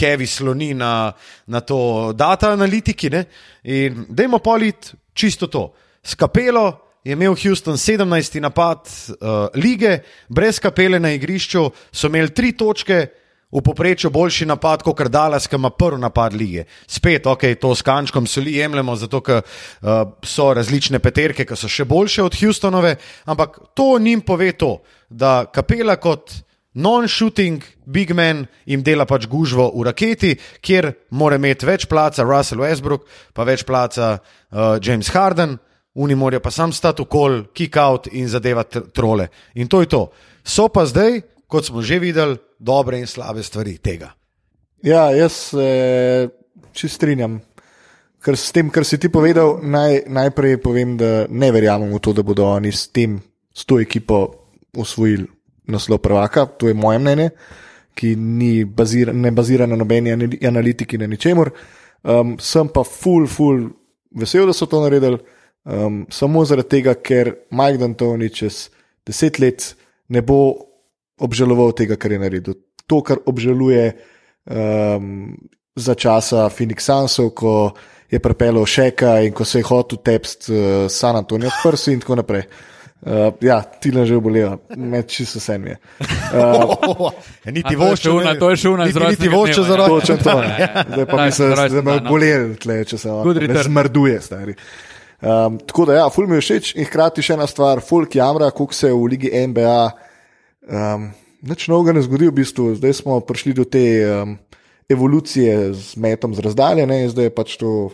heavy 0.00 0.26
sloni 0.26 0.74
na, 0.74 1.12
na 1.46 1.60
to 1.60 2.12
data 2.12 2.52
analitiki. 2.52 3.10
Ne? 3.10 3.24
In 3.64 4.06
dajmo 4.08 4.38
politi 4.38 4.94
čisto 5.14 5.46
to. 5.46 5.72
S 6.02 6.14
kapelo 6.14 6.80
je 7.04 7.12
imel 7.12 7.34
Houston 7.42 7.76
17. 7.76 8.40
napad 8.40 8.88
uh, 9.08 9.48
lige, 9.54 9.98
brez 10.28 10.58
kapele 10.60 11.00
na 11.00 11.12
igrišču, 11.12 11.70
so 11.92 12.08
imeli 12.08 12.34
tri 12.34 12.52
točke. 12.52 13.06
V 13.54 13.60
povprečju 13.62 14.10
boljši 14.10 14.48
napad, 14.50 14.82
kot 14.82 14.96
kar 14.98 15.06
Dallas, 15.08 15.44
ki 15.46 15.54
ima 15.54 15.70
prvi 15.70 16.00
napad 16.02 16.34
lige. 16.34 16.64
Spet, 16.90 17.26
ok, 17.26 17.44
to 17.60 17.70
s 17.74 17.84
kančkom 17.86 18.26
soli 18.26 18.56
jemljemo, 18.56 18.96
zato 18.98 19.20
ker 19.22 19.44
uh, 19.44 20.00
so 20.26 20.48
različne 20.58 20.98
peterke, 20.98 21.46
ki 21.46 21.54
so 21.54 21.70
še 21.70 21.86
boljše 21.86 22.24
od 22.24 22.34
Houstonove, 22.40 22.96
ampak 23.30 23.60
to 23.78 23.92
njim 24.02 24.24
pove 24.26 24.50
to, 24.58 24.80
da 25.08 25.44
kapela 25.46 25.94
kot 26.02 26.34
non-shooting 26.74 27.62
big 27.84 28.10
man 28.14 28.46
jim 28.66 28.82
dela 28.82 29.06
pač 29.06 29.26
gužvo 29.30 29.70
v 29.74 29.86
raketi, 29.86 30.34
kjer 30.60 30.90
mora 31.14 31.38
imeti 31.38 31.66
več 31.66 31.86
placa 31.90 32.26
Russell 32.26 32.64
Westbrook, 32.64 33.06
pa 33.34 33.46
več 33.46 33.64
placa 33.66 34.16
uh, 34.18 34.76
James 34.82 35.08
Harden, 35.14 35.56
oni 35.94 36.16
morajo 36.18 36.42
pa 36.42 36.50
sam 36.50 36.72
stati 36.74 37.04
v 37.04 37.10
kol, 37.10 37.40
kick 37.54 37.78
out 37.78 38.08
in 38.10 38.28
zadevati 38.28 38.82
trole. 38.92 39.28
In 39.54 39.70
to 39.70 39.84
je 39.84 39.90
to. 39.90 40.02
So 40.42 40.68
pa 40.68 40.86
zdaj, 40.90 41.20
kot 41.46 41.70
smo 41.70 41.82
že 41.82 42.00
videli, 42.02 42.38
dobre 42.58 42.98
in 42.98 43.06
slabe 43.06 43.42
stvari 43.42 43.78
tega. 43.78 44.10
Ja, 44.84 45.08
jaz 45.14 45.54
se 45.54 46.28
čist 46.74 46.98
strinjam. 46.98 47.38
Ker 48.24 48.36
s 48.40 48.50
tem, 48.56 48.70
kar 48.72 48.86
si 48.88 48.96
ti 48.98 49.12
povedal, 49.12 49.60
naj, 49.60 50.08
najprej 50.08 50.56
povem, 50.64 50.96
da 50.96 51.28
ne 51.28 51.50
verjamem 51.52 51.92
v 51.92 52.00
to, 52.00 52.16
da 52.16 52.24
bodo 52.24 52.48
oni 52.48 52.72
s 52.72 52.88
tem, 52.88 53.18
s 53.52 53.68
to 53.68 53.78
ekipo 53.84 54.24
osvojili 54.74 55.28
naslov 55.66 55.98
prvaka. 55.98 56.46
To 56.46 56.68
je 56.68 56.74
moje 56.74 56.98
mnenje, 56.98 57.30
ki 57.94 58.16
ni 58.16 58.64
bazira, 58.64 59.12
ne 59.12 59.30
bazira 59.30 59.66
na 59.66 59.76
nobeni 59.76 60.12
analitiki, 60.46 60.98
na 60.98 61.06
ničemur. 61.06 61.50
Um, 62.02 62.36
sem 62.40 62.68
pa 62.68 62.84
full, 62.84 63.26
full 63.26 63.68
vesel, 64.14 64.46
da 64.46 64.52
so 64.52 64.66
to 64.68 64.82
naredili, 64.82 65.18
um, 65.64 66.04
samo 66.12 66.44
zaradi 66.44 66.76
tega, 66.76 66.94
ker 67.00 67.32
Mike 67.50 67.80
D'Antoni 67.80 68.28
čez 68.28 68.68
deset 69.06 69.40
let 69.40 69.70
ne 70.12 70.20
bo 70.22 70.52
obžaloval 71.24 71.72
tega, 71.72 71.96
kar 71.96 72.12
je 72.12 72.20
naredil. 72.20 72.60
To, 72.90 73.00
kar 73.00 73.22
obžaluje 73.24 73.94
um, 74.44 75.32
za 75.76 75.94
časa 75.96 76.50
Phoenix 76.52 76.84
Sunsov, 76.84 77.32
ko 77.32 77.72
je 78.10 78.20
pripeljal 78.20 78.66
Šeka 78.68 79.16
in 79.24 79.32
ko 79.32 79.46
se 79.48 79.62
je 79.62 79.68
hotel 79.70 80.02
tepst 80.04 80.50
uh, 80.50 80.84
San 80.92 81.16
Antonijo 81.16 81.50
s 81.50 81.62
prsi 81.64 81.94
in 81.96 82.04
tako 82.04 82.20
naprej. 82.20 82.44
Uh, 82.44 82.73
ja, 83.40 83.58
ti 83.62 83.90
le 83.92 84.06
že 84.06 84.16
obolijo, 84.16 84.58
med 84.76 85.08
čisto 85.08 85.38
vse 85.38 85.58
mi 85.58 85.70
je. 85.70 85.76
Uh, 86.00 87.10
niti 87.56 87.76
vošče, 87.76 88.10
to 88.38 88.50
je 88.50 88.56
šuna, 88.56 88.86
niti, 88.88 89.04
niti 89.08 89.28
vošče 89.28 89.62
za 89.62 89.76
roke. 89.76 89.90
Točno 89.90 90.16
to. 90.16 90.42
Zdaj 90.94 91.06
pa 91.06 91.24
mi 91.24 91.32
se 91.32 91.50
zdaj 91.52 91.82
me 91.82 92.00
boleli, 92.08 92.56
tle, 92.56 92.80
če 92.84 92.98
se 92.98 93.10
vam 93.10 93.62
zmrduje, 93.68 94.20
stari. 94.20 94.56
Um, 95.24 95.58
tako 95.58 95.86
da, 95.88 96.00
ja, 96.02 96.08
ful 96.12 96.26
mi 96.28 96.36
je 96.36 96.44
všeč 96.44 96.74
in 96.76 96.88
hkrati 96.88 97.22
še 97.24 97.36
ena 97.38 97.46
stvar, 97.48 97.80
folk 97.84 98.16
jamra, 98.16 98.50
koliko 98.50 98.76
se 98.76 98.92
v 98.92 99.06
ligi 99.12 99.30
NBA 99.48 99.78
Um, 100.64 101.12
Nič 101.44 101.68
novega 101.68 101.92
ne 101.92 102.00
zgodi 102.00 102.24
v 102.32 102.40
bistvu, 102.40 102.72
zdaj 102.80 103.04
smo 103.04 103.20
prišli 103.20 103.52
do 103.52 103.68
te 103.68 104.00
um, 104.08 104.40
evolucije 104.88 105.76
z 105.76 105.92
metom 106.00 106.32
z 106.32 106.40
razdalje, 106.40 106.88
ne? 106.88 107.04
zdaj 107.04 107.28
je 107.28 107.34
pač 107.36 107.60
to 107.60 107.92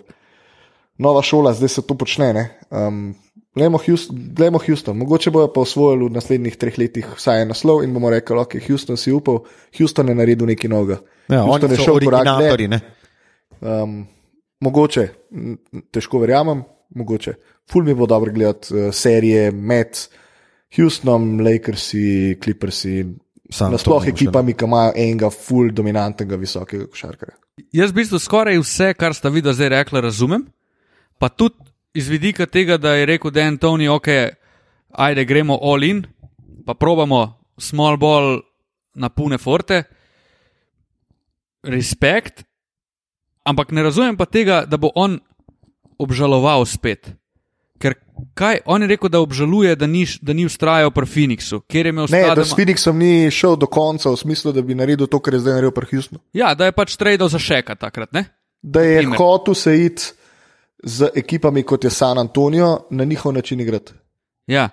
nova 0.94 1.18
šola, 1.18 1.50
zdaj 1.50 1.70
se 1.74 1.82
to 1.82 1.98
počne. 1.98 2.54
Um, 2.70 3.18
Glejmo 3.54 3.80
Houston, 3.82 4.58
Houston, 4.66 4.96
mogoče 4.96 5.30
bojo 5.34 5.48
pa 5.52 5.60
osvojili 5.60 6.06
v 6.06 6.14
naslednjih 6.14 6.56
treh 6.56 6.78
letih 6.78 7.06
vsaj 7.16 7.42
en 7.42 7.50
naslov 7.50 7.82
in 7.82 7.94
bomo 7.94 8.10
rekli, 8.10 8.38
ok, 8.38 8.54
Houston 8.68 8.96
si 8.96 9.12
upal, 9.12 9.42
Houston 9.78 10.08
je 10.08 10.14
naredil 10.14 10.46
nekaj 10.46 10.70
novega. 10.70 11.00
Ja, 11.28 11.42
Houston 11.42 11.74
je 11.74 11.80
šel 11.82 11.98
korak. 12.04 12.28
Um, 13.60 14.04
mogoče, 14.62 15.08
težko 15.90 16.22
verjamem, 16.22 16.62
mogoče. 16.94 17.34
Ful 17.70 17.84
mi 17.84 17.94
bo 17.94 18.06
dobro 18.06 18.32
gledati 18.32 18.74
uh, 18.74 18.94
serije 18.94 19.50
med. 19.50 19.98
Houstonom, 20.70 21.40
Lakersi, 21.42 22.36
Clippersi, 22.42 23.02
nasploh 23.50 24.04
ekipami, 24.08 24.54
ki 24.54 24.68
imajo 24.68 24.92
enega 24.94 25.30
full 25.34 25.72
dominantnega 25.74 26.38
visokega 26.38 26.86
košarkarja. 26.86 27.34
Jaz 27.74 27.90
v 27.90 27.98
bistvu 27.98 28.20
skoraj 28.22 28.60
vse, 28.62 28.92
kar 28.94 29.16
sta 29.16 29.32
videla 29.34 29.56
zdaj 29.58 29.72
rekla, 29.74 30.04
razumem. 30.06 30.44
Pa 31.18 31.28
tudi 31.28 31.58
iz 31.94 32.08
vidika 32.08 32.46
tega, 32.46 32.76
da 32.76 32.94
je 32.94 33.06
rekel 33.06 33.30
Dan 33.30 33.58
Tony, 33.58 33.88
ok, 33.88 34.08
ajde 34.90 35.24
gremo 35.24 35.58
all 35.62 35.84
in, 35.84 36.04
pa 36.66 36.74
probamo 36.74 37.40
small 37.58 37.96
ball 37.96 38.40
na 38.94 39.08
pune 39.08 39.38
forte. 39.38 39.82
Respekt, 41.62 42.44
ampak 43.44 43.70
ne 43.70 43.82
razumem 43.82 44.16
pa 44.16 44.26
tega, 44.26 44.64
da 44.66 44.76
bo 44.76 44.92
on 44.94 45.18
obžaloval 46.00 46.64
spet. 46.66 47.12
Ker 47.80 47.94
kaj, 48.36 48.60
on 48.68 48.82
je 48.82 48.88
rekel, 48.88 49.08
da 49.08 49.20
obžaluje, 49.20 49.74
da 49.76 49.86
ni, 49.88 50.06
da 50.20 50.32
ni 50.36 50.44
ustrajal 50.44 50.90
pri 50.92 51.06
Phoenixu. 51.06 51.62
Ne, 51.72 51.92
stadoma... 52.06 52.34
da 52.36 52.44
s 52.44 52.56
Phoenixom 52.56 52.98
ni 52.98 53.30
šel 53.32 53.56
do 53.56 53.68
konca, 53.68 54.12
v 54.12 54.20
smislu, 54.20 54.52
da 54.52 54.62
bi 54.64 54.76
naredil 54.76 55.08
to, 55.08 55.20
kar 55.20 55.36
je 55.36 55.40
zdaj 55.44 55.60
naredil 55.60 55.72
pri 55.76 55.88
Houstonu. 55.92 56.20
Ja, 56.36 56.52
da 56.54 56.68
je 56.68 56.76
pač 56.76 56.96
tradal 57.00 57.32
za 57.32 57.40
šeka 57.40 57.76
takrat. 57.80 58.12
Ne? 58.12 58.24
Da 58.60 58.84
je 58.84 59.04
hotel 59.16 59.56
se 59.56 59.76
iti 59.84 60.12
z 60.82 61.10
ekipami 61.14 61.62
kot 61.62 61.84
je 61.84 61.90
San 61.90 62.18
Antonijo 62.18 62.78
na 62.90 63.04
njihov 63.04 63.32
način 63.32 63.60
igrati. 63.60 63.92
Ja, 64.46 64.68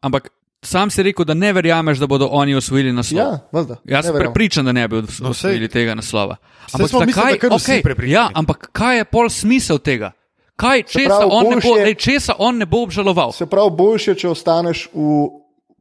ampak 0.00 0.28
sam 0.62 0.90
si 0.90 1.02
rekel, 1.02 1.24
da 1.24 1.34
ne 1.34 1.52
verjameš, 1.52 1.98
da 1.98 2.06
bodo 2.06 2.28
oni 2.30 2.54
osvojili 2.54 2.92
naslov. 2.92 3.18
Ja, 3.18 3.38
valjda. 3.52 3.76
Jaz 3.84 4.06
sem 4.06 4.14
prepričan, 4.14 4.64
da 4.64 4.72
ne 4.72 4.88
bi 4.88 5.02
osvojili 5.24 5.66
no, 5.66 5.68
tega 5.68 5.94
naslova. 5.94 6.36
Ampak, 6.72 6.90
zakaj, 6.90 7.38
okay, 7.50 8.08
ja, 8.08 8.28
ampak 8.34 8.68
kaj 8.72 8.98
je 8.98 9.04
pol 9.04 9.28
smisel 9.28 9.78
tega? 9.78 10.12
Kaj, 10.56 10.82
česa, 10.82 11.08
pravi, 11.08 11.30
on 11.32 11.60
bo, 11.62 11.76
je, 11.76 11.94
česa 11.94 12.34
on 12.38 12.58
ne 12.58 12.66
bo 12.66 12.82
obžaloval? 12.82 13.32
Se 13.32 13.46
pravi, 13.46 13.70
boljše, 13.76 14.14
če 14.14 14.28
ostaneš 14.28 14.88
v 14.94 15.22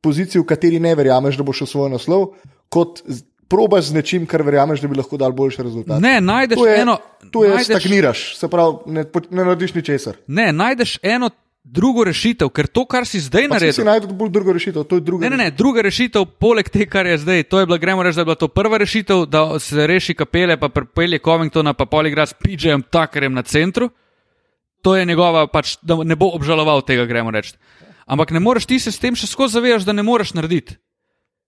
poziciji, 0.02 0.42
v 0.42 0.48
kateri 0.48 0.80
ne 0.80 0.96
verjameš, 0.96 1.38
da 1.38 1.46
boš 1.46 1.66
svoj 1.70 1.92
naslov, 1.94 2.32
kot 2.72 3.04
probaš 3.52 3.92
z 3.92 4.00
nečim, 4.00 4.26
kar 4.30 4.44
verjameš, 4.48 4.82
da 4.82 4.90
bi 4.90 4.98
lahko 5.00 5.20
dal 5.20 5.36
boljše 5.36 5.68
rezultate. 5.68 6.00
Ne, 6.04 6.16
najdeš 6.24 6.60
tu 6.60 6.66
je, 6.70 6.80
eno. 6.82 6.98
Tu 7.32 7.44
je, 7.46 7.54
najdeš, 7.54 7.70
stagniraš, 7.70 8.26
se 8.40 8.50
pravi, 8.50 8.96
ne, 8.98 9.06
ne 9.30 9.46
narediš 9.46 9.76
ničesar. 9.78 10.20
Ne, 10.28 10.52
najdeš 10.56 10.98
eno. 11.04 11.30
Drugo 11.62 12.02
rešitev, 12.08 12.50
ker 12.50 12.66
to, 12.66 12.88
kar 12.90 13.06
si 13.06 13.20
zdaj 13.22 13.44
pa 13.46 13.54
naredil. 13.54 13.76
Si 13.76 13.84
najdel 13.86 14.16
bolj 14.18 14.32
drugo 14.34 14.56
rešitev, 14.56 14.82
to 14.90 14.98
je 14.98 15.04
druga. 15.06 15.28
Ne, 15.28 15.36
ne, 15.36 15.38
ne, 15.44 15.52
druga 15.54 15.84
rešitev, 15.86 16.26
poleg 16.42 16.72
tega, 16.74 16.88
kar 16.90 17.06
je 17.06 17.20
zdaj, 17.22 17.44
to 17.54 17.62
je 17.62 17.68
bila, 17.70 17.78
gremo 17.78 18.02
reči, 18.02 18.18
da 18.18 18.26
je 18.26 18.30
bila 18.32 18.40
to 18.42 18.50
prva 18.50 18.80
rešitev, 18.82 19.28
da 19.30 19.44
se 19.62 19.86
reši 19.88 20.16
kapele, 20.18 20.58
pa 20.58 20.72
prepelje 20.74 21.22
Covingtona, 21.22 21.76
pa 21.78 21.86
poligrad 21.86 22.34
s 22.34 22.34
PJ-jem, 22.34 22.82
takarjem 22.90 23.38
na 23.38 23.46
centru 23.46 23.92
to 24.82 24.96
je 24.96 25.06
njegova, 25.06 25.46
pač, 25.48 25.78
da 25.82 25.98
ne 26.04 26.16
bo 26.18 26.32
obžaloval 26.36 26.82
tega, 26.86 27.06
gremo 27.06 27.32
reči. 27.32 27.56
Ampak 28.06 28.32
ne 28.32 28.42
moreš 28.42 28.66
ti 28.66 28.80
se 28.80 28.92
s 28.92 29.00
tem 29.00 29.16
še 29.16 29.30
skozi 29.30 29.60
zavedati, 29.60 29.86
da 29.88 29.94
ne 29.94 30.04
moreš 30.04 30.34
narediti. 30.34 30.76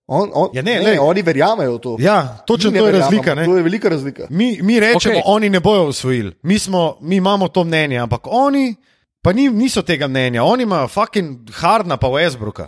On, 0.07 0.29
on, 0.33 0.49
ja, 0.53 0.61
ne, 0.61 0.79
ne, 0.79 0.91
ne. 0.91 0.99
Oni 0.99 1.21
verjamejo 1.21 1.77
v 1.77 1.79
to. 1.79 1.95
Ja, 1.99 2.37
točno 2.47 2.71
to 2.71 2.85
je 2.85 2.91
razlika. 2.91 3.35
To 3.35 3.57
je 3.57 3.63
velika 3.63 3.89
razlika. 3.89 4.27
Mi, 4.29 4.59
mi 4.61 4.79
rečemo, 4.79 5.15
okay. 5.15 5.21
oni 5.25 5.49
ne 5.49 5.59
bojo 5.59 5.83
usvojili. 5.83 6.33
Mi, 6.43 6.59
smo, 6.59 6.97
mi 7.01 7.15
imamo 7.15 7.47
to 7.47 7.63
mnenje, 7.63 7.97
ampak 7.97 8.21
oni 8.25 8.75
pa 9.21 9.33
ni, 9.33 9.49
niso 9.49 9.81
tega 9.81 10.07
mnenja. 10.07 10.43
Oni 10.43 10.63
imajo 10.63 10.87
fucking 10.87 11.49
Hardna 11.51 11.97
pa 11.97 12.07
Westbrooka. 12.07 12.67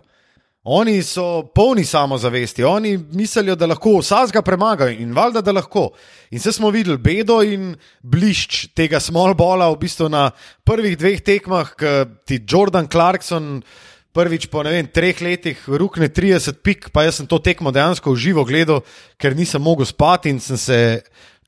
Oni 0.63 1.03
so 1.03 1.43
polni 1.55 1.85
samozavesti, 1.85 2.63
oni 2.63 2.97
mislijo, 2.97 3.55
da 3.55 3.67
lahko 3.69 3.99
vsega 3.99 4.41
premagajo 4.41 4.95
in 4.97 5.11
valjda, 5.13 5.41
da 5.41 5.51
lahko. 5.51 5.89
In 6.31 6.39
se 6.39 6.51
smo 6.51 6.71
videli 6.73 6.97
bedo 6.97 7.43
in 7.43 7.75
blišč 8.01 8.71
tega 8.73 8.99
smallbola 8.99 9.69
v 9.69 9.77
bistvu 9.83 10.09
na 10.09 10.31
prvih 10.63 10.97
dveh 10.97 11.21
tekmah, 11.21 11.75
ki 11.77 11.93
ti 12.25 12.39
Jordan 12.49 12.87
Clarkson 12.87 13.61
prvič 14.15 14.47
po 14.47 14.63
vem, 14.63 14.87
treh 14.87 15.19
letih 15.19 15.59
rukne 15.67 16.07
30 16.07 16.63
pik, 16.63 16.89
pa 16.95 17.03
jaz 17.03 17.19
sem 17.19 17.27
to 17.27 17.39
tekmo 17.43 17.73
dejansko 17.75 18.15
v 18.15 18.21
živo 18.23 18.45
gledal, 18.47 18.81
ker 19.19 19.35
nisem 19.35 19.59
mogel 19.61 19.85
spati 19.85 20.31
in 20.31 20.39
sem 20.39 20.57
se 20.57 20.79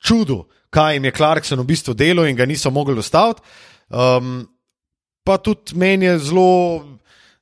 čudil, 0.03 0.43
kaj 0.69 0.97
jim 0.97 1.07
je 1.07 1.15
Clarkson 1.15 1.63
v 1.63 1.69
bistvu 1.71 1.95
delo 1.95 2.27
in 2.27 2.35
ga 2.35 2.45
niso 2.45 2.71
mogli 2.71 2.99
ustaviti. 2.99 3.41
Um, 3.87 4.43
pa 5.23 5.39
tudi 5.39 5.79
meni 5.79 6.05
je 6.11 6.19
zelo 6.27 6.83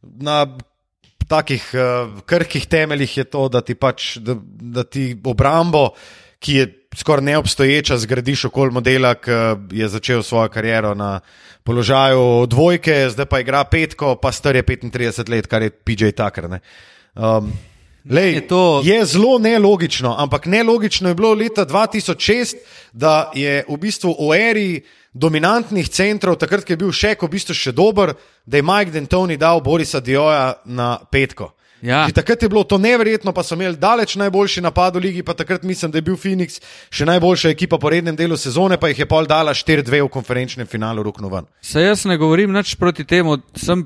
na 0.01 0.45
takih 1.26 1.63
uh, 1.73 2.21
krhkih 2.26 2.69
temeljih 2.69 3.17
je 3.17 3.26
to, 3.26 3.49
da 3.49 3.65
ti 3.65 3.73
pač 3.73 4.17
da, 4.21 4.38
da 4.78 4.86
ti 4.86 5.15
obrambo, 5.26 5.89
ki 6.38 6.53
je 6.53 6.65
skoraj 6.96 7.26
neobstoječa, 7.26 7.98
zgradiš 7.98 8.46
okoli 8.46 8.72
modela, 8.72 9.16
ki 9.16 9.32
je 9.72 9.88
začel 9.88 10.24
svojo 10.24 10.50
kariero 10.50 10.93
na 10.96 11.20
položaju 11.64 12.46
dvojke, 12.46 13.10
zdaj 13.10 13.26
pa 13.26 13.39
igra 13.39 13.64
petko, 13.64 14.16
pa 14.16 14.32
star 14.32 14.56
je 14.56 14.64
35 14.64 15.30
let, 15.30 15.48
kar 15.48 15.62
je 15.62 15.70
PJ 15.70 16.12
Tucker. 16.12 16.60
Um, 17.16 17.52
Lej, 18.10 18.34
je, 18.34 18.48
to... 18.48 18.82
je 18.86 19.06
zelo 19.06 19.39
nelogično, 19.39 20.16
ampak 20.18 20.46
nelogično 20.46 21.10
je 21.10 21.16
bilo 21.16 21.34
leta 21.34 21.66
2006, 21.66 22.56
da 22.93 23.32
je 23.34 23.64
v 23.70 23.78
bistvu 23.78 24.14
v 24.30 24.38
eri 24.38 24.84
dominantnih 25.14 25.89
centrov, 25.89 26.36
takrat, 26.38 26.66
ko 26.68 26.74
je 26.74 26.78
bil 26.78 26.91
še, 26.93 27.16
ko 27.16 27.26
v 27.26 27.34
bistvu 27.39 27.56
še 27.58 27.74
dober, 27.74 28.14
da 28.46 28.60
je 28.60 28.68
Mike 28.68 28.93
D'Antoni 28.93 29.39
dal 29.41 29.64
Borisa 29.66 30.00
Dioja 30.00 30.54
na 30.66 31.00
petko. 31.12 31.56
Ja. 31.86 32.08
Takrat 32.10 32.42
je 32.42 32.50
bilo 32.50 32.64
to 32.64 32.78
neverjetno, 32.82 33.30
pa 33.34 33.44
so 33.46 33.54
imeli 33.54 33.78
daleč 33.78 34.16
najboljši 34.18 34.62
napad 34.66 34.96
v 34.96 35.04
ligi, 35.04 35.24
pa 35.24 35.36
takrat 35.38 35.64
mislim, 35.64 35.92
da 35.94 36.02
je 36.02 36.06
bil 36.08 36.16
Phoenix 36.18 36.58
še 36.90 37.06
najboljša 37.06 37.52
ekipa 37.54 37.78
po 37.78 37.92
rednem 37.94 38.16
delu 38.18 38.38
sezone, 38.38 38.80
pa 38.82 38.90
jih 38.90 39.04
je 39.04 39.08
pol 39.10 39.28
dala 39.30 39.54
4-2 39.54 40.02
v 40.08 40.10
konferenčnem 40.10 40.68
finalu 40.68 41.04
Ruknovan. 41.06 41.46
Se 41.62 41.84
jaz 41.86 42.08
ne 42.10 42.18
govorim 42.18 42.54
nič 42.54 42.74
proti 42.82 43.06
temu, 43.06 43.38
sem 43.54 43.86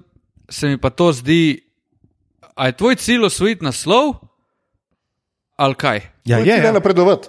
se 0.49 0.71
mi 0.71 0.79
pa 0.79 0.89
to 0.89 1.11
zdi, 1.13 1.59
a 2.55 2.71
je 2.71 2.77
tvoj 2.79 2.95
cilj 2.95 3.27
osvojiti 3.27 3.67
naslov 3.67 4.15
ali 5.59 5.75
kaj? 5.75 5.99
Ja, 6.25 6.39
je, 6.39 6.55
ja. 6.55 6.71
napredovati. 6.71 7.27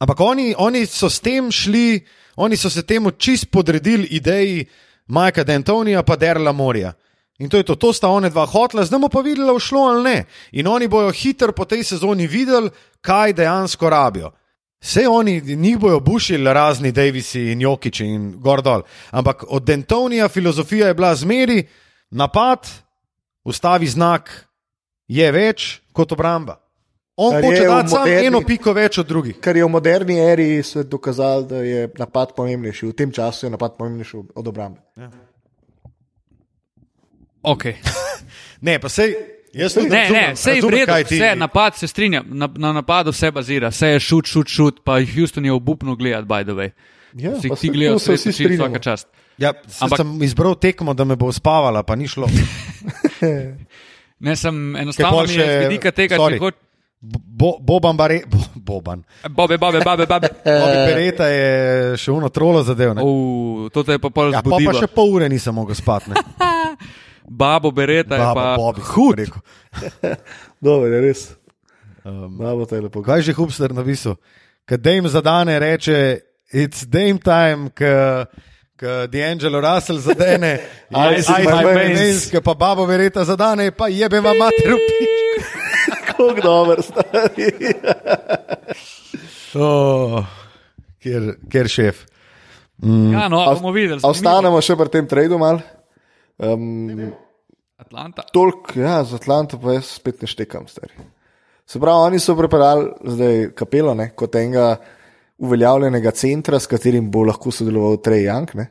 Ampak 0.00 0.20
oni, 0.20 0.54
oni 0.56 0.86
so 0.86 1.10
s 1.10 1.20
tem 1.20 1.50
šli, 1.52 2.00
oni 2.36 2.56
so 2.56 2.70
se 2.70 2.82
temu 2.86 3.10
čist 3.10 3.50
podredili 3.50 4.08
ideji 4.16 4.64
Majka 5.08 5.44
Dentonija 5.44 6.02
pa 6.02 6.16
Derla 6.16 6.52
Morja. 6.52 6.94
In 7.38 7.48
to 7.48 7.56
je 7.56 7.62
to, 7.62 7.74
to 7.74 7.92
sta 7.92 8.08
one 8.08 8.30
dva 8.30 8.46
hotla, 8.46 8.82
zdaj 8.84 8.98
bomo 8.98 9.08
pa 9.08 9.20
videli, 9.20 9.48
ali 9.48 9.60
šlo 9.60 9.80
ali 9.80 10.02
ne. 10.02 10.24
In 10.52 10.66
oni 10.66 10.88
bojo 10.88 11.12
hitro 11.14 11.52
po 11.52 11.64
tej 11.64 11.84
sezoni 11.84 12.26
videli, 12.26 12.70
kaj 13.00 13.32
dejansko 13.32 13.90
rabijo. 13.90 14.32
Vse 14.80 15.08
oni, 15.08 15.40
njih 15.40 15.78
bojo 15.78 16.00
bušili 16.00 16.52
razni 16.54 16.92
Davisi 16.92 17.40
in 17.52 17.60
Jokiči 17.60 18.06
in 18.06 18.32
gor 18.40 18.62
dol. 18.62 18.82
Ampak 19.10 19.44
od 19.48 19.62
Dentonija 19.62 20.28
filozofija 20.28 20.88
je 20.88 20.94
bila 20.94 21.14
zmeri, 21.14 21.66
napad, 22.10 22.66
ustavi 23.44 23.86
znak, 23.86 24.48
je 25.08 25.32
več 25.32 25.80
kot 25.92 26.12
obramba. 26.12 26.58
On 27.16 27.32
Kar 27.32 27.44
hoče 27.44 27.64
dati 27.66 27.88
samo 27.88 28.06
eno 28.06 28.40
piko 28.46 28.72
več 28.72 28.98
od 28.98 29.06
drugih. 29.06 29.40
Kar 29.40 29.56
je 29.56 29.64
v 29.64 29.68
moderni 29.68 30.20
eri 30.20 30.62
se 30.62 30.84
dokazalo, 30.84 31.42
da 31.42 31.62
je 31.66 31.88
napad 31.98 32.34
pomembnejši. 32.36 32.86
V 32.86 32.94
tem 32.94 33.12
času 33.12 33.46
je 33.46 33.50
napad 33.50 33.74
pomembnejši 33.78 34.22
od 34.34 34.48
obrambe. 34.48 34.80
Okay. 37.42 37.74
Ne, 38.60 38.78
pa 38.78 38.88
sej, 38.88 39.12
jaz 39.52 39.76
Ne, 39.76 39.82
razumem, 39.84 40.12
ne, 40.12 40.32
vse 40.34 40.50
je 40.50 40.62
vredno, 40.62 40.94
ti- 40.98 41.14
vse 41.14 41.34
napad 41.36 41.76
se 41.76 41.86
strinjam, 41.86 42.24
na, 42.28 42.48
na 42.56 42.72
napadu 42.72 43.10
vse 43.10 43.30
bazira, 43.30 43.68
vse 43.68 43.88
je 43.88 44.00
šut, 44.00 44.26
šut, 44.26 44.48
šut, 44.48 44.80
pa 44.84 44.96
Houston 45.06 45.44
je 45.44 45.52
obupno 45.52 45.94
gledati, 45.94 46.26
by 46.26 46.42
the 46.42 46.52
way. 46.52 46.70
Ja, 47.14 47.30
Vsi 47.32 47.48
ti 47.50 47.56
se- 47.58 47.68
gledajo, 47.68 47.98
se 47.98 48.12
vsi 48.12 48.22
si 48.24 48.32
strinjamo. 48.34 48.64
vsaka 48.64 48.78
čast. 48.80 49.06
Ja, 49.38 49.52
Ampak, 49.80 49.96
sem 49.96 50.22
izbral 50.22 50.54
tekmo, 50.56 50.94
da 50.94 51.04
me 51.04 51.16
bo 51.16 51.32
spavala, 51.32 51.82
pa 51.82 51.94
ni 51.94 52.08
šlo. 52.08 52.26
Ne, 54.20 54.36
sem 54.36 54.76
enostavno 54.76 55.22
je 55.22 55.28
z 55.28 55.68
vidika 55.68 55.90
tega, 55.90 56.16
sorry, 56.16 56.32
če 56.32 56.38
hočeš. 56.40 56.64
Bo, 57.00 57.52
Boban, 57.60 57.94
bare, 57.96 58.24
bo, 58.26 58.38
Boban. 58.56 59.04
Bobe, 59.30 59.54
bobe, 59.58 59.78
bobe, 59.84 60.06
bobe. 60.06 60.28
Bobby 60.44 60.80
Bereta 60.84 61.26
je 61.26 61.46
še 61.96 62.10
uno 62.10 62.26
trolo 62.28 62.62
zadev. 62.62 62.98
Uh, 62.98 63.68
to 63.70 63.84
je 63.86 63.98
pa 63.98 64.10
pol 64.10 64.32
Ja, 64.34 64.42
pa, 64.42 64.58
pa 64.58 64.74
še 64.74 64.90
pol 64.90 65.14
ure 65.14 65.28
nisem 65.30 65.54
mogel 65.54 65.78
spati. 65.78 66.10
Babo 67.28 67.70
Bereta 67.70 68.14
je 68.14 68.20
Baba, 68.20 68.34
pa 68.34 68.56
Bobby, 68.56 68.80
hud. 68.80 69.20
Dobro, 70.64 70.86
je 70.88 71.00
res. 71.00 71.28
Um, 72.04 72.36
Malo 72.40 72.66
te 72.66 72.80
lepo. 72.80 73.02
kaj 73.02 73.18
je 73.18 73.22
že 73.22 73.32
Hubster 73.36 73.74
napisal? 73.74 74.16
Kad 74.64 74.80
Dame 74.80 75.08
zadane, 75.08 75.58
reče: 75.58 76.20
It's 76.52 76.84
Dame 76.88 77.18
time, 77.20 77.70
ki 77.76 77.84
D'Angelo 79.10 79.60
Russell 79.60 79.98
zadene, 79.98 80.58
Ice 81.18 81.28
in 81.38 81.44
my 81.44 81.64
veins. 81.64 82.30
ki 82.30 82.40
pa 82.40 82.54
Babo 82.54 82.86
Vereta 82.86 83.24
zadane, 83.24 83.70
pa 83.70 83.88
jebe 83.88 84.20
vam 84.20 84.36
mater 84.38 84.72
v 84.72 84.78
pič. 84.78 85.44
Kako 86.08 86.32
dober 86.42 86.82
stari. 86.82 87.50
Oh, 89.54 90.24
kjer, 91.02 91.34
kjer 91.50 91.68
šef. 91.68 92.04
Ja, 93.12 93.26
no, 93.28 93.42
bomo 93.58 93.72
videli. 93.74 94.00
Ostanemo 94.06 94.60
še 94.62 94.76
pri 94.78 94.88
tem 94.92 95.06
tradu 95.10 95.38
mal. 95.40 95.58
Um, 96.38 97.12
Atlanta. 97.78 98.22
Tolk, 98.32 98.72
ja, 98.76 99.02
za 99.04 99.18
Atlanto 99.18 99.58
pa 99.62 99.76
jaz 99.78 99.92
spet 99.98 100.22
ne 100.22 100.30
štekam, 100.30 100.66
stari. 100.70 100.94
Se 101.68 101.80
pravi, 101.80 102.08
oni 102.08 102.20
so 102.22 102.34
preparali 102.38 102.88
zdaj 103.14 103.50
kapelo, 103.58 103.94
ne, 103.94 104.10
kot 104.16 104.38
enega 104.38 104.76
uveljavljenega 105.38 106.10
centra, 106.16 106.58
s 106.58 106.70
katerim 106.70 107.10
bo 107.12 107.22
lahko 107.28 107.52
sodeloval 107.54 108.00
Trey 108.02 108.24
Young. 108.26 108.54
Ne. 108.58 108.70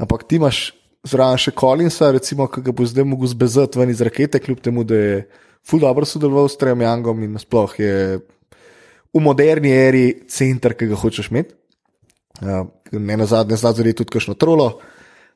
Ampak 0.00 0.24
ti 0.28 0.38
imaš 0.38 0.70
zraven 1.08 1.40
še 1.40 1.52
Collinsa, 1.58 2.12
recimo, 2.14 2.46
ki 2.48 2.62
ga 2.64 2.72
bo 2.76 2.86
zdaj 2.88 3.06
mogel 3.08 3.32
zbezati 3.32 3.80
ven 3.80 3.92
iz 3.92 4.00
rakete, 4.04 4.40
kljub 4.40 4.62
temu, 4.64 4.84
da 4.88 4.96
je 4.96 5.20
ful 5.66 5.82
dobro 5.82 6.08
sodeloval 6.08 6.48
s 6.48 6.56
Treyom 6.60 6.84
Youngom 6.84 7.24
in 7.26 7.38
sploh 7.42 7.76
je 7.80 7.94
v 9.12 9.22
moderni 9.24 9.72
eri 9.74 10.06
center, 10.30 10.76
ki 10.78 10.88
ga 10.90 10.98
hočeš 11.00 11.32
imeti. 11.32 11.56
Uh, 12.38 12.68
ne 12.94 13.16
na 13.18 13.26
zadnje, 13.26 13.58
zdaj 13.58 13.96
tudi 13.98 14.12
kakšno 14.14 14.36
trolo, 14.38 14.76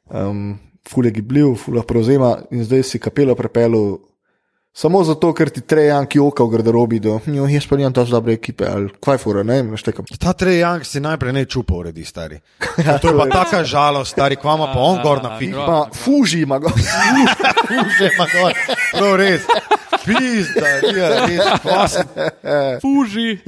um, 0.07 0.55
ful 0.89 1.07
je 1.07 1.11
gibljiv, 1.11 1.55
ful 1.55 1.75
lahko 1.79 1.95
prevzema 1.95 2.37
in 2.51 2.65
zdaj 2.65 2.83
si 2.83 2.99
kapelo 2.99 3.35
prepelu. 3.35 4.01
Samo 4.75 5.03
zato, 5.05 5.35
ker 5.37 5.51
ti 5.53 5.61
trejan, 5.61 6.07
ki 6.09 6.17
oka 6.25 6.47
v 6.47 6.55
garderobi, 6.55 6.97
da 7.05 7.19
jo, 7.29 7.45
jaz 7.45 7.67
pa 7.69 7.77
nimam 7.77 7.93
tako 7.93 8.15
dobre 8.15 8.39
ekipe 8.39 8.65
ali 8.65 8.89
kaj 9.05 9.19
fura, 9.21 9.43
ne 9.45 9.59
vem, 9.59 9.69
naštekam. 9.77 10.07
Ta 10.17 10.33
Trejang 10.33 10.87
si 10.89 11.01
najprej 11.05 11.35
ne 11.37 11.43
čupa 11.45 11.77
uredi, 11.77 12.05
stari. 12.09 12.41
To 13.03 13.13
je 13.13 13.19
pa 13.19 13.27
taka 13.29 13.65
žalost, 13.69 14.17
stari, 14.17 14.41
kvama 14.41 14.71
pa 14.73 14.81
on 14.81 15.03
gor 15.05 15.21
na. 15.23 15.37
Ja, 15.45 15.67
Pa 15.67 15.77
fuži 15.93 16.41
ima 16.47 16.59
ga. 16.59 16.73
Že 17.99 18.09
ima 18.15 18.27
gor. 18.33 18.57
Prav 18.97 19.17
res. 19.21 19.45
Pizda, 20.07 20.73
ja, 20.97 21.11
res, 21.27 21.61
kvas. 21.61 21.99
Fuži. 22.81 23.39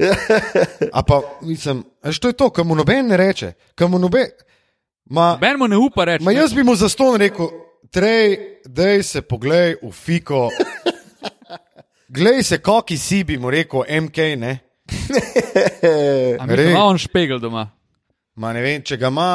A 0.93 1.01
pa, 1.03 1.21
mislim, 1.41 1.83
to 2.21 2.29
je 2.29 2.37
to, 2.37 2.49
kam 2.49 2.67
mu 2.67 2.77
noben 2.77 3.09
ne 3.09 3.17
reče. 3.17 3.55
Kam 3.75 3.91
mu 3.91 3.99
noben. 3.99 4.29
Ma, 5.05 5.37
Ben 5.37 5.57
mu 5.57 5.67
ne 5.67 5.77
upa 5.77 6.03
reči. 6.05 6.23
ma 6.23 6.31
jaz 6.31 6.53
bi 6.53 6.63
mu 6.63 6.75
za 6.75 6.89
ston 6.89 7.15
rekel, 7.15 7.49
trej, 7.91 8.37
dej 8.65 9.03
se 9.03 9.21
poglej 9.21 9.75
v 9.83 9.91
fiko. 9.91 10.49
Glej 12.15 12.43
se, 12.43 12.57
koki 12.57 12.97
si 12.97 13.23
bi 13.23 13.37
mu 13.37 13.49
rekel, 13.49 13.83
MK, 14.01 14.17
ne. 14.37 14.53
Res. 16.47 16.69
ima 16.69 16.83
on 16.85 16.97
špegel 16.97 17.39
doma. 17.39 17.67
Ma 18.35 18.53
ne 18.53 18.61
vem, 18.61 18.81
če 18.81 18.97
ga 18.97 19.07
ima. 19.07 19.29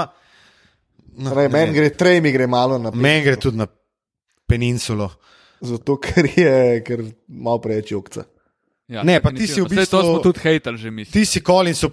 No, 1.21 1.35
Meni 1.35 1.49
vem. 1.53 1.73
gre, 1.75 1.91
trej 1.91 2.21
mi 2.21 2.33
gre 2.33 2.47
malo 2.47 2.79
na 2.79 2.91
Meni 2.95 3.25
gre 3.25 3.37
tudi 3.37 3.59
na 3.59 3.66
peninsulo. 4.47 5.11
Zato, 5.61 5.99
ker 6.01 6.25
je 6.37 6.81
ker 6.87 7.03
malo 7.29 7.59
preveč 7.61 7.91
jokca. 7.93 8.25
Ja, 8.91 9.03
Ne, 9.03 9.20
pa 9.20 9.30
ti 9.30 9.47
si 9.47 9.61
v 9.61 9.64
definitivno. 9.64 9.76
Saj 9.76 9.86
to 9.86 9.97
bistvu- 9.97 10.11
smo 10.11 10.18
tudi 10.18 10.41
hejtali 10.41 10.76
že 10.76 10.91
mi. 10.91 11.05
Ti 11.05 11.24
si 11.24 11.41
Collinsu 11.41 11.91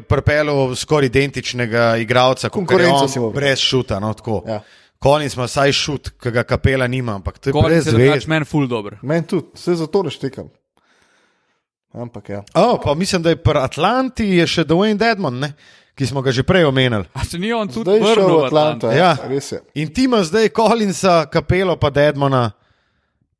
pripeljal 0.00 0.74
skoraj 0.74 1.06
identičnega 1.06 1.96
igralca, 1.96 2.48
kot 2.48 2.70
je 2.70 2.86
on, 2.86 3.32
brez 3.32 3.58
šuta. 3.58 3.98
No, 3.98 4.12
tako. 4.14 4.44
Ja. 4.46 4.60
Collins 4.96 5.34
ima 5.34 5.44
vsaj 5.44 5.72
šut, 5.72 6.10
ki 6.16 6.30
ga 6.30 6.42
kapela 6.42 6.86
nima, 6.86 7.14
ampak 7.14 7.38
to 7.38 7.48
je 7.48 7.52
Kolin 7.52 7.68
brez 7.68 7.84
se 7.84 7.90
drugač 7.90 8.14
veze. 8.14 8.28
meni 8.28 8.44
ful 8.44 8.66
dober. 8.66 8.96
Meni 9.02 9.26
tudi, 9.26 9.46
vse 9.54 9.74
zato 9.74 10.02
ne 10.02 10.10
štekam. 10.10 10.48
Ampak 11.92 12.28
ja. 12.28 12.42
Oh, 12.54 12.78
pa 12.78 12.94
mislim, 12.94 13.22
da 13.22 13.30
je 13.30 13.36
pri 13.36 13.58
Atlanti 13.58 14.24
je 14.26 14.46
še 14.46 14.64
Dwayne 14.64 14.96
Dedmon, 14.96 15.38
ne? 15.38 15.52
ki 15.94 16.04
smo 16.04 16.20
ga 16.20 16.28
že 16.30 16.42
prej 16.42 16.64
omenili. 16.64 17.04
A 17.14 17.24
se 17.24 17.38
ni 17.38 17.52
on 17.52 17.68
tudi 17.68 17.88
Zdaj 17.90 18.00
vrnil 18.00 18.36
v 18.36 18.44
Atlanto, 18.44 18.90
ja. 18.90 19.16
Ja. 19.16 19.28
res 19.28 19.52
je. 19.52 19.60
In 19.74 19.88
ti 19.88 20.04
imaš 20.04 20.28
zdaj 20.28 20.48
Collinsa, 20.48 21.24
kapelo 21.26 21.76
pa 21.76 21.88
Dedmona, 21.90 22.50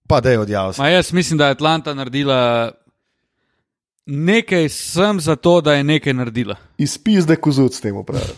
pa 0.09 0.21
da 0.21 0.31
je 0.31 0.39
odjavil. 0.41 0.73
Ma 0.79 0.89
jaz 0.89 1.13
mislim, 1.13 1.37
da 1.37 1.47
je 1.47 1.51
Atlanta 1.53 1.93
naredila 1.95 2.73
nekaj, 4.07 4.69
sem 4.69 5.21
za 5.21 5.37
to, 5.37 5.61
da 5.61 5.75
je 5.75 5.85
nekaj 5.85 6.15
naredila. 6.15 6.57
Izpizde 6.79 7.37
kozuc 7.37 7.81
temu 7.81 8.05
pravi. 8.05 8.33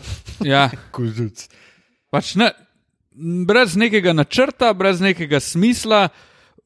Ja, 0.44 0.70
Kužuc. 0.94 1.48
pač 2.10 2.34
ne, 2.34 2.50
brez 3.46 3.76
nekega 3.76 4.12
načrta, 4.12 4.72
brez 4.72 5.00
nekega 5.00 5.40
smisla. 5.40 6.08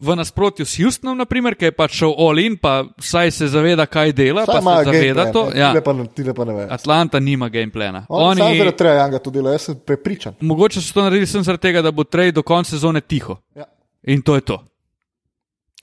V 0.02 0.16
nasprotju 0.18 0.66
s 0.66 0.82
Houstonom, 0.82 1.14
naprimer, 1.14 1.54
ki 1.54 1.64
je 1.68 1.72
pač 1.78 1.92
šel 1.94 2.10
all 2.18 2.38
in, 2.42 2.56
pa 2.58 2.82
vsaj 2.98 3.30
se 3.30 3.46
zaveda, 3.46 3.84
kaj 3.86 4.10
dela, 4.12 4.42
pa 4.46 4.58
se 4.58 4.90
zaveda 4.90 5.28
to. 5.30 5.44
Ja. 5.54 5.68
Ti 5.76 5.80
pa, 5.84 5.92
ne- 5.94 6.08
ti 6.10 6.24
pa 6.34 6.44
ne 6.44 6.54
veš. 6.56 6.66
Atlanta 6.74 7.20
nima 7.20 7.46
gameplana. 7.48 8.00
On, 8.08 8.32
Oni... 8.32 8.42
Oni, 8.42 8.58
zaradi 8.58 8.76
Trejanga 8.76 9.18
to 9.22 9.30
dela, 9.30 9.52
jaz 9.54 9.68
sem 9.68 9.76
prepričan. 9.78 10.34
mogoče 10.40 10.82
so 10.82 10.94
to 10.94 11.04
naredili 11.06 11.26
sem 11.26 11.42
zaradi 11.46 11.62
tega, 11.62 11.82
da 11.82 11.90
bo 11.94 12.02
Trey 12.02 12.32
do 12.34 12.42
konca 12.42 12.70
sezone 12.70 13.00
tiho. 13.00 13.36
Ja. 13.54 13.64
In 14.02 14.22
to 14.22 14.34
je 14.34 14.40
to. 14.40 14.58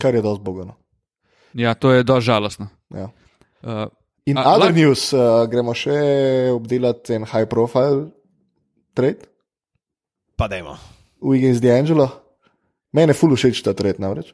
Kar 0.02 0.16
je 0.16 0.22
dosti 0.22 0.44
bogano. 0.44 0.76
Ja, 1.54 1.74
to 1.74 1.92
je 1.92 2.04
dosti 2.04 2.26
žalostno. 2.26 2.68
Ja. 2.94 3.10
Uh, 3.64 3.88
In 4.26 4.38
A, 4.38 4.44
other 4.54 4.70
lahko- 4.70 4.76
news, 4.78 5.14
uh, 5.14 5.20
gremo 5.50 5.74
še 5.74 5.96
obdelati 6.54 7.14
en 7.14 7.26
high 7.26 7.48
profile 7.50 8.12
trade, 8.94 9.26
Pa 10.38 10.48
dajmo. 10.48 10.78
Wiggins 11.22 11.60
D'Angelo. 11.60 12.08
Mene 12.94 13.12
ful 13.14 13.36
všeč 13.36 13.60
ta 13.62 13.74
trade 13.74 14.00
namreč. 14.00 14.32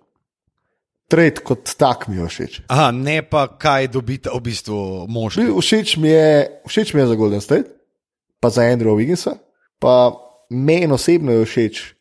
Trade 1.10 1.42
kot 1.42 1.66
tak 1.78 2.08
mi 2.08 2.18
je 2.18 2.28
všeč. 2.28 2.54
Aha, 2.68 2.92
ne 2.92 3.22
pa 3.22 3.48
kaj 3.48 3.88
dobite 3.88 4.30
v 4.30 4.42
bistvu 4.42 5.08
mož. 5.08 5.36
Bil- 5.38 5.58
Všeč 5.58 5.98
mi 5.98 6.10
je, 6.10 6.30
všeč 6.68 6.94
mi 6.94 7.02
je 7.02 7.08
za 7.08 7.16
Golden 7.16 7.42
State, 7.42 7.74
pa 8.40 8.50
za 8.50 8.62
Andrewa 8.64 8.94
Wigginsa, 8.94 9.38
pa 9.80 10.14
meni 10.50 10.86
osebno 10.88 11.32
je 11.32 11.46
všeč, 11.46 11.95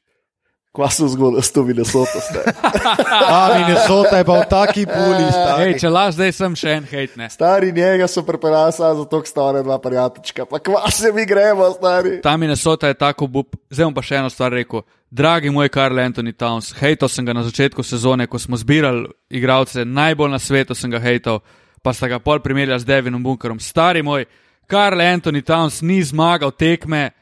kva 0.74 0.90
so 0.90 1.06
zgodili 1.08 1.42
s 1.42 1.52
to 1.52 1.62
Minnesota. 1.62 2.20
stari. 2.20 2.50
A, 3.30 3.58
Minnesota 3.58 4.18
je 4.18 4.24
pa 4.24 4.40
v 4.40 4.46
taki 4.50 4.86
puli. 4.86 5.26
stari. 5.30 5.62
Ej, 5.62 5.78
če 5.78 5.88
laž, 5.88 6.16
zdaj 6.18 6.32
sem 6.34 6.56
še 6.58 6.70
en 6.74 6.86
hate. 6.90 7.14
Ne. 7.14 7.28
Stari 7.30 7.70
njega 7.72 8.08
so 8.10 8.24
prepeljali 8.26 8.74
samo 8.74 9.04
zato, 9.04 9.20
ker 9.22 9.30
sta 9.30 9.42
ona 9.42 9.62
dva 9.62 9.78
prijateljčka. 9.78 10.48
Pa 10.50 10.58
kva 10.58 10.90
se 10.90 11.12
mi 11.14 11.26
gremo, 11.30 11.70
stari. 11.78 12.18
Ta 12.22 12.34
Minnesota 12.36 12.90
je 12.90 12.98
tako 12.98 13.28
bup. 13.30 13.54
Zdaj 13.70 13.86
bom 13.86 13.94
pa 13.94 14.02
še 14.02 14.18
eno 14.18 14.30
stvar 14.34 14.50
rekel. 14.52 14.82
Dragi 15.14 15.52
moj 15.54 15.70
Karl 15.70 16.00
Anthony 16.02 16.32
Towns, 16.34 16.72
hejtal 16.74 17.08
sem 17.08 17.22
ga 17.22 17.36
na 17.38 17.44
začetku 17.46 17.84
sezone, 17.86 18.26
ko 18.26 18.38
smo 18.42 18.58
zbirali 18.58 19.06
igralce, 19.30 19.84
najbolj 19.86 20.32
na 20.32 20.40
svetu 20.42 20.74
sem 20.74 20.90
ga 20.90 20.98
hejtal, 20.98 21.38
pa 21.86 21.92
sta 21.94 22.10
ga 22.10 22.18
pol 22.18 22.42
primerjali 22.42 22.82
z 22.82 22.88
Devinom 22.88 23.22
Bunkerom. 23.22 23.62
Stari 23.62 24.02
moj, 24.02 24.26
Karl 24.66 24.98
Anthony 24.98 25.44
Towns 25.46 25.84
ni 25.86 26.02
zmagal 26.02 26.50
tekme 26.58 27.12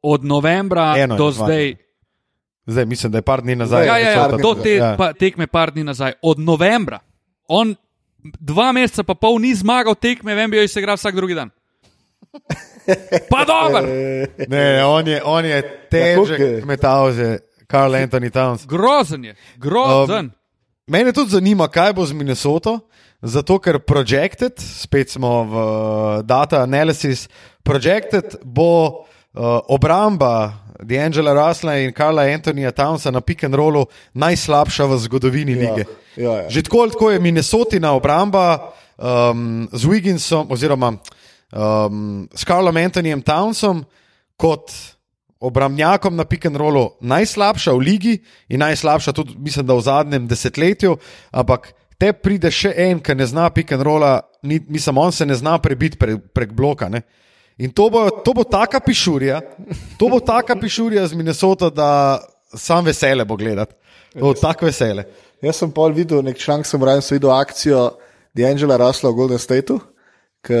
od 0.00 0.24
novembra 0.24 0.94
Eno 0.96 1.20
do 1.20 1.28
zdaj. 1.36 1.87
Zdaj 2.68 2.84
mislim, 2.84 3.12
da 3.12 3.18
je 3.18 3.22
par 3.22 3.42
dni 3.42 3.56
nazaj. 3.56 3.86
Ja, 3.86 3.98
ja, 3.98 4.10
ja, 4.10 4.28
nazaj, 4.28 4.62
te, 4.62 4.74
ja. 4.76 4.94
pa, 4.98 5.12
tekme 5.12 5.46
par 5.46 5.72
dni 5.72 5.84
nazaj, 5.88 6.12
od 6.22 6.38
novembra. 6.38 6.98
On 7.48 7.74
dva 8.40 8.72
meseca 8.76 9.06
pa 9.08 9.14
pol 9.14 9.38
ni 9.40 9.54
zmagal 9.54 9.96
tekme, 9.96 10.34
vem, 10.34 10.50
bi 10.50 10.60
jo 10.60 10.68
se 10.68 10.82
igral 10.82 10.98
vsak 11.00 11.16
drugi 11.16 11.34
dan. 11.38 11.50
Pa 13.30 13.44
dober, 13.44 13.84
Ne, 14.48 14.84
on 14.84 15.08
je, 15.08 15.20
on 15.24 15.44
je 15.44 15.62
težek 15.90 16.64
metalze, 16.64 17.38
Karl 17.66 17.94
Anthony 17.94 18.30
Towns. 18.30 18.66
grozen 18.66 19.24
je, 19.24 19.34
grozen. 19.56 20.26
Um, 20.26 20.32
Mene 20.88 21.12
tudi 21.12 21.30
zanima, 21.30 21.68
kaj 21.68 21.92
bo 21.92 22.06
z 22.06 22.16
Minnesoto, 22.16 22.78
zato 23.22 23.58
ker 23.58 23.78
Projected, 23.78 24.56
spet 24.56 25.10
smo 25.12 25.44
v 25.44 25.52
uh, 25.52 25.66
data 26.24 26.62
analysis, 26.62 27.28
Projected 27.62 28.40
bo 28.44 29.04
uh, 29.38 29.60
obramba 29.68 30.52
D'Angela 30.82 31.32
Rusla 31.34 31.78
in 31.78 31.92
Karla 31.92 32.22
Antonija 32.22 32.70
Townsa 32.70 33.10
na 33.10 33.20
pick 33.20 33.44
and 33.44 33.54
rollu 33.54 33.86
najslabša 34.14 34.86
v 34.86 34.98
zgodovini 34.98 35.52
Ja, 35.52 35.58
lige. 35.58 35.84
ja, 36.16 36.32
ja. 36.42 36.50
Že 36.50 36.62
tako, 36.62 36.86
tako 36.88 37.10
je 37.10 37.18
Minnesotina 37.18 37.92
obramba 37.94 38.74
um, 38.98 39.68
z 39.72 39.82
Wigginsom 39.86 40.46
oziroma 40.50 40.98
um, 41.52 42.28
s 42.34 42.44
Karlom 42.44 42.76
Antonijem 42.76 43.22
Townsom 43.22 43.84
kot 44.36 44.70
obrambnjakom 45.40 46.16
na 46.16 46.24
pick 46.24 46.46
and 46.46 46.56
rollu 46.56 46.98
najslabša 47.00 47.72
v 47.72 47.78
ligi 47.78 48.14
in 48.48 48.58
najslabša 48.62 49.12
tudi, 49.12 49.34
mislim, 49.38 49.66
da 49.66 49.74
v 49.74 49.82
zadnjem 49.82 50.26
desetletju, 50.26 50.96
ampak 51.30 51.74
te 51.98 52.12
pride 52.12 52.50
še 52.50 52.74
en, 52.74 52.98
ki 53.02 53.14
ne 53.14 53.26
zna 53.26 53.50
pick 53.50 53.72
and 53.74 53.82
rolla, 53.82 54.20
ni, 54.42 54.58
mislim, 54.68 54.98
on 54.98 55.12
se 55.12 55.26
ne 55.26 55.34
zna 55.34 55.58
prebiti 55.58 55.98
pre, 55.98 56.18
prek 56.18 56.52
bloka. 56.54 56.88
Ne? 56.88 57.02
In 57.58 57.72
to 57.74 57.88
bo, 57.90 58.06
to 58.22 58.32
bo 58.34 58.44
taka 58.46 58.80
pišurja, 58.80 59.40
to 59.98 60.08
bo 60.08 60.20
taka 60.22 60.54
pišurja 60.56 61.06
z 61.10 61.18
Minnesota, 61.18 61.70
da 61.70 62.20
sam 62.54 62.86
vesele 62.86 63.24
bo 63.24 63.36
gledati. 63.36 63.74
Bo 64.14 64.32
tako 64.34 64.68
vesele. 64.68 65.04
Jaz 65.42 65.58
sem 65.58 65.70
pol 65.74 65.92
videl, 65.94 66.22
nek 66.26 66.38
članek 66.38 66.66
sem 66.66 66.80
bral, 66.80 67.02
sem 67.02 67.18
videl 67.18 67.34
akcijo 67.34 67.82
D'Angela 68.34 68.78
Rasla 68.78 69.10
v 69.10 69.18
Golden 69.18 69.42
Stateu, 69.42 69.80
ki 70.46 70.60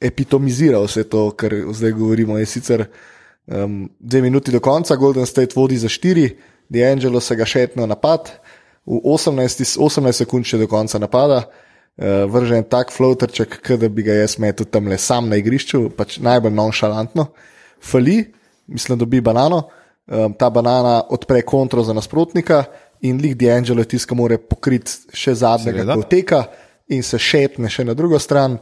epitomizira 0.00 0.80
vse 0.84 1.04
to, 1.08 1.30
kar 1.36 1.52
zdaj 1.76 1.92
govorimo. 1.96 2.38
Je 2.40 2.46
sicer 2.48 2.84
um, 3.46 3.82
dve 3.98 4.22
minuti 4.22 4.52
do 4.52 4.60
konca, 4.60 4.96
Golden 4.96 5.26
State 5.26 5.56
vodi 5.56 5.80
za 5.80 5.88
štiri, 5.88 6.28
D'Angelo 6.68 7.20
se 7.20 7.36
ga 7.36 7.44
šetno 7.44 7.86
napad, 7.86 8.30
v 8.86 9.00
18, 9.04 9.76
18 9.80 10.24
sekund 10.24 10.48
še 10.48 10.60
do 10.60 10.68
konca 10.70 10.98
napada. 10.98 11.44
Uh, 12.00 12.24
vržen 12.32 12.64
tak 12.64 12.88
floaterček, 12.96 13.58
kot 13.60 13.80
da 13.82 13.88
bi 13.92 14.00
ga 14.06 14.14
jaz 14.22 14.38
metel 14.40 14.64
tam 14.72 14.86
le 14.88 14.96
sam 14.96 15.28
na 15.28 15.36
igrišču, 15.36 15.90
pač 15.92 16.14
najbolj 16.24 16.54
nonšalantno. 16.56 17.26
Fali, 17.84 18.22
mislim, 18.72 18.96
da 18.96 19.04
dobi 19.04 19.20
banano, 19.20 19.66
um, 20.08 20.32
ta 20.32 20.48
banana 20.50 21.02
odpre 21.12 21.42
kontro 21.44 21.84
za 21.84 21.92
nasprotnika 21.92 22.62
in 23.04 23.20
lik 23.20 23.36
D'Angelo 23.36 23.84
je 23.84 23.88
tisto, 23.92 24.08
ki 24.08 24.16
mora 24.16 24.38
pokriti 24.40 24.96
še 25.12 25.34
zadnjega, 25.42 25.84
Seveda. 25.84 25.94
ki 25.98 26.06
oteka 26.06 26.40
in 26.88 27.02
se 27.04 27.18
šetne 27.20 27.68
še 27.68 27.84
na 27.84 27.94
drugo 27.94 28.18
stran. 28.18 28.56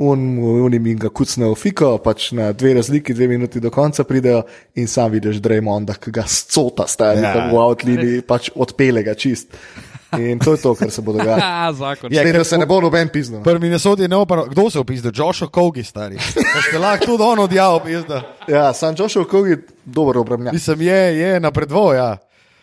Un, 0.00 0.22
unim 0.38 0.86
in 0.86 0.98
ga 1.02 1.10
kucne 1.12 1.48
v 1.50 1.54
fiko, 1.58 1.88
pač 2.00 2.30
na 2.32 2.52
dve 2.56 2.72
razliki, 2.78 3.12
dve 3.12 3.26
minuti 3.28 3.60
do 3.60 3.68
konca 3.74 4.04
pridejo 4.06 4.44
in 4.78 4.86
sam 4.88 5.10
vidiš 5.12 5.42
Draymonda, 5.44 5.94
ki 6.00 6.10
ga 6.14 6.24
scota 6.30 6.86
stari 6.88 7.20
Ja. 7.20 7.48
v 7.50 7.58
outlini, 7.58 8.22
pač 8.22 8.48
odpele 8.54 9.02
ga 9.04 9.12
čist. 9.14 9.50
In 10.18 10.38
to 10.38 10.52
je 10.52 10.62
to, 10.62 10.74
kar 10.74 10.90
se 10.90 11.02
bo 11.02 11.12
dogajalo. 11.12 11.42
Ah, 11.44 11.72
zakon. 11.78 12.12
Ja, 12.12 12.24
ker 12.26 12.44
se 12.44 12.58
ne 12.58 12.66
bo 12.66 12.80
noben 12.80 13.08
piznil. 13.12 13.42
Prvi 13.42 13.60
Minnesota 13.60 14.02
je 14.02 14.08
neoparo. 14.08 14.46
Kdo 14.50 14.70
se 14.70 14.78
je 14.78 14.80
opisal? 14.80 15.12
Josh 15.14 15.44
Kogi, 15.50 15.84
stari. 15.84 16.18
Ste 16.18 16.78
lahko 16.78 17.06
tudi 17.06 17.22
on 17.22 17.38
odjavil, 17.38 17.80
pizda. 17.84 18.22
Ja, 18.48 18.72
sam 18.72 18.94
Joshua 18.98 19.24
Kogi 19.24 19.50
je 19.50 19.62
dober 19.84 20.18
obrambnjak. 20.18 20.52
Mislim, 20.52 20.80
je, 20.80 21.18
je 21.18 21.40
napredoval, 21.40 21.94
ja. 21.94 22.16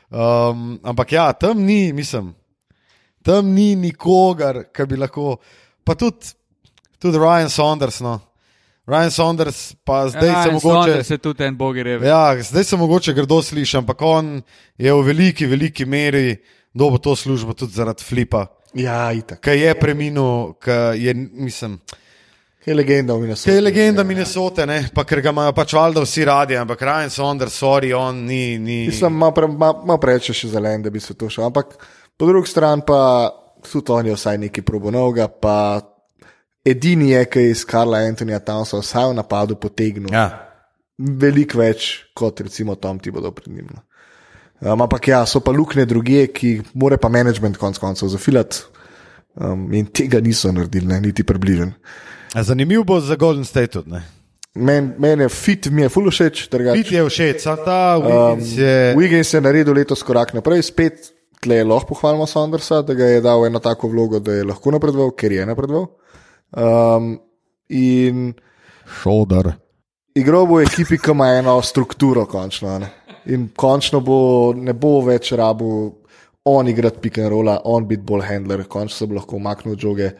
Um, 0.09 0.79
ampak 0.83 1.11
ja, 1.11 1.33
tam 1.33 1.63
ni, 1.63 1.93
mislim, 1.93 2.33
tam 3.23 3.53
ni 3.55 3.75
nikogar, 3.75 4.65
ki 4.75 4.85
bi 4.87 4.99
lahko. 4.99 5.37
Pa 5.83 5.95
tudi, 5.95 6.33
tudi 6.99 7.17
Ryan 7.17 7.49
Saunders. 7.49 7.99
No. 8.03 8.19
Ryan 8.87 9.11
Saunders, 9.11 9.75
pa 9.83 10.09
zdaj 10.09 10.43
se 10.43 10.51
mogoče. 10.51 11.03
Se 11.03 11.17
tudi 11.17 11.43
en 11.43 11.57
bogi 11.57 11.83
reve. 11.83 12.07
Ja, 12.07 12.35
zdaj 12.43 12.63
se 12.63 12.77
mogoče 12.77 13.13
grdo 13.13 13.41
sliši, 13.41 13.77
ampak 13.77 14.01
on 14.01 14.41
je 14.77 14.93
v 14.93 15.01
veliki, 15.03 15.45
veliki 15.45 15.85
meri 15.85 16.37
dobil 16.73 16.99
to 16.99 17.15
službo 17.15 17.53
tudi 17.53 17.73
zaradi 17.73 18.03
flipa, 18.03 18.47
Ja, 18.73 19.11
itak. 19.13 19.39
ki 19.41 19.49
je 19.49 19.73
preminil, 19.79 20.53
ki 20.61 20.71
je, 21.01 21.13
mislim. 21.31 21.79
Kaj 22.63 22.71
je 22.71 22.75
legenda 22.75 23.13
v 23.13 23.19
Minnesota? 23.21 23.49
Kaj 23.49 23.55
je 23.55 23.61
legenda 23.61 24.03
Minnesote, 24.03 24.65
ne? 24.65 24.89
pa 24.93 25.03
ker 25.07 25.21
ga 25.21 25.31
imajo 25.31 25.53
pač 25.55 25.73
valjda 25.73 26.01
vsi 26.03 26.25
radi, 26.25 26.57
ampak 26.59 26.81
Ryan 26.81 27.09
Saunders, 27.09 27.55
sorry, 27.55 27.93
on 27.95 28.25
ni. 28.25 28.57
ni... 28.59 28.87
Mislim, 28.87 29.13
malo 29.15 29.31
pre, 29.31 29.47
ma, 29.47 29.71
ma 29.85 29.95
preveč 29.97 30.31
še 30.35 30.49
zelen, 30.51 30.83
da 30.83 30.91
bi 30.91 30.99
se 30.99 31.15
to 31.15 31.29
šel. 31.31 31.45
Ampak 31.47 31.77
po 32.17 32.27
drugi 32.27 32.51
strani 32.51 32.83
pa 32.85 33.31
tudi 33.71 33.91
on 33.91 34.05
je 34.11 34.13
vsaj 34.19 34.37
neki 34.37 34.61
probonovga, 34.61 35.29
pa 35.31 35.79
edini 36.67 37.13
je, 37.15 37.23
ki 37.25 37.39
je 37.39 37.55
iz 37.55 37.63
Karla 37.65 38.03
Antonija 38.03 38.39
Townsa 38.43 38.83
vsaj 38.83 39.13
v 39.13 39.15
napadu 39.15 39.55
potegnil. 39.55 40.11
Ja. 40.11 40.27
Veliko 40.97 41.63
več 41.63 42.11
kot 42.13 42.41
recimo 42.43 42.75
Tom 42.75 42.99
ti 42.99 43.11
bodo 43.15 43.31
pred 43.31 43.47
njim. 43.47 43.71
no. 43.71 43.86
Um, 44.61 44.81
ampak 44.81 45.07
ja, 45.07 45.25
so 45.25 45.39
pa 45.39 45.53
luknje 45.53 45.85
druge, 45.85 46.27
ki 46.33 46.61
mora 46.73 46.97
pa 46.97 47.09
management 47.13 47.57
konc 47.61 47.77
koncev 47.77 48.09
zafilati. 48.09 48.63
Um, 49.37 49.67
in 49.73 49.85
tega 49.85 50.21
niso 50.21 50.51
naredili, 50.51 50.87
ne, 50.89 51.01
niti 51.01 51.23
približen. 51.23 51.75
A 52.33 52.43
Zanimiv 52.43 52.83
bo 52.83 52.99
za 52.99 53.15
Golden 53.15 53.45
State 53.45 53.77
tudi. 53.77 53.91
ne. 53.91 54.01
Meni 54.57 54.89
men 54.97 55.21
je 55.21 55.29
fit, 55.29 55.67
mi 55.69 55.81
je 55.81 55.89
full 55.89 56.09
všeč. 56.09 56.47
Pit 56.49 56.91
je 56.91 57.03
všeč, 57.05 57.45
a 57.45 57.55
ta 57.61 57.97
Wiggins 58.01 58.57
je. 58.57 58.95
Wiggins 58.97 59.33
je 59.33 59.41
naredil 59.41 59.73
letos 59.73 60.01
korak 60.03 60.33
naprej, 60.33 60.63
spet 60.65 61.11
tle 61.41 61.63
lahko 61.63 61.93
pohvalimo 61.93 62.25
Saundersa, 62.25 62.81
da 62.81 62.93
ga 62.93 63.05
je 63.05 63.21
dal 63.21 63.45
eno 63.45 63.59
tako 63.59 63.87
vlogo, 63.87 64.19
da 64.19 64.33
je 64.33 64.43
lahko 64.43 64.73
napredoval, 64.73 65.13
ker 65.13 65.31
je 65.31 65.45
napredoval. 65.45 65.87
Um, 66.51 67.19
in 67.69 68.33
Šodar. 69.01 69.53
igral 70.15 70.47
bo 70.47 70.57
v 70.57 70.65
ekipi, 70.65 70.97
ki 70.97 71.11
ima 71.11 71.29
eno 71.37 71.61
strukturo, 71.61 72.25
končno. 72.25 72.79
Ne? 72.79 72.89
In 73.27 73.49
končno 73.55 73.99
bo, 73.99 74.53
ne 74.55 74.73
bo 74.73 75.01
več 75.05 75.31
rabu 75.35 75.69
on 76.47 76.67
igrati 76.67 77.01
pick 77.03 77.17
and 77.17 77.29
rolla, 77.29 77.61
on 77.63 77.87
biti 77.87 78.03
bolj 78.07 78.23
handler, 78.23 78.63
končno 78.63 78.95
se 78.95 79.07
bo 79.07 79.17
lahko 79.17 79.35
umaknil 79.35 79.75
od 79.75 79.83
žoge, 79.83 80.11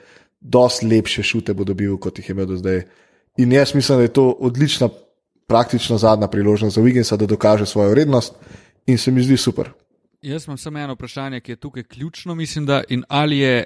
dosti 0.41 0.87
lepše 0.87 1.23
šute 1.23 1.53
bo 1.53 1.63
dobil, 1.63 1.95
kot 1.97 2.19
jih 2.19 2.29
je 2.29 2.35
imel 2.35 2.49
do 2.49 2.57
zdaj. 2.59 2.81
In 3.37 3.51
jaz 3.51 3.73
mislim, 3.75 3.97
da 3.97 4.07
je 4.07 4.13
to 4.13 4.29
odlična, 4.31 4.89
praktično 5.47 5.97
zadnja 5.97 6.27
priložnost 6.27 6.75
za 6.75 6.81
Wigginsa, 6.81 7.17
da 7.17 7.25
dokaže 7.25 7.65
svojo 7.65 7.89
vrednost 7.89 8.33
in 8.87 8.97
se 8.97 9.11
mi 9.11 9.23
zdi 9.23 9.37
super. 9.37 9.69
Jaz 10.21 10.47
imam 10.47 10.57
samo 10.57 10.79
eno 10.79 10.93
vprašanje, 10.93 11.39
ki 11.39 11.51
je 11.51 11.55
tukaj 11.55 11.83
ključno, 11.83 12.35
mislim, 12.35 12.65
da 12.65 12.83
in 12.89 13.03
ali 13.07 13.37
je 13.37 13.63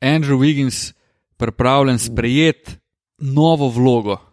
Andrew 0.00 0.38
Wiggins 0.38 0.92
pripravljen 1.36 1.98
sprejeti 1.98 2.76
novo 3.18 3.68
vlogo. 3.68 4.27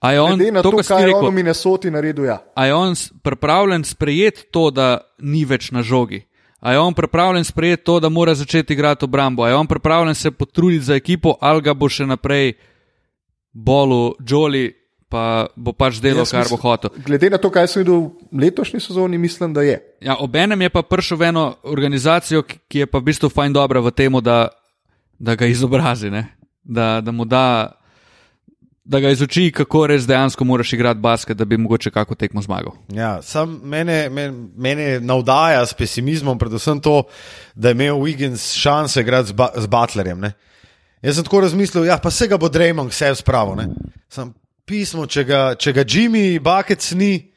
A 0.00 0.12
je 0.12 0.20
on, 0.20 0.36
Glede 0.36 0.52
na 0.52 0.62
to, 0.62 0.70
to, 0.70 0.76
kaj 0.78 1.00
je 1.00 1.06
rekel, 1.06 1.24
on 1.24 1.32
v 1.32 1.34
Minnesoti 1.34 1.90
naredil, 1.90 2.24
ja. 2.24 2.38
a 2.54 2.66
je 2.66 2.74
on 2.74 2.92
pripravljen 3.22 3.84
sprejeti 3.84 4.44
to, 4.50 4.70
da 4.70 5.00
ni 5.18 5.44
več 5.44 5.70
na 5.72 5.82
žogi? 5.82 6.20
A 6.60 6.72
je 6.72 6.78
on 6.78 6.94
pripravljen 6.94 7.44
sprejeti 7.44 7.84
to, 7.84 8.00
da 8.00 8.08
mora 8.08 8.34
začeti 8.34 8.72
igrati 8.72 9.04
obrambo? 9.04 9.42
A 9.42 9.48
je 9.48 9.54
on 9.54 9.66
pripravljen 9.66 10.14
se 10.14 10.30
potruditi 10.30 10.84
za 10.84 10.94
ekipo, 10.94 11.36
ali 11.40 11.62
ga 11.62 11.74
bo 11.74 11.88
še 11.88 12.06
naprej 12.06 12.52
bolu, 13.52 14.14
Joli, 14.20 14.74
pa 15.08 15.46
bo 15.56 15.72
pač 15.72 16.00
delal, 16.02 16.24
Jaz 16.26 16.30
kar 16.30 16.44
mislim- 16.44 16.58
bo 16.58 16.62
hotel? 16.62 16.90
Glede 16.98 17.30
na 17.30 17.38
to, 17.38 17.50
kaj 17.50 17.68
sem 17.68 17.80
videl 17.82 18.00
v 18.32 18.40
letošnji 18.40 18.80
sezoni, 18.80 19.18
mislim, 19.18 19.52
da 19.52 19.62
je. 19.62 19.80
Ja, 20.00 20.16
obenem 20.16 20.60
je 20.60 20.70
pa 20.70 20.82
prišel 20.82 21.16
v 21.16 21.22
eno 21.22 21.56
organizacijo, 21.62 22.42
ki- 22.42 22.58
ki 22.68 22.78
je 22.78 22.86
pa 22.86 22.98
v 22.98 23.02
bistvu 23.04 23.28
fajn 23.28 23.52
dobra 23.52 23.80
v 23.80 23.90
tem, 23.90 24.12
da, 24.20 24.48
da 25.18 25.34
ga 25.34 25.46
izobrazi, 25.46 26.10
ne? 26.10 26.36
da, 26.64 27.00
da 27.00 27.12
mu 27.12 27.24
da, 27.24 27.72
da 28.86 29.00
ga 29.02 29.10
izuči, 29.10 29.48
kako 29.50 29.86
res 29.90 30.06
dejansko 30.06 30.44
moraš 30.46 30.72
igrati 30.72 31.00
basket, 31.00 31.36
da 31.36 31.44
bi 31.44 31.56
mogoče 31.58 31.90
kako 31.90 32.14
tekmo 32.14 32.42
zmagal. 32.42 32.72
Ja, 32.94 33.16
sam 33.22 33.60
mene, 33.64 34.08
mene, 34.08 34.48
mene 34.56 35.00
navdaja 35.00 35.66
s 35.66 35.74
pesimizmom, 35.74 36.38
predvsem 36.38 36.80
to, 36.80 37.02
da 37.54 37.68
je 37.68 37.74
imel 37.74 37.98
Wiggins 37.98 38.54
šanse 38.54 39.00
igrati 39.02 39.28
z, 39.28 39.32
ba, 39.32 39.48
z 39.56 39.66
Butlerjem. 39.66 40.20
Ne? 40.20 40.32
Jaz 41.02 41.18
sem 41.18 41.26
tako 41.26 41.40
razmislil, 41.40 41.84
ja, 41.90 41.98
pa 41.98 42.10
se 42.10 42.28
ga 42.28 42.38
bo 42.38 42.48
Draymond 42.48 42.94
vse 42.94 43.10
spravil. 43.18 43.56
ne. 43.58 43.66
Sem 44.08 44.30
pismo, 44.66 45.06
če 45.06 45.24
ga, 45.24 45.40
če 45.58 45.72
ga 45.72 45.84
Jimmy 45.84 46.38
Buckets 46.42 46.92
ni. 46.94 47.32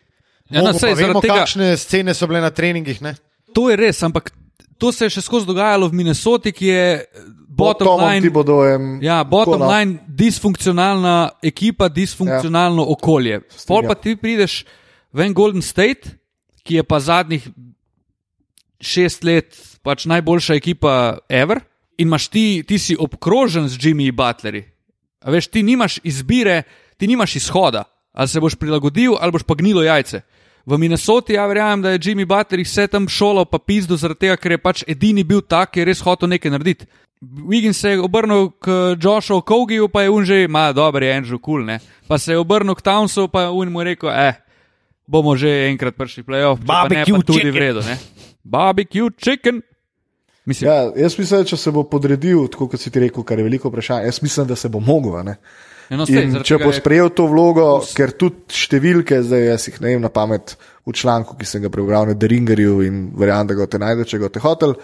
Ja, 0.50 0.62
no, 0.62 0.72
mogo, 0.72 0.80
sej, 0.80 0.96
vemo, 0.98 1.22
tega- 1.22 1.44
kakšne 1.44 1.74
scene 1.78 2.14
so 2.14 2.28
bile 2.28 2.42
na 2.42 2.50
treningih. 2.50 3.02
Ne? 3.02 3.16
To 3.54 3.70
je 3.70 3.76
res, 3.78 4.04
ampak 4.04 4.32
to 4.78 4.92
se 4.92 5.06
je 5.06 5.10
še 5.18 5.22
skozi 5.22 5.46
dogajalo 5.46 5.90
v 5.90 5.94
Minnesoti, 5.94 6.52
ki 6.52 6.66
je 6.66 6.86
bottom 7.50 7.88
Tomom 7.88 8.06
line. 8.06 8.22
Thibodeauem, 8.22 9.00
Ja, 9.02 9.24
bottom 9.24 9.60
no. 9.60 9.70
line, 9.72 10.00
disfunkcionalna 10.08 11.32
ekipa, 11.44 11.90
disfunkcionalno 11.90 12.86
ja. 12.86 12.94
okolje. 12.94 13.42
Pol 13.68 13.88
pa 13.90 13.98
ti 13.98 14.16
prideš 14.16 14.64
v 15.14 15.26
en 15.26 15.34
Golden 15.34 15.66
State, 15.66 16.16
ki 16.64 16.80
je 16.80 16.84
pa 16.86 17.00
zadnjih 17.02 17.50
šest 18.80 19.26
let 19.26 19.58
pač 19.84 20.06
najboljša 20.06 20.56
ekipa 20.60 21.20
ever, 21.30 21.64
in 22.00 22.08
imaš 22.08 22.30
ti, 22.32 22.64
ti 22.64 22.78
si 22.80 22.96
obkrožen 22.96 23.68
z 23.68 23.76
Jimmy 23.76 24.12
Butlerji. 24.16 24.64
A 25.20 25.32
veš, 25.32 25.50
ti 25.52 25.64
nimaš 25.64 26.00
izbire, 26.04 26.64
ti 26.98 27.08
nimaš 27.08 27.36
izhoda. 27.36 27.84
Ali 28.14 28.28
se 28.28 28.40
boš 28.40 28.56
prilagodil, 28.56 29.18
ali 29.20 29.32
boš 29.32 29.44
pa 29.44 29.56
gnilo 29.56 29.84
jajce. 29.84 30.22
V 30.66 30.78
Minnesoti, 30.78 31.34
ja, 31.34 31.46
verjamem, 31.48 31.82
da 31.82 31.92
je 31.92 32.00
Jimmy 32.00 32.26
Butler 32.26 32.62
vse 32.64 32.88
tam 32.88 33.08
šolo, 33.10 33.46
pa 33.46 33.60
pizdo, 33.60 33.98
zaradi 33.98 34.28
tega, 34.28 34.38
ker 34.38 34.52
je 34.52 34.62
pač 34.62 34.84
edini 34.88 35.24
bil 35.24 35.42
tak, 35.42 35.74
ki 35.74 35.82
je 35.82 35.86
res 35.90 36.04
hotel 36.06 36.30
nekaj 36.30 36.52
narediti. 36.52 36.88
Wiggins 37.22 37.74
se 37.74 37.90
je 37.90 38.00
obrnil 38.00 38.50
k 38.52 38.68
Joshu 38.96 39.42
Kogiju, 39.42 39.90
pa 39.90 40.02
je 40.02 40.10
un 40.10 40.24
že, 40.24 40.44
ima 40.44 40.72
dober, 40.72 41.04
je 41.04 41.14
Andrew 41.14 41.40
Cool, 41.40 41.66
ne. 41.66 41.80
Pa 42.08 42.18
se 42.18 42.32
je 42.32 42.38
obrnil 42.38 42.76
k 42.76 42.82
Townsu, 42.82 43.28
pa 43.28 43.42
je 43.42 43.50
un 43.50 43.68
mu 43.68 43.84
rekel, 43.84 44.10
eh, 44.10 44.40
bomo 45.06 45.36
že 45.36 45.68
enkrat 45.68 45.96
prišli 45.96 46.24
playoff, 46.24 46.60
pa 46.60 46.86
ne, 46.86 46.96
Barbecue 46.96 47.14
pa 47.14 47.24
tudi 47.24 47.40
chicken. 47.40 47.52
v 47.52 47.58
redu, 47.58 47.82
ne. 47.82 47.98
Barbecue 48.42 49.10
chicken. 49.14 49.62
Mislim, 50.46 50.66
Ja, 50.66 50.88
jaz 50.96 51.14
mislim, 51.14 51.42
da 51.42 51.46
če 51.46 51.58
se 51.58 51.72
bo 51.72 51.84
podredil, 51.84 52.48
tako 52.48 52.68
kot 52.68 52.80
si 52.80 52.90
ti 52.90 53.00
rekel, 53.00 53.24
kar 53.24 53.38
je 53.38 53.44
veliko 53.44 53.68
vprašanje, 53.68 54.06
jaz 54.06 54.22
mislim, 54.22 54.48
da 54.48 54.56
se 54.56 54.70
bo 54.70 54.80
mogel. 54.80 55.18
a 55.18 55.24
ne. 55.24 55.36
eno 55.90 56.06
stej, 56.06 56.44
če 56.44 56.58
bo 56.58 56.70
je- 56.70 56.80
sprejel 56.80 57.10
to 57.10 57.26
vlogo, 57.26 57.68
ker 57.92 58.12
tudi 58.14 58.36
številke, 58.50 59.20
zdaj 59.22 59.44
jaz 59.44 59.68
jih 59.68 59.82
ne 59.82 59.88
vem 59.90 60.02
na 60.02 60.10
pamet 60.10 60.56
v 60.86 60.94
članku, 60.94 61.36
ki 61.36 61.46
sem 61.46 61.62
ga 61.62 61.70
prebral 61.70 62.06
na 62.06 62.14
Deringerju 62.14 62.82
in 62.82 63.12
verjamem, 63.12 63.48
da 63.48 63.54
ga 63.56 63.66
te 63.68 63.78
najde, 63.78 64.06
če 64.06 64.20
ga 64.20 64.30
te 64.30 64.40
hotel, 64.40 64.76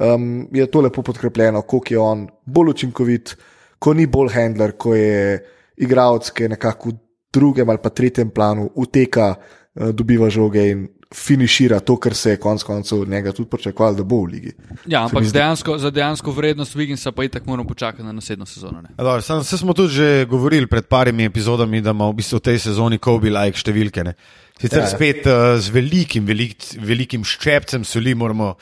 um, 0.00 0.48
je 0.52 0.66
to 0.66 0.80
lepo 0.80 1.02
podkrepljeno, 1.02 1.62
koliko 1.62 1.94
je 1.94 1.98
on 1.98 2.28
bolj 2.46 2.70
učinkovit, 2.70 3.36
ko 3.78 3.94
ni 3.94 4.06
bolj 4.06 4.32
handler, 4.34 4.72
ko 4.72 4.94
je 4.94 5.42
igralec, 5.76 6.30
ki 6.30 6.42
je 6.42 6.48
nekako 6.48 6.88
v 6.90 6.98
drugem 7.32 7.70
ali 7.70 7.78
pa 7.82 7.90
tretjem 7.90 8.30
planu, 8.30 8.70
uteka, 8.74 9.34
uh, 9.34 9.90
dobiva 9.90 10.30
žoge 10.30 10.70
in 10.70 10.88
finišira 11.12 11.80
to, 11.80 11.96
kar 12.00 12.14
se 12.14 12.30
je 12.30 12.36
konec 12.40 12.62
koncev 12.62 13.00
od 13.00 13.08
njega 13.08 13.32
tudi 13.32 13.50
pričakovalo, 13.50 13.96
da 13.96 14.04
bo 14.04 14.22
v 14.22 14.30
ligi. 14.30 14.52
Ja, 14.86 15.04
ampak 15.04 15.24
zdi- 15.24 15.32
dejansko, 15.32 15.78
za 15.78 15.90
dejansko 15.90 16.32
vrednost 16.32 16.76
Wigginsa 16.76 17.12
pa 17.12 17.24
itak 17.24 17.46
moramo 17.46 17.68
počakati 17.68 18.02
na 18.02 18.12
naslednjo 18.12 18.46
sezono. 18.46 18.80
Ne? 18.82 18.88
Dobro, 18.96 19.20
sam, 19.20 19.44
se 19.44 19.58
smo 19.58 19.72
tudi 19.72 19.92
že 19.92 20.24
govorili 20.24 20.66
pred 20.66 20.86
parimi 20.86 21.24
epizodami, 21.24 21.80
da 21.80 21.90
ima 21.90 22.08
v 22.08 22.12
bistvu 22.14 22.36
v 22.36 22.40
tej 22.40 22.58
sezoni 22.58 22.98
Kobe 22.98 23.30
like 23.30 23.58
številke. 23.58 24.04
Ne? 24.04 24.14
Sicer 24.60 24.78
Ja. 24.78 24.84
ja. 24.84 24.90
spet 24.90 25.26
uh, 25.26 25.58
z 25.60 25.68
velikim, 25.68 26.24
velik, 26.26 26.64
velikim 26.80 27.24
ščepcem 27.24 27.84
soli 27.84 28.14
moramo 28.14 28.54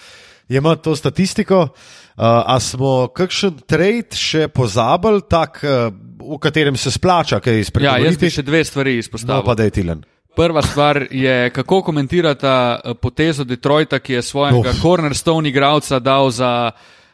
imeti 0.51 0.83
to 0.83 0.97
statistiko. 0.97 1.61
Uh, 1.61 2.25
a 2.45 2.61
smo 2.61 3.09
kakšen 3.09 3.63
trade 3.65 4.13
še 4.13 4.49
pozabili, 4.49 5.23
tak, 5.25 5.63
uh, 5.63 5.89
v 6.21 6.39
katerem 6.39 6.77
se 6.77 6.91
splača 6.91 7.39
kaj 7.39 7.55
Ja, 7.55 7.61
izpredstaviti? 7.61 8.07
jaz 8.07 8.19
bi 8.19 8.31
še 8.31 8.43
dve 8.43 8.61
stvari 8.61 8.93
No, 8.93 8.99
izpostavil. 8.99 9.45
pa 9.45 9.55
da 9.55 9.65
je 9.65 9.71
tilen. 9.73 10.03
Prva 10.31 10.63
stvar 10.63 11.07
je, 11.11 11.51
kako 11.51 11.83
komentirata 11.83 12.53
eh, 12.77 12.95
potezo 12.95 13.45
Detroita, 13.45 13.99
ki 13.99 14.13
je 14.13 14.23
svojega 14.23 14.71
Uf. 14.71 14.81
cornerstone 14.81 15.49
igralca 15.49 15.99
dal 15.99 16.31
za 16.31 16.71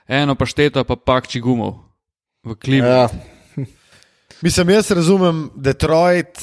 eno 0.07 0.35
pašteto, 0.35 0.85
pa 0.85 0.97
pakči 0.97 1.41
gumov 1.41 1.79
v 2.45 2.55
klimu. 2.57 2.87
Ja, 2.87 3.09
Mislim, 4.43 4.71
jaz 4.71 4.91
razumem 4.91 5.51
Detroit 5.57 6.37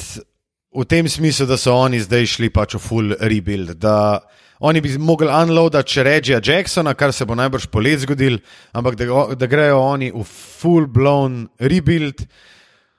v 0.72 0.84
tem 0.84 1.08
smislu, 1.08 1.46
da 1.46 1.56
so 1.56 1.76
oni 1.76 2.00
zdaj 2.00 2.26
šli 2.26 2.50
pač 2.50 2.74
v 2.74 2.80
full 2.80 3.14
rebuild. 3.20 3.76
Da 3.76 4.18
oni 4.60 4.80
bi 4.80 4.98
mogli 4.98 5.28
unloadati 5.28 5.96
še 5.96 6.02
Regija 6.02 6.40
Jacksona, 6.44 6.94
kar 6.94 7.12
se 7.12 7.26
bo 7.26 7.34
najbrž 7.34 7.66
polet 7.72 8.04
zgodil, 8.04 8.38
ampak 8.72 8.96
da, 9.00 9.06
da 9.34 9.46
grejo 9.50 9.80
oni 9.82 10.12
v 10.14 10.24
full 10.24 10.86
blown 10.86 11.48
rebuild. 11.58 12.26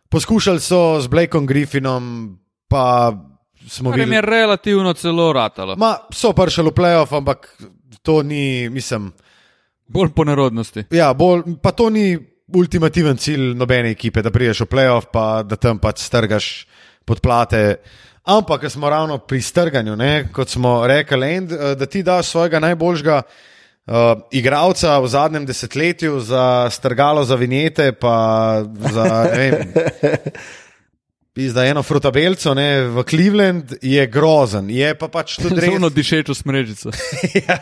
Poskušali 0.09 0.59
so 0.59 0.99
z 1.01 1.11
Blakeom 1.11 1.47
Griffinom, 1.47 2.37
pa 2.67 3.13
smo 3.67 3.89
jim 3.89 3.99
videli. 3.99 4.15
je 4.15 4.21
relativno 4.21 4.93
celo 4.93 5.33
ratalo. 5.33 5.75
Ma, 5.75 5.95
so 6.13 6.33
prišli 6.33 6.69
v 6.69 6.75
playoff, 6.75 7.15
ampak 7.15 7.49
to 8.01 8.21
ni, 8.23 8.69
mislim. 8.69 9.11
Bolj 9.87 10.13
po 10.15 10.23
nerodnosti. 10.25 10.85
Ja, 10.91 11.13
bolj, 11.13 11.57
pa 11.61 11.71
to 11.71 11.89
ni 11.89 12.17
ultimativen 12.53 13.17
cilj 13.17 13.53
nobene 13.57 13.91
ekipe, 13.95 14.21
da 14.21 14.31
priješ 14.31 14.65
v 14.65 14.69
playoff, 14.69 15.09
pa 15.13 15.43
da 15.43 15.57
tam 15.57 15.79
pač 15.81 16.03
strgaš 16.05 16.67
podplate. 17.05 17.79
Ampak, 18.25 18.61
ker 18.61 18.71
smo 18.73 18.89
ravno 18.89 19.17
pri 19.21 19.41
strganju, 19.41 19.95
ne, 19.95 20.27
kot 20.33 20.49
smo 20.49 20.79
rekli, 20.87 21.27
en, 21.35 21.49
eh, 21.51 21.75
da 21.77 21.85
ti 21.85 22.03
daš 22.03 22.31
svojega 22.33 22.59
najboljšega 22.59 23.21
uh, 23.21 23.93
igralca 24.31 24.97
v 24.99 25.07
zadnjem 25.07 25.45
desetletju 25.45 26.19
za 26.19 26.69
strgalo 26.71 27.23
za 27.23 27.35
vinjete, 27.35 27.91
pa 27.91 28.63
za 28.93 29.29
ne 29.35 29.37
vem. 29.37 29.73
Pizda 31.35 31.65
eno 31.65 31.83
frutabelco 31.83 32.53
ne, 32.53 32.87
v 32.87 33.03
Cleveland 33.03 33.73
je 33.81 34.07
grozen, 34.07 34.69
je 34.69 34.93
pa 34.97 35.07
pač 35.07 35.35
tudi 35.35 35.59
res. 35.59 35.69
Zelo 35.69 35.89
dišečo 35.89 36.33
smrežico. 36.33 36.95
ja. 37.45 37.59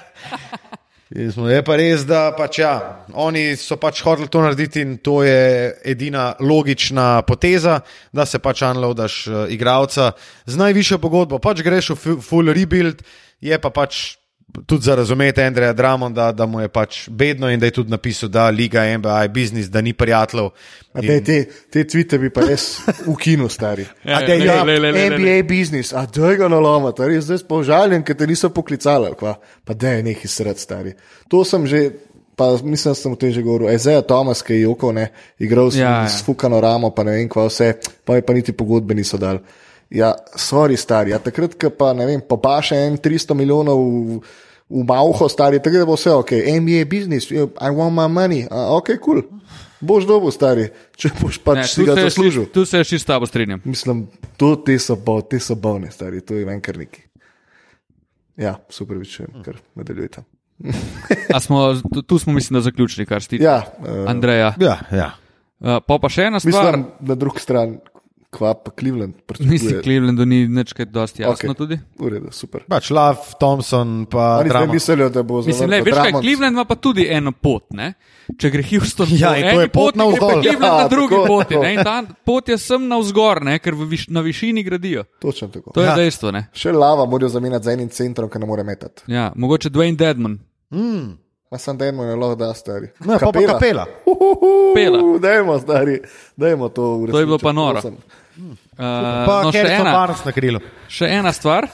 In 1.16 1.32
smo- 1.32 1.45
Je 1.49 1.61
pa 1.61 1.76
res, 1.78 2.05
da 2.09 2.32
pač 2.34 2.57
ja, 2.59 3.05
oni 3.14 3.53
so 3.55 3.78
pač 3.78 4.01
hoteli 4.01 4.28
to 4.34 4.41
narediti 4.41 4.82
in 4.82 4.97
to 4.97 5.22
je 5.24 5.70
edina 5.86 6.34
logična 6.39 7.22
poteza, 7.22 7.82
da 8.11 8.26
se 8.26 8.39
pač 8.39 8.61
unloadaš 8.66 9.28
uh, 9.28 9.45
igralca 9.49 10.11
z 10.45 10.57
najvišjo 10.57 10.97
pogodbo. 10.97 11.38
Pač 11.39 11.61
greš 11.61 11.89
v 11.93 11.95
fu- 11.95 12.22
full 12.22 12.49
rebuild, 12.49 13.03
je 13.41 13.59
pa 13.61 13.70
pač 13.70 14.18
tudi 14.66 14.84
za 14.84 14.95
razumeti 14.95 15.41
Andreja 15.41 15.74
Dramonda, 15.74 16.32
da 16.32 16.45
mu 16.45 16.62
je 16.62 16.68
pač 16.68 17.10
bedno 17.10 17.49
in 17.49 17.60
da 17.60 17.66
je 17.66 17.72
tudi 17.72 17.89
napisal, 17.89 18.30
da 18.30 18.49
liga 18.49 18.97
NBA 18.97 19.22
je 19.22 19.30
biznis, 19.30 19.70
da 19.70 19.82
ni 19.82 19.93
prijateljev. 19.93 20.49
A 20.93 21.01
te, 21.01 21.24
te, 21.24 21.45
te 21.70 21.88
tvite 21.88 22.18
bi 22.20 22.30
pa 22.30 22.45
res 22.45 22.78
ukinil, 23.06 23.49
stari. 23.49 23.86
Ja, 24.04 24.18
A 24.18 24.26
da 24.28 24.34
je 24.34 24.45
ja, 24.45 24.64
le, 24.64 24.80
le, 24.80 24.91
le. 24.91 25.10
NBA 25.10 25.43
biznis, 25.47 25.93
a 25.93 26.06
da 26.06 26.36
ga 26.36 26.47
naloma, 26.47 26.91
ta 26.91 27.08
res 27.08 27.26
zdaj 27.26 27.41
spožaljen, 27.41 28.04
ker 28.06 28.18
te 28.18 28.28
niso 28.28 28.49
poklicali, 28.54 29.10
ali 29.10 29.18
kva. 29.20 29.36
pa 29.66 29.74
da 29.74 29.95
je 29.97 30.04
neki 30.04 30.28
sred, 30.28 30.60
stari. 30.60 30.93
To 31.32 31.43
sem 31.45 31.68
že, 31.68 31.89
pa 32.36 32.51
mislim, 32.64 32.91
da 32.91 32.95
sem 32.95 33.12
o 33.12 33.16
tem 33.16 33.32
že 33.32 33.41
govoril. 33.41 33.70
Ezeja 33.74 34.01
Tomas, 34.01 34.41
ki 34.41 34.54
je 34.54 34.62
jokal, 34.68 34.93
ne, 34.93 35.10
igral 35.39 35.72
sem 35.72 35.82
ja, 35.82 36.04
ja. 36.04 36.10
s 36.10 36.24
fukano 36.26 36.62
ramo, 36.62 36.93
pa 36.93 37.04
ne 37.04 37.18
vem 37.18 37.30
kva 37.30 37.47
vse, 37.49 37.74
pa 38.06 38.16
je 38.16 38.26
pa 38.26 38.34
niti 38.34 38.54
pogodbe 38.54 38.93
niso 38.93 39.18
dali. 39.18 39.39
Ja, 39.94 40.16
sorry, 40.36 40.78
stari, 40.80 41.14
a 41.14 41.20
takrat, 41.22 41.54
ko 41.60 41.70
pa 41.70 41.91
ne 41.94 42.08
vem, 42.10 42.22
popaše 42.26 42.80
en 42.88 42.98
300 42.98 43.38
milijonov. 43.38 43.84
V, 43.84 44.24
V 44.74 44.82
Mauho, 44.88 45.28
stari, 45.30 45.60
da 45.60 45.86
bo 45.86 45.94
vse 45.94 46.10
ok, 46.10 46.32
NBA 46.32 46.86
business, 46.89 47.30
I 47.30 47.70
want 47.70 47.94
my 47.94 48.08
money, 48.10 48.48
a, 48.50 48.74
ok, 48.74 48.96
kul, 48.98 49.22
cool. 49.22 49.41
boš 49.84 50.08
dobil, 50.10 50.32
stari, 50.34 50.70
če 50.98 51.12
boš 51.20 51.38
pač 51.44 51.60
Ne, 51.60 51.66
si 51.68 51.82
tu 51.82 51.86
ga 51.86 51.94
se 51.94 52.00
je 52.00 52.10
zaslužil. 52.10 52.46
Tu 52.56 52.64
se 52.66 52.82
je 52.82 52.88
še 52.89 53.00
s 53.04 53.06
tabo 53.06 53.28
strinjam. 53.30 53.62
Mislim, 53.70 54.08
to 54.39 54.56
te 54.66 54.80
so, 54.82 54.96
bo, 54.98 55.20
te 55.22 55.38
so 55.44 55.60
bolne, 55.60 55.91
stari, 55.94 56.24
to 56.26 56.39
je 56.39 56.48
venkar 56.48 56.80
neki. 56.80 57.04
Ja, 58.41 58.56
super, 58.74 58.98
vičujem, 58.98 59.44
ker 59.46 59.60
nadaljujte. 59.78 60.26
Smo, 61.44 61.68
tu, 62.08 62.18
smo, 62.18 62.34
mislim, 62.34 62.58
da 62.58 62.64
zaključili, 62.66 63.06
kar 63.06 63.22
stiče. 63.22 63.44
Ja, 63.44 63.60
uh, 63.84 64.08
Andreja. 64.10 64.56
Ja, 64.64 64.80
ja. 64.89 65.12
Uh, 65.60 65.78
pa 65.86 66.00
pa 66.02 66.10
še 66.10 66.32
ena 66.32 66.41
stvar. 66.41 66.80
mislim, 66.80 67.10
na 67.12 67.20
drugi 67.20 67.44
strani, 67.44 67.78
kva 68.34 68.54
pa 68.58 68.72
Cleveland. 68.80 69.14
Mislim, 69.40 69.82
Clevelandu 69.86 70.26
ni 70.26 70.48
nič 70.50 70.74
kaj 70.74 70.86
dosti 70.90 71.22
jasno 71.22 71.54
okay. 71.54 71.58
tudi. 71.58 71.78
V 72.00 72.10
redu, 72.10 72.32
super. 72.34 72.64
Pač 72.70 72.90
Love, 72.90 73.38
Thompson, 73.40 74.06
pa 74.12 74.40
Oni 74.42 74.50
Drummond. 74.50 74.74
mislijo, 74.74 75.10
da 75.10 75.24
bo 75.24 75.42
Mislim, 75.46 75.70
le, 75.70 75.82
veš 75.82 75.94
kaj, 75.94 76.04
Drummond. 76.10 76.26
Cleveland 76.26 76.58
ima 76.58 76.66
pa 76.66 76.76
tudi 76.76 77.06
eno 77.10 77.32
pot. 77.32 77.70
Ne? 77.72 77.94
Če 78.40 78.50
gre 78.50 78.64
Houston 78.72 79.08
Ja, 79.12 79.30
po 79.30 79.34
to 79.34 79.40
eni 79.40 79.62
je 79.62 79.70
pot 79.70 79.96
poti, 79.96 79.98
gre 79.98 79.98
pa 79.98 80.04
navzdol. 80.04 80.42
Cleveland 80.42 80.74
Ja, 80.74 80.84
na 80.84 80.88
drugi 80.88 81.16
tako, 81.16 81.28
poti. 81.28 81.54
tako. 81.54 81.64
Ne? 81.64 81.74
In 81.74 81.84
ta 81.84 81.96
pot 82.26 82.50
je 82.50 82.58
sem 82.58 82.88
navzgor, 82.88 83.44
ne? 83.44 83.58
ker 83.60 83.76
viš, 83.76 84.08
na 84.10 84.22
višini 84.22 84.64
gradijo. 84.64 85.04
Točno 85.20 85.48
tako. 85.48 85.72
To 85.72 85.82
je 85.82 85.88
Ja. 85.88 85.96
dejstvo. 85.96 86.32
Ne? 86.32 86.48
Še 86.54 86.72
lava 86.72 87.06
morajo 87.06 87.30
zamenjati 87.30 87.66
z 87.66 87.70
enim 87.70 87.90
centrom, 87.90 88.30
ki 88.30 88.40
ne 88.40 88.46
more 88.46 88.64
metati. 88.64 89.04
Ja, 89.08 89.32
mogoče 89.36 89.70
Dwayne 89.70 89.96
Deadman. 89.96 90.40
Mm. 90.72 91.20
Ma 91.52 91.58
sem 91.62 91.78
dajmo 91.78 92.02
ne 92.04 92.16
lahko 92.16 92.36
da 92.36 92.48
stari. 92.54 92.88
Ne, 93.06 93.20
pa 93.20 93.30
pa 93.30 93.42
kapela. 93.46 93.84
Kapela. 94.08 95.20
Dajmo, 95.22 95.60
stari, 95.60 96.00
dajmo 96.36 96.70
to 96.70 97.06
To 97.12 97.20
je 97.20 97.26
bilo 97.26 97.38
pa 97.38 97.52
uresničiti, 97.52 97.92
noro. 97.92 98.22
Prosim. 98.34 98.52
Uh, 98.74 99.26
Pa 99.26 99.42
no, 99.44 99.52
še, 99.52 99.66
ena, 99.70 99.92
Barnes 99.94 100.24
na 100.26 100.32
krilu. 100.32 100.60
še 100.90 101.10
ena 101.10 101.34
stvar. 101.34 101.70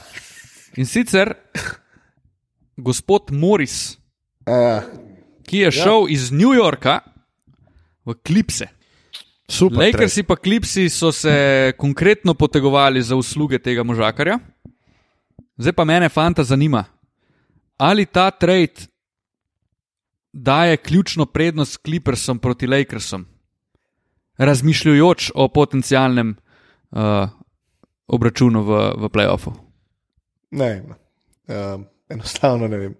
In 0.76 0.86
sicer 0.86 1.34
gospod 2.76 3.32
Morris, 3.32 3.96
Ja, 4.46 4.82
ki 5.46 5.64
je 5.66 5.70
šel 5.70 6.06
iz 6.10 6.30
New 6.32 6.54
Yorka 6.54 7.00
v 8.06 8.14
Klipse. 8.24 8.70
Super. 9.50 9.82
Lakersi 9.82 10.22
pa 10.22 10.36
Klipsi 10.38 10.88
so 10.88 11.10
se 11.12 11.72
konkretno 11.78 12.34
potegovali 12.34 13.02
za 13.02 13.16
usluge 13.18 13.58
tega 13.58 13.82
možakarja. 13.82 14.38
Zdaj 15.58 15.74
pa 15.76 15.84
mene, 15.84 16.08
fanta, 16.08 16.44
zanima, 16.46 16.84
ali 17.76 18.06
ta 18.06 18.30
trade 18.30 18.86
daje 20.32 20.76
ključno 20.76 21.26
prednost 21.26 21.82
Clippersom 21.84 22.38
proti 22.38 22.66
Lakersom, 22.66 23.26
razmišljujoč 24.38 25.30
o 25.34 25.48
potencialnem 25.48 26.36
uh, 26.92 27.30
obračunu 28.06 28.62
v, 28.66 28.80
v 28.96 29.12
playoffu. 29.12 29.54
ne. 30.86 30.98
Um, 31.50 31.86
enostavno 32.08 32.68
ne 32.68 32.78
vem. 32.78 32.94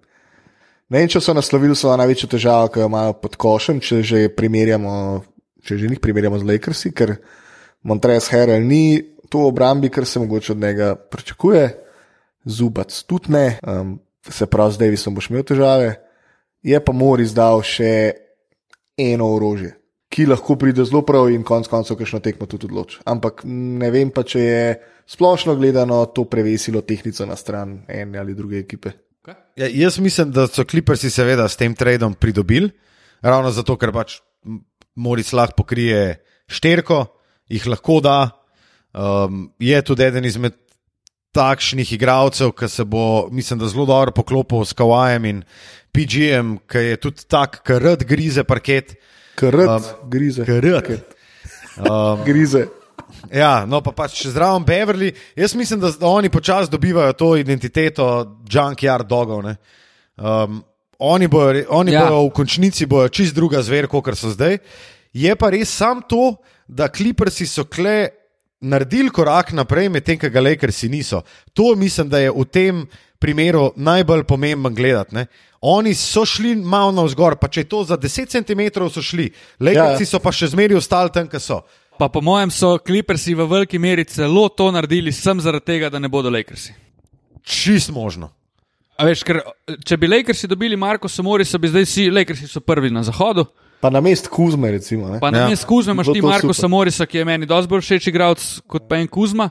Ne 0.90 1.02
vem, 1.02 1.10
če 1.10 1.22
so 1.22 1.34
naslovili 1.34 1.76
svojo 1.78 1.96
največjo 2.00 2.28
težavo, 2.32 2.70
ki 2.70 2.82
jo 2.82 2.88
imajo 2.90 3.14
pod 3.22 3.36
košem, 3.38 3.78
če 3.82 4.02
že 4.02 4.24
primerjamo, 4.34 4.92
če 5.62 5.78
že 5.78 5.90
njih 5.90 6.02
primerjamo 6.02 6.38
z 6.38 6.48
Lakersi, 6.48 6.90
ker 6.90 7.14
Montres 7.86 8.26
Herel 8.32 8.66
ni 8.66 8.98
to 9.30 9.46
obrambi, 9.46 9.90
kar 9.90 10.06
se 10.06 10.18
mogoče 10.18 10.52
od 10.52 10.58
njega 10.58 10.94
pričakuje, 10.94 11.68
Zubac 12.44 13.02
tudi 13.06 13.32
ne, 13.32 13.58
um, 13.62 13.98
se 14.26 14.46
pravi, 14.46 14.72
z 14.72 14.78
Davisom 14.78 15.14
boš 15.14 15.30
imel 15.30 15.44
težave. 15.46 15.94
Je 16.62 16.80
pa 16.84 16.92
Moris 16.92 17.32
dal 17.36 17.62
še 17.64 18.12
eno 18.98 19.30
orožje. 19.36 19.79
Ki 20.10 20.26
lahko 20.26 20.56
pride 20.58 20.84
zelo 20.84 21.04
prav 21.06 21.28
in 21.30 21.44
konec 21.46 21.68
koncev, 21.70 21.96
kakšno 22.00 22.18
tekmo 22.24 22.48
tudi 22.50 22.66
odloči. 22.66 22.98
Ampak 23.10 23.44
ne 23.46 23.90
vem 23.94 24.10
pa, 24.10 24.24
če 24.26 24.40
je 24.42 24.64
splošno 25.10 25.54
gledano 25.58 26.02
to 26.14 26.24
prevesilo 26.30 26.82
tehnico 26.82 27.26
na 27.26 27.38
stran 27.38 27.84
ene 27.88 28.18
ali 28.18 28.34
druge 28.34 28.58
ekipe. 28.58 28.92
Ja, 29.56 29.68
jaz 29.68 30.00
mislim, 30.02 30.32
da 30.34 30.48
so 30.48 30.64
kliprsi 30.66 31.10
seveda 31.12 31.46
s 31.48 31.58
tem 31.60 31.74
tradom 31.78 32.16
pridobili, 32.18 32.70
ravno 33.22 33.52
zato, 33.54 33.76
ker 33.78 33.92
pač 33.94 34.18
Moris 34.98 35.30
lahko 35.36 35.62
pokrije 35.62 36.18
šterko, 36.50 37.04
jih 37.50 37.68
lahko 37.70 38.00
da. 38.02 38.18
Um, 38.90 39.52
je 39.62 39.78
tudi 39.86 40.02
eden 40.02 40.24
izmed 40.26 40.56
takšnih 41.36 41.92
igralcev, 41.94 42.50
ki 42.58 42.66
se 42.68 42.84
bo, 42.84 43.28
mislim, 43.30 43.60
da 43.60 43.68
zelo 43.70 43.86
dobro 43.86 44.10
poklopil 44.16 44.64
s 44.66 44.74
Kawajem 44.74 45.28
in 45.30 45.44
PGM, 45.94 46.56
ki 46.66 46.82
je 46.88 46.96
tudi 46.98 47.28
tak, 47.30 47.60
ki 47.62 47.78
rad 47.78 48.02
grize 48.08 48.42
parket. 48.44 48.96
Krat, 49.40 49.68
um, 49.68 50.10
grize. 50.10 50.44
Krat. 50.44 51.16
Um, 51.80 52.24
grize. 52.28 52.66
Ja, 53.32 53.64
no 53.66 53.80
pa 53.82 53.92
pač 53.92 54.26
zraven 54.26 54.64
Beverly. 54.64 55.12
Jaz 55.36 55.54
mislim, 55.54 55.80
da, 55.80 55.90
da 55.90 56.06
oni 56.06 56.28
počasi 56.28 56.70
dobivajo 56.70 57.12
to 57.12 57.36
identiteto 57.36 58.36
junkyard 58.50 59.08
dogov. 59.08 59.42
ne. 59.42 59.56
Um, 60.16 60.62
oni 60.98 61.28
bojo, 61.28 61.64
oni 61.68 61.92
Ja. 61.92 62.02
ja. 62.02 62.08
bojo 62.08 62.28
v 62.28 62.30
končnici 62.30 62.86
bojo 62.86 63.08
čist 63.08 63.34
druga 63.34 63.62
zver, 63.62 63.88
kot 63.88 64.12
so 64.14 64.30
zdaj. 64.30 64.58
Je 65.12 65.36
pa 65.36 65.50
res 65.50 65.72
sam 65.72 66.02
to, 66.08 66.36
da 66.68 66.88
kliprsi 66.88 67.46
so 67.46 67.64
kle 67.64 68.08
naredili 68.60 69.10
korak 69.10 69.52
naprej, 69.52 69.88
medtem 69.88 70.18
ko 70.18 70.28
ga 70.30 70.40
Lakersi 70.40 70.88
niso. 70.88 71.22
To 71.54 71.74
mislim, 71.76 72.08
da 72.08 72.18
je 72.18 72.30
v 72.30 72.44
tem 72.44 72.86
primeru 73.18 73.72
najbolj 73.76 74.24
pomemben 74.24 74.74
gledati. 74.74 75.14
Ne. 75.14 75.26
Oni 75.60 75.94
so 75.94 76.24
šli 76.24 76.54
malo 76.56 76.92
navzgor, 76.92 77.36
pa 77.36 77.48
če 77.48 77.60
je 77.60 77.68
to 77.68 77.84
za 77.84 77.98
10 77.98 78.30
cm 78.32 78.88
so 78.88 79.02
šli, 79.02 79.30
Lakersi 79.60 80.02
Ja. 80.02 80.06
so 80.06 80.18
pa 80.18 80.32
še 80.32 80.48
zmeraj 80.48 80.76
ostali 80.76 81.12
tam, 81.12 81.28
kjer 81.28 81.40
so. 81.40 81.60
Pa 81.98 82.08
po 82.08 82.20
mojem 82.20 82.50
so 82.50 82.78
kliprsi 82.78 83.34
v 83.34 83.44
veliki 83.44 83.78
meri 83.78 84.04
celo 84.04 84.48
to 84.48 84.70
naredili 84.72 85.12
sem 85.12 85.40
zaradi 85.40 85.64
tega, 85.64 85.90
da 85.90 85.98
ne 85.98 86.08
bodo 86.08 86.30
Lakersi. 86.30 86.72
Čist 87.44 87.90
možno. 87.92 88.30
A 88.96 89.04
veš, 89.04 89.22
ker 89.24 89.40
če 89.84 89.96
bi 89.96 90.08
Lakersi 90.08 90.48
dobili 90.48 90.76
Marko 90.76 91.08
Samorisa, 91.08 91.58
bi 91.58 91.68
zdaj 91.68 91.84
vsi 91.84 92.10
Lakersi 92.10 92.48
so 92.48 92.60
prvi 92.60 92.90
na 92.90 93.02
zahodu. 93.02 93.44
Pa 93.80 93.90
na 93.90 94.00
mest 94.00 94.28
Kuzme, 94.28 94.70
recimo. 94.70 95.08
Ne? 95.08 95.20
Pa 95.20 95.30
na 95.30 95.38
Ja. 95.38 95.48
mestu 95.48 95.66
Kuzma 95.66 95.92
imaš 95.92 96.12
ti 96.12 96.22
Marko 96.22 96.52
super. 96.52 96.54
Samorisa, 96.54 97.06
ki 97.06 97.18
je 97.18 97.24
meni 97.24 97.46
dosti 97.46 97.68
bolj 97.68 97.80
všeč 97.80 98.06
igralec 98.06 98.60
kot 98.66 98.88
pa 98.88 98.96
en 98.96 99.08
Kuzma. 99.08 99.50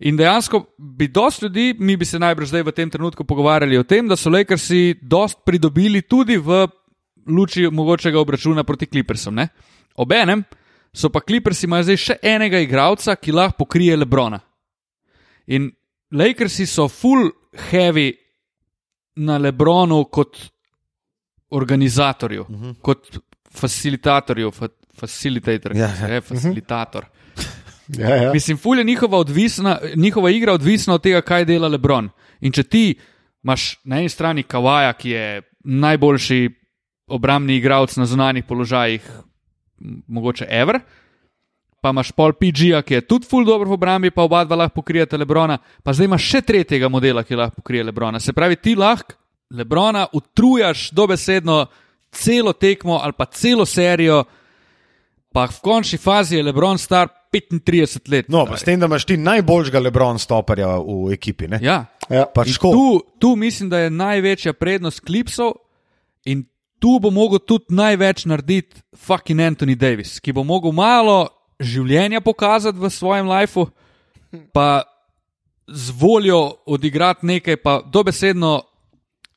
In 0.00 0.16
dejansko 0.16 0.64
bi 0.78 1.08
dosti 1.08 1.44
ljudi, 1.44 1.74
mi 1.78 1.96
bi 1.96 2.04
se 2.04 2.18
najbrž 2.18 2.48
zdaj 2.48 2.62
v 2.62 2.72
tem 2.72 2.90
trenutku 2.90 3.24
pogovarjali 3.24 3.78
o 3.78 3.82
tem, 3.84 4.08
da 4.08 4.16
so 4.16 4.30
Lakersi 4.30 4.98
dosti 5.02 5.42
pridobili 5.44 6.02
tudi 6.02 6.36
v 6.36 6.66
luči 7.26 7.68
mogočega 7.70 8.20
obračuna 8.20 8.64
proti 8.64 8.86
Clippersom. 8.86 9.34
Ne? 9.34 9.48
Obenem 9.96 10.44
so 10.92 11.10
pa 11.10 11.20
Clippersi 11.20 11.66
imajo 11.66 11.82
zdaj 11.90 11.96
še 11.96 12.16
enega 12.22 12.60
igralca, 12.60 13.16
ki 13.16 13.32
lahko 13.32 13.64
pokrije 13.64 13.96
Lebrona. 13.96 14.40
In 15.46 15.70
Lakersi 16.12 16.66
so 16.66 16.88
full 16.88 17.30
heavy 17.70 18.12
na 19.16 19.38
Lebronu 19.38 20.04
kot 20.04 20.36
organizatorju, 21.50 22.42
uh 22.42 22.48
-huh. 22.48 22.74
kot 22.82 23.18
facilitatorju, 23.54 24.50
fa, 24.50 24.68
facilitator, 24.94 25.76
Ja, 25.76 25.90
ja. 26.00 26.06
je 26.06 26.20
facilitator. 26.20 27.04
Ja, 27.98 28.14
ja. 28.16 28.32
Mislim, 28.32 28.58
ful 28.58 28.78
je 28.78 28.84
njihova, 28.84 29.18
odvisna, 29.18 29.78
njihova 29.96 30.30
igra 30.30 30.52
odvisna 30.52 30.94
od 30.94 31.02
tega, 31.02 31.20
kaj 31.20 31.44
dela 31.44 31.68
Lebron. 31.68 32.08
In 32.40 32.52
če 32.52 32.62
ti 32.62 32.98
imaš 33.44 33.80
na 33.84 33.98
eni 33.98 34.08
strani 34.08 34.42
Kawaja, 34.42 34.92
ki 34.92 35.10
je 35.10 35.42
najboljši 35.64 36.50
obrambni 37.10 37.56
igralec 37.56 37.96
na 37.96 38.06
zunanjih 38.06 38.44
položajih, 38.44 39.10
mogoče 40.06 40.46
Ever, 40.48 40.78
pa 41.80 41.90
imaš 41.90 42.12
pol 42.12 42.32
PG-ja, 42.32 42.82
ki 42.82 42.94
je 42.94 43.06
tudi 43.08 43.26
ful 43.26 43.44
dobro 43.44 43.70
v 43.70 43.78
obrambi, 43.78 44.10
pa 44.10 44.22
oba 44.22 44.44
dva 44.44 44.56
lahko 44.56 44.80
pokrijete 44.82 45.16
Lebrona, 45.16 45.58
pa 45.82 45.92
zdaj 45.92 46.10
imaš 46.10 46.28
še 46.28 46.42
tretjega 46.46 46.88
modela, 46.88 47.24
ki 47.24 47.38
lahko 47.40 47.62
pokrije 47.62 47.88
Lebrona. 47.88 48.20
Se 48.20 48.32
pravi, 48.36 48.56
ti 48.56 48.76
lahko 48.76 49.16
Lebrona 49.50 50.06
utrujaš 50.12 50.90
dobesedno 50.94 51.64
celo 52.12 52.52
tekmo 52.52 52.98
ali 53.02 53.12
pa 53.16 53.24
celo 53.24 53.66
serijo, 53.66 54.24
pa 55.32 55.46
v 55.46 55.60
končni 55.62 55.98
fazi 55.98 56.36
je 56.36 56.42
Lebron 56.42 56.78
star 56.78 57.08
35 57.32 58.10
let. 58.10 58.28
No, 58.28 58.44
pa 58.46 58.58
s 58.58 58.66
tem, 58.66 58.80
da 58.80 58.86
imaš 58.90 59.06
ti 59.06 59.16
najboljšega 59.16 59.78
Lebron 59.78 60.18
stoperja 60.18 60.74
v 60.82 61.12
ekipi. 61.14 61.48
Ne? 61.48 61.60
Ja. 61.62 61.84
Ja. 62.10 62.26
Pač 62.26 62.50
In 62.50 62.56
škoda. 62.58 62.74
Tu, 62.74 63.00
tu 63.22 63.36
mislim, 63.38 63.70
da 63.70 63.84
je 63.84 63.90
največja 63.94 64.52
prednost 64.58 65.04
klipsov 65.06 65.54
in 66.26 66.42
tu 66.80 66.98
bo 66.98 67.12
mogel 67.14 67.38
tudi 67.38 67.70
največ 67.76 68.24
narediti 68.26 68.82
fucking 68.96 69.40
Anthony 69.40 69.76
Davis, 69.78 70.18
ki 70.18 70.32
bo 70.32 70.42
mogel 70.44 70.72
malo 70.72 71.28
življenja 71.60 72.22
pokazati 72.24 72.80
v 72.80 72.90
svojem 72.90 73.28
lifeu, 73.28 73.68
pa 74.54 74.82
z 75.68 75.94
voljo 75.94 76.40
odigrati 76.66 77.26
nekaj, 77.26 77.60
pa 77.62 77.78
dobesedno 77.84 78.62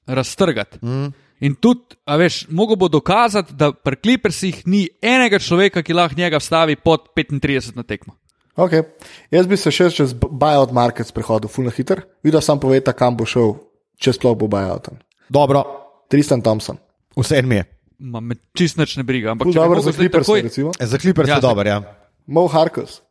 raztrgati. 0.07 0.79
Mm. 0.81 1.11
In 1.43 1.57
tudi, 1.59 1.97
a 2.07 2.15
veš, 2.15 2.45
mogo 2.55 2.77
bo 2.79 2.87
dokazati, 2.87 3.53
da 3.59 3.73
pri 3.75 3.97
Clippersih 3.99 4.61
ni 4.65 4.85
enega 5.03 5.39
človeka, 5.43 5.83
ki 5.83 5.95
lahko 5.97 6.15
njega 6.15 6.39
stavi 6.39 6.77
pod 6.79 7.09
35 7.17 7.75
na 7.75 7.83
tekmo. 7.83 8.15
Okay. 8.55 8.85
Jaz 9.33 9.47
bi 9.49 9.57
se 9.57 9.71
še 9.73 9.89
čez 9.91 10.13
buyout 10.13 10.71
market 10.71 11.09
prehodil, 11.11 11.49
fulno 11.51 11.73
hiter. 11.73 12.03
Videl 12.23 12.41
sem 12.45 12.59
povedati, 12.61 12.95
kam 12.95 13.17
bo 13.17 13.25
šel, 13.27 13.57
če 13.99 14.13
sploh 14.15 14.37
bo 14.39 14.47
buyout. 14.47 14.91
Dobro, 15.33 15.63
Tristan 16.07 16.41
Thompson. 16.45 16.77
vse 17.17 17.41
mi 17.41 17.59
je. 17.59 17.65
Ma 17.99 18.19
me 18.19 18.35
čist 18.55 18.77
nič 18.77 18.95
ne 18.99 19.03
briga. 19.03 19.31
Ampak 19.33 19.51
dobro 19.53 19.81
za 19.81 19.91
Clippers, 19.95 20.27
takoj, 20.27 20.41
recimo. 20.47 20.71
Za 20.79 20.97
kliper 20.97 21.27
Ja, 21.27 21.41
za- 21.41 21.47
dober, 21.47 21.67
ja. 21.67 21.81
Mo 22.27 22.47
Harkus. 22.47 23.01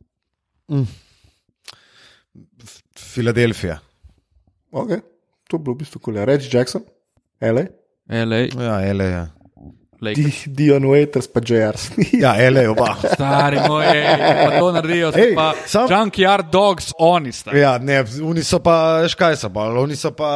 Filadelfija. 2.97 3.79
Okay. 4.71 5.01
To 5.49 5.57
bi 5.57 5.63
bilo 5.63 5.75
v 5.75 5.79
bistvu 5.83 5.99
kul. 6.01 6.17
Reč 6.25 6.49
Jackson, 6.53 6.81
LA. 7.41 7.67
LA, 8.09 8.35
Ja, 8.63 8.81
ele, 8.81 9.03
ja. 9.05 9.27
Lakers. 10.03 10.43
Di- 10.43 10.51
Dion 10.53 10.83
Waiters, 10.83 11.27
pa 11.31 11.39
JR 11.39 11.77
Smith. 11.77 12.11
Ja, 12.23 12.35
ele, 12.35 12.67
oba. 12.69 12.95
Stari 12.99 13.59
moj, 13.63 13.85
ej, 13.87 14.03
pa 14.19 14.59
to 14.59 14.71
naredijo, 14.75 15.11
Ej, 15.15 15.31
pa 15.35 15.53
sam- 15.65 15.87
Junkyard 15.87 16.49
Dogs, 16.51 16.91
oni 16.99 17.31
sta. 17.31 17.55
Ja, 17.55 17.77
ne, 17.79 18.01
oni 18.23 18.43
so 18.43 18.59
pa, 18.59 18.99
veš 19.05 19.15
kaj 19.15 19.37
so 19.39 19.49
pa, 19.49 19.69
oni 19.79 19.95
so 19.95 20.11
pa, 20.11 20.31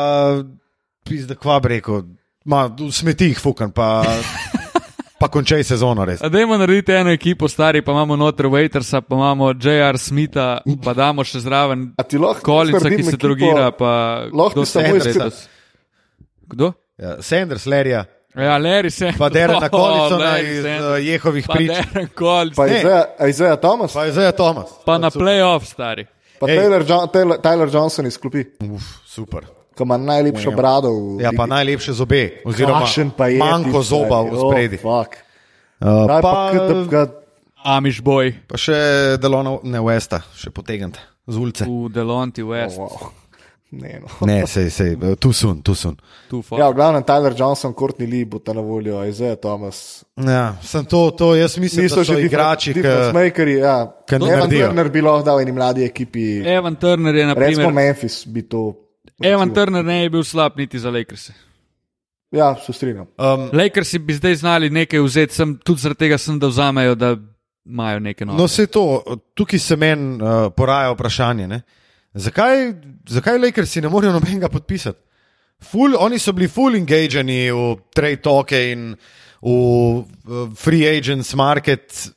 pizda 1.04 1.36
kva 1.36 1.60
bi 1.60 1.76
rekel, 1.76 2.06
ma, 2.48 2.68
v 2.72 2.88
smeti 2.96 3.28
jih 3.34 3.42
fukan, 3.44 3.76
pa, 3.76 4.06
pa 5.20 5.28
končaj 5.28 5.68
sezono 5.68 6.06
res. 6.08 6.24
A 6.24 6.32
Dajmo 6.32 6.56
narediti 6.56 6.96
eno 6.96 7.12
ekipo, 7.12 7.52
stari, 7.52 7.84
pa 7.84 7.92
imamo 7.92 8.16
noter 8.16 8.48
Waitersa, 8.48 9.04
pa 9.04 9.20
imamo 9.20 9.52
J.R. 9.54 10.00
Smitha, 10.00 10.62
pa 10.80 10.94
damo 10.96 11.28
še 11.28 11.44
zraven 11.44 11.90
A 12.00 12.08
ti 12.08 12.16
lahko 12.16 12.40
Kolica, 12.46 12.88
ki 12.88 13.04
se 13.04 13.12
ekipo- 13.12 13.20
drogira, 13.20 13.68
pa 13.76 13.92
lahko 14.32 14.64
samo 14.64 14.96
letos? 14.96 15.44
Kdo? 16.48 16.72
Ja, 16.98 17.22
Sanders, 17.22 17.66
Lerja, 17.66 18.06
Ja, 18.36 18.58
Larry 18.58 18.90
se. 18.90 19.14
pa 19.18 19.30
Derena 19.30 19.66
Oh, 19.66 19.70
Kolicona 19.72 20.26
Larry 20.28 20.52
iz 20.52 20.64
Sanders. 20.64 20.84
uh, 20.84 20.98
Jehovih 21.04 21.46
Pa 21.48 21.54
prič, 21.54 21.72
Pa. 22.56 22.66
Isaiah- 22.68 23.10
Isaiah 23.24 23.58
Thomas, 23.58 23.94
pa 23.94 24.06
je 24.06 24.12
zdaj 24.12 24.32
Tomas. 24.32 24.70
pa 24.86 24.98
na 24.98 25.10
playoff, 25.10 25.66
stari. 25.66 26.06
pa 26.40 26.46
Ej. 26.46 26.56
Taylor, 26.56 26.82
John, 26.84 27.10
Taylor, 27.10 27.38
Tyler 27.38 27.68
Johnson 27.68 28.06
iz 28.06 28.18
klopi, 28.18 28.46
Uf, 28.64 28.84
super. 29.06 29.42
ki 29.74 29.84
ima 29.84 29.98
najlepšo 29.98 30.52
brado. 30.52 30.90
v 31.18 31.22
Ja, 31.22 31.32
pa 31.32 31.46
najlepše 31.46 31.94
zobe, 31.94 32.42
oziroma 32.46 32.86
je 32.86 33.38
manjko 33.38 33.82
zoba 33.82 34.22
v 34.22 34.34
spredi. 34.36 34.78
Oh, 34.78 35.02
fuck. 35.02 35.18
Uh, 35.80 36.08
pa, 36.08 36.22
pa, 36.22 37.06
Amish 37.68 38.02
boy 38.02 38.34
pa 38.48 38.56
še 38.56 38.74
Delona, 39.18 39.58
ne 39.64 39.80
Westa, 39.80 40.22
še 40.34 40.50
potegnite 40.50 40.98
z 41.28 41.36
ulice. 41.36 41.66
v 41.66 41.90
Delonti 41.90 42.42
West. 42.42 42.78
Oh, 42.80 42.90
wow. 42.90 43.12
Ne, 43.72 44.00
no. 44.00 44.28
Ne, 44.28 44.48
sej, 44.48 44.70
sej, 44.72 44.96
tu 45.20 45.34
sun, 45.34 45.62
tu 45.62 45.74
sun. 45.76 45.98
Ja, 46.56 46.70
v 46.72 46.76
glavnem 46.76 47.04
Tyler 47.04 47.34
Johnson, 47.36 47.74
Courtney 47.76 48.08
Lee 48.08 48.26
bo 48.26 48.40
ta 48.40 48.54
na 48.56 48.62
voljo, 48.64 49.02
Isaiah 49.04 49.36
Thomas. 49.36 50.06
Ja, 50.16 50.56
sem 50.64 50.86
to, 50.88 51.12
to 51.12 51.36
jaz 51.36 51.58
mislim, 51.58 51.84
Niso 51.84 52.00
da 52.00 52.06
so 52.06 52.14
že 52.16 52.26
igrači, 52.26 52.74
ki 52.74 52.84
makeri. 53.14 53.58
Ja. 53.60 53.92
Evan 54.08 54.30
naredijo. 54.30 54.68
Turner 54.68 54.90
bi 54.90 55.02
lahko 55.04 55.26
dal 55.28 55.42
eni 55.44 55.52
mladi 55.52 55.84
ekipi. 55.84 56.48
Evan 56.48 56.80
Turner 56.80 57.16
je, 57.16 57.26
na 57.28 57.34
Recimo 57.36 57.68
primer, 57.68 57.74
Memphis 57.74 58.24
bi 58.28 58.46
to. 58.48 58.72
Evan 59.20 59.50
recimo. 59.50 59.56
Turner 59.56 59.84
ne 59.84 60.00
bi 60.06 60.10
bil 60.16 60.24
slab 60.24 60.56
niti 60.58 60.80
za 60.80 60.90
Lakers. 60.90 61.30
Ja, 62.32 62.56
se 62.56 62.74
strinjam. 62.74 63.08
Um, 63.18 63.50
Lakersi 63.54 64.00
bi 64.00 64.14
zdaj 64.16 64.36
znali 64.36 64.70
nekaj 64.70 65.00
vzeti, 65.00 65.36
sem, 65.36 65.58
tudi 65.64 65.82
zaradi 65.82 66.06
tega 66.06 66.18
sem, 66.18 66.40
da 66.40 66.48
vzamejo, 66.48 66.96
da 66.96 67.18
imajo 67.66 68.00
nekaj 68.00 68.26
novega. 68.28 68.42
no, 68.42 68.48
se 68.48 68.68
to, 68.68 69.04
tukaj 69.36 69.60
se 69.60 69.76
meni 69.76 70.24
uh, 70.24 70.52
poraja 70.56 70.92
vprašanje. 70.92 71.48
Ne? 71.48 71.62
Zakaj, 72.18 72.74
zakaj 73.10 73.38
Lakersi 73.38 73.82
ne 73.82 73.90
morejo 73.90 74.14
nobenega 74.16 74.50
podpisati? 74.50 75.00
Ful, 75.62 75.96
oni 76.00 76.20
so 76.20 76.34
bili 76.38 76.48
full 76.48 76.76
engageni 76.78 77.48
v 77.52 77.76
trade 77.96 78.22
toke 78.26 78.60
in 78.72 78.92
v 79.42 80.46
free 80.58 80.86
agents 80.90 81.34
market. 81.38 82.10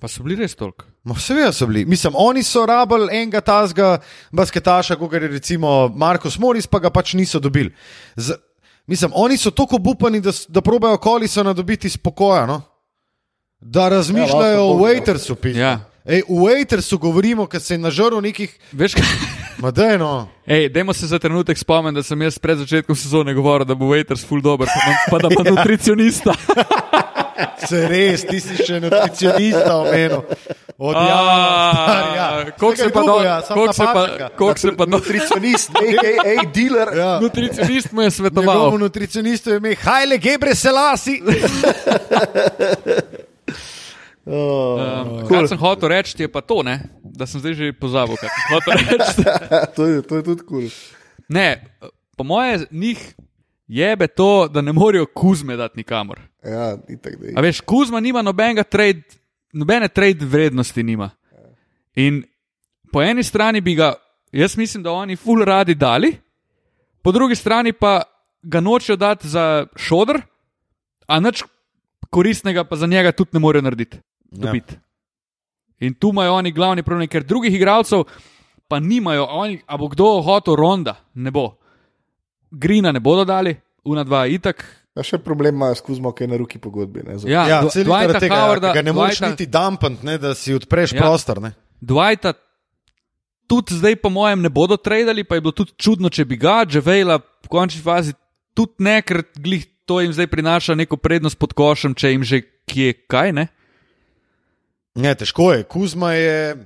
Pa 0.00 0.08
so 0.08 0.24
bili 0.24 0.36
res 0.42 0.54
toliko. 0.56 0.84
No, 1.06 1.14
seveda 1.14 1.52
so 1.52 1.68
bili. 1.68 1.84
Mislim, 1.88 2.16
oni 2.18 2.42
so 2.44 2.64
rabili 2.66 3.08
enega 3.16 3.40
tazga 3.40 3.98
basketaša, 4.32 4.96
kot 5.00 5.12
je 5.12 5.28
recimo 5.28 5.88
Markus 5.88 6.38
Morris, 6.38 6.66
pa 6.66 6.80
ga 6.82 6.90
pač 6.90 7.14
niso 7.14 7.40
dobili. 7.40 7.70
Z, 8.16 8.36
mislim, 8.86 9.12
oni 9.14 9.36
so 9.38 9.50
tako 9.50 9.76
obupani, 9.76 10.20
da, 10.20 10.32
da 10.48 10.60
probejo 10.60 10.98
koliso 10.98 11.44
nadobiti 11.44 11.86
iz 11.86 11.96
pokoja. 11.96 12.46
No? 12.46 12.62
Da 13.60 13.88
razmišljajo 13.88 14.56
Ja, 14.56 14.62
o 14.62 14.74
waitersu. 14.82 15.34
pizda. 15.34 15.60
Ja. 15.60 15.74
Ej, 16.06 16.22
v 16.22 16.38
waitersu 16.38 16.98
govorimo, 16.98 17.46
ker 17.46 17.60
se 17.60 17.74
je 17.74 17.78
nažrl 17.78 18.20
nekih. 18.20 18.52
Veš 18.72 18.94
kaj? 18.94 19.04
Madejno. 19.58 20.28
Ej, 20.46 20.68
dajmo 20.68 20.92
se 20.92 21.06
za 21.06 21.18
trenutek 21.18 21.58
spomniti, 21.58 21.94
da 21.94 22.02
sem 22.02 22.22
jaz 22.22 22.38
pred 22.38 22.58
začetkom 22.58 22.94
sezone 22.94 23.34
govoril, 23.34 23.64
da 23.64 23.74
bo 23.74 23.86
Waiters 23.86 24.22
full 24.22 24.40
dober, 24.40 24.68
pa, 24.68 24.80
da- 24.80 25.02
pa 25.10 25.18
da 25.18 25.28
pa 25.34 25.42
nutricionista. 25.50 26.34
Se 27.58 27.88
res, 27.88 28.22
ti 28.22 28.40
si 28.40 28.54
še 28.56 28.78
nutricionista 28.80 29.76
omenil. 29.76 30.22
Od 30.78 30.94
A, 30.94 31.02
ja, 32.14 32.26
koliko 32.52 32.76
se 32.76 32.88
pa 32.88 33.00
do- 33.00 33.20
koliko 33.48 33.72
se 33.72 33.84
pa- 33.84 34.28
koliko 34.30 34.58
se 34.58 34.72
pa 34.72 34.86
Nutricionist, 34.86 35.70
a.k.a. 35.70 36.44
dealer. 36.46 36.88
Ja. 36.94 37.20
Nutricionist 37.20 37.92
mu 37.92 38.02
je 38.02 38.10
svetoval. 38.20 38.78
nutricionistu 38.78 39.50
je 39.50 39.56
ime 39.56 39.74
Hajle 39.74 40.18
Gebre 40.18 40.54
Selasi. 40.54 41.20
Oh, 44.26 44.74
Um, 44.76 45.28
Kar 45.28 45.46
sem 45.46 45.58
hotel 45.58 45.88
reči, 45.88 46.16
je 46.18 46.28
pa 46.28 46.40
to, 46.42 46.62
ne? 46.66 46.80
da 47.16 47.26
sem 47.26 47.40
zdaj 47.40 47.54
že 47.54 47.72
pozabil, 47.72 48.18
to, 49.76 49.86
je, 49.86 50.02
to 50.02 50.14
je 50.16 50.22
tudi 50.22 50.42
kul. 50.42 50.66
Cool. 50.66 50.70
Ne, 51.28 51.62
po 52.16 52.24
moje 52.24 52.66
njih 52.70 53.14
jebe 53.68 54.06
to, 54.06 54.48
da 54.48 54.60
ne 54.60 54.72
morejo 54.72 55.06
kuzme 55.06 55.56
dati 55.56 55.78
nikamor. 55.78 56.20
Ja, 56.44 56.76
itak 56.88 57.16
da 57.16 57.26
je. 57.26 57.32
A 57.36 57.40
veš, 57.40 57.60
Kuzma 57.60 58.00
nima 58.00 58.22
nobenega 58.22 58.62
trade, 58.62 59.02
nobene 59.52 59.88
trade 59.88 60.26
vrednosti 60.26 60.82
nima. 60.82 61.10
In 61.94 62.22
po 62.92 63.02
eni 63.02 63.22
strani 63.22 63.60
bi 63.60 63.74
ga, 63.74 63.94
jaz 64.32 64.56
mislim, 64.56 64.82
da 64.82 64.92
oni 64.92 65.16
ful 65.16 65.44
radi 65.44 65.74
dali, 65.74 66.16
po 67.02 67.12
drugi 67.12 67.34
strani 67.34 67.72
pa 67.72 68.02
ga 68.42 68.60
nočejo 68.60 68.96
dati 68.96 69.28
za 69.28 69.66
šodr, 69.76 70.20
a 71.06 71.20
nič 71.20 71.44
koristnega 72.10 72.64
pa 72.64 72.76
za 72.76 72.86
njega 72.86 73.12
tudi 73.12 73.30
ne 73.32 73.40
morejo 73.40 73.62
narediti. 73.62 73.98
Dobiti. 74.38 74.76
In 75.80 75.94
tu 75.94 76.08
imajo 76.08 76.34
oni 76.34 76.52
glavni 76.52 76.82
problem, 76.82 77.08
ker 77.08 77.22
drugih 77.22 77.52
igralcev 77.52 78.04
pa 78.66 78.78
nimajo, 78.78 79.26
oni, 79.26 79.60
a 79.64 79.76
bo 79.76 79.88
kdo 79.88 80.22
hotel 80.22 80.56
ronda, 80.56 80.96
ne 81.14 81.30
bo. 81.30 81.56
Grina 82.50 82.92
ne 82.92 83.00
bodo 83.00 83.24
dali, 83.24 83.56
una 83.84 84.02
dva 84.02 84.26
itak, 84.26 84.64
Ja, 84.96 85.02
še 85.02 85.18
problem 85.18 85.54
imajo 85.54 85.74
s 85.74 85.82
Kuzmo, 85.82 86.08
ki 86.10 86.24
je 86.24 86.28
na 86.28 86.36
ruki 86.36 86.56
pogodbi. 86.56 87.02
Ne, 87.02 87.18
za- 87.18 87.28
Ja, 87.28 87.42
Ja, 87.46 87.58
Dw- 87.60 87.68
cel 87.70 87.84
Dwighta 87.84 88.06
liter 88.06 88.16
tega, 88.18 88.34
ja, 88.34 88.40
Howarda- 88.42 88.72
ga 88.72 88.82
ne 88.82 88.92
moreš 88.92 89.18
Dwighta- 89.18 89.28
niti 89.30 89.46
dampant, 89.46 90.02
ne, 90.02 90.16
da 90.16 90.32
si 90.32 90.54
odpreš 90.54 90.92
Ja. 90.92 91.00
prostor. 91.02 91.36
Ne. 91.38 91.52
Dwighta 91.82 92.32
tudi 93.46 93.74
zdaj, 93.74 93.96
po 93.96 94.08
mojem, 94.08 94.40
ne 94.40 94.48
bodo 94.48 94.76
tradili, 94.76 95.20
pa 95.22 95.34
je 95.34 95.40
bilo 95.42 95.52
tudi 95.52 95.72
čudno, 95.74 96.08
če 96.08 96.24
bi 96.24 96.36
ga, 96.36 96.64
Javela 96.66 97.18
v 97.18 97.48
končni 97.48 97.82
fazi 97.82 98.14
tudi 98.54 98.72
ne, 98.78 99.02
ker 99.02 99.22
glih 99.34 99.66
to 99.84 100.00
jim 100.00 100.12
zdaj 100.12 100.26
prinaša 100.26 100.74
neko 100.74 100.96
prednost 100.96 101.36
pod 101.36 101.52
košem, 101.52 101.94
če 101.94 102.10
jim 102.10 102.24
že 102.24 102.40
kje 102.64 103.06
kaj 103.06 103.32
ne. 103.32 103.48
Ne, 104.96 105.12
težko 105.14 105.52
je. 105.52 105.64
Kuzma 105.68 106.12
je. 106.16 106.56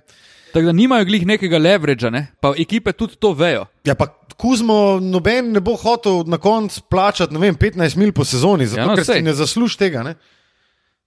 Tako 0.55 0.67
da 0.67 0.73
nimajo 0.75 1.05
glih 1.07 1.27
nekega 1.27 1.59
leveragea, 1.59 2.11
ne? 2.11 2.27
pa 2.43 2.55
ekipe 2.59 2.93
tudi 2.93 3.19
to 3.19 3.33
vejo. 3.39 3.67
Ja, 3.87 3.95
pa 3.95 4.09
Kuzmo 4.41 4.97
noben 5.05 5.51
ne 5.53 5.61
bo 5.61 5.75
hotel 5.77 6.23
na 6.27 6.39
koncu 6.41 6.81
plačati 6.89 7.37
vem, 7.37 7.55
15 7.55 7.97
mil 8.01 8.13
po 8.17 8.25
sezoni, 8.25 8.67
zato 8.67 8.81
Ja, 8.81 8.87
no, 8.89 8.95
ker 8.97 9.05
sej. 9.05 9.21
si 9.21 9.27
ne 9.27 9.35
zasluži 9.37 9.77
tega. 9.79 10.03
Ne? 10.07 10.15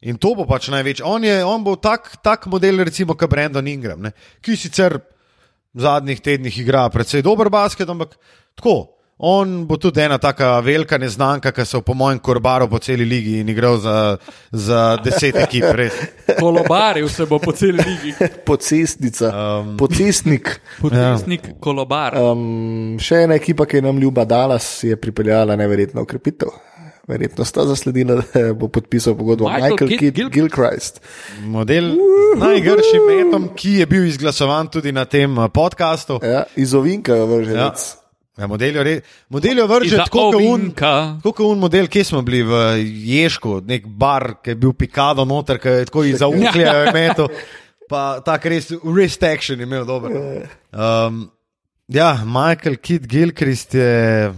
In 0.05 0.19
to 0.21 0.36
bo 0.38 0.45
pač 0.45 0.67
največ. 0.69 1.01
On, 1.01 1.24
je, 1.24 1.39
on 1.45 1.63
bo 1.65 1.74
tak, 1.76 2.11
tak 2.21 2.45
model, 2.51 2.84
recimo, 2.86 3.15
kot 3.17 3.32
Brandon 3.32 3.67
Ingram, 3.67 4.03
ne? 4.05 4.13
ki 4.43 4.53
sicer 4.59 4.99
v 5.74 5.82
zadnjih 5.82 6.21
tednih 6.21 6.59
igra 6.61 6.86
precej 6.93 7.26
dober 7.26 7.49
basket, 7.49 7.89
ampak 7.89 8.13
tako. 8.53 8.93
On 9.26 9.63
bo 9.63 9.78
tudi 9.78 10.01
ena 10.01 10.17
taka 10.17 10.59
velika 10.59 10.97
neznanka, 10.99 11.51
ki 11.51 11.63
se 11.65 11.78
je 11.78 11.82
po 11.82 11.93
mojem 11.93 12.19
korbaru 12.19 12.67
po 12.67 12.80
celi 12.80 13.05
ligi 13.05 13.38
in 13.39 13.49
igral 13.49 13.78
za, 13.80 14.17
za 14.51 14.97
deset 14.99 15.36
ekip. 15.36 15.63
Res. 15.71 15.93
Kolobaril 16.41 17.07
se 17.09 17.24
bo 17.26 17.39
po 17.39 17.51
celi 17.51 17.80
ligi. 17.80 18.11
Pocestnica, 18.45 19.32
Um. 19.34 19.78
pocestnik. 19.78 20.59
Podpisnik 20.82 21.47
ja. 21.47 21.53
kolobar. 21.59 22.17
Um, 22.19 22.97
še 22.99 23.24
ena 23.24 23.36
ekipa, 23.36 23.63
ki 23.65 23.80
je 23.80 23.82
nam 23.82 23.97
ljuba 23.97 24.26
Dallas, 24.26 24.84
je 24.84 24.95
pripeljala 24.95 25.55
neverjetno 25.55 26.03
ukrepitev. 26.03 26.51
Verjetno 27.07 27.43
sta 27.43 27.63
zasledila, 27.67 28.19
da 28.26 28.53
bo 28.53 28.67
podpisal 28.67 29.15
pogodbo 29.15 29.47
Michael 29.47 29.71
Michael, 29.71 29.89
Kidd 29.89 30.15
Gil- 30.15 30.30
Gilchrist. 30.32 30.99
Model 31.41 31.89
z 31.95 32.39
najgršim 32.39 33.03
metom, 33.09 33.49
ki 33.55 33.80
je 33.80 33.86
bil 33.88 34.05
izglasovan 34.05 34.67
tudi 34.67 34.91
na 34.91 35.03
tem 35.05 35.36
podkastu. 35.47 36.19
Ja, 36.24 36.43
iz 36.55 36.74
ovinka 36.74 37.15
je 37.15 37.26
vrženec. 37.28 37.89
Ja. 37.89 38.03
Ja, 38.38 38.47
model 38.47 38.77
jo 39.57 39.65
vrže 39.69 39.97
tako 39.97 40.31
kot 40.31 40.41
un. 40.41 40.71
Tako 41.21 41.51
un 41.51 41.59
model, 41.59 41.86
kje 41.88 42.03
smo 42.03 42.21
bili 42.21 42.41
v 42.41 42.53
Ješku, 43.05 43.59
nek 43.61 43.86
bar, 43.86 44.39
ki 44.41 44.49
je 44.49 44.55
bil 44.55 44.73
pikado 44.73 45.21
noter, 45.25 45.59
ki 45.61 45.69
je 45.69 45.86
tako 45.86 46.03
iz 46.03 46.21
auklja 46.21 46.73
metal. 46.95 47.29
Pa 47.89 48.21
tako 48.25 48.49
res, 48.49 48.71
res 48.97 49.19
action 49.21 49.59
je 49.59 49.67
imel 49.67 49.86
dober. 49.86 50.15
Um, 50.73 51.27
ja, 51.88 52.23
Michael 52.25 52.79
Kidd 52.81 53.05
Gilchrist 53.05 53.75
je. 53.75 54.34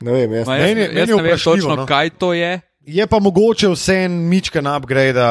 Ne 0.00 0.12
vem, 0.12 0.32
jaz 0.32 0.46
Ma, 0.48 0.56
ne. 0.56 0.60
jaz, 0.60 0.68
Meni 0.68 0.80
je- 0.80 0.86
jaz 0.86 0.94
meni 0.94 1.10
je 1.12 1.16
ne 1.16 1.22
vem 1.22 1.38
točno, 1.38 1.76
no. 1.76 1.86
kaj 1.86 2.10
to 2.18 2.32
je. 2.32 2.60
Je 2.86 3.06
pa 3.06 3.18
mogoče 3.20 3.68
vse 3.68 3.94
en 4.06 4.14
mičken 4.26 4.66
upgrade 4.66 5.22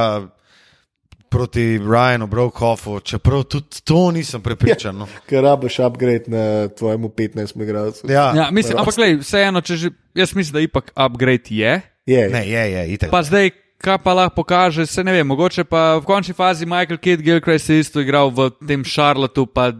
proti 1.29 1.79
Ryanu 1.79 2.27
Brokhofu, 2.27 2.99
čeprav 2.99 3.43
tudi 3.43 3.81
to 3.83 4.11
nisem 4.11 4.41
prepričan. 4.41 4.97
No. 4.97 5.07
Ker 5.29 5.43
rabiš 5.43 5.79
upgrade 5.79 6.23
na 6.27 6.67
tvojemu 6.67 7.09
15 7.09 7.63
igralcu. 7.63 8.11
Ja, 8.11 8.33
Ja, 8.35 8.51
mislim, 8.51 8.77
ampak, 8.77 8.95
glej, 8.95 9.17
vseeno, 9.21 9.61
če 9.61 9.75
že, 9.75 9.89
jaz 10.15 10.35
mislim, 10.35 10.53
da 10.53 10.59
ipak 10.65 10.91
upgrade 10.95 11.49
je. 11.49 11.81
Je, 12.05 12.29
ne, 12.29 12.47
je, 12.49 12.71
je, 12.71 12.85
itek. 12.93 13.11
Pa 13.11 13.21
zdaj, 13.23 13.51
kaj 13.77 13.97
pa 14.03 14.13
lahko 14.13 14.35
pokaže, 14.41 14.85
se 14.85 15.03
ne 15.03 15.13
vem, 15.13 15.27
mogoče 15.27 15.63
pa 15.63 15.97
v 16.01 16.05
končni 16.05 16.33
fazi 16.33 16.65
Michael 16.65 16.97
Kidd 16.97 17.23
Gilchrist 17.23 17.69
je 17.69 17.79
isto 17.79 18.01
igral 18.01 18.31
v 18.33 18.49
tem 18.67 18.83
Charlotteu, 18.83 19.45
pa 19.45 19.71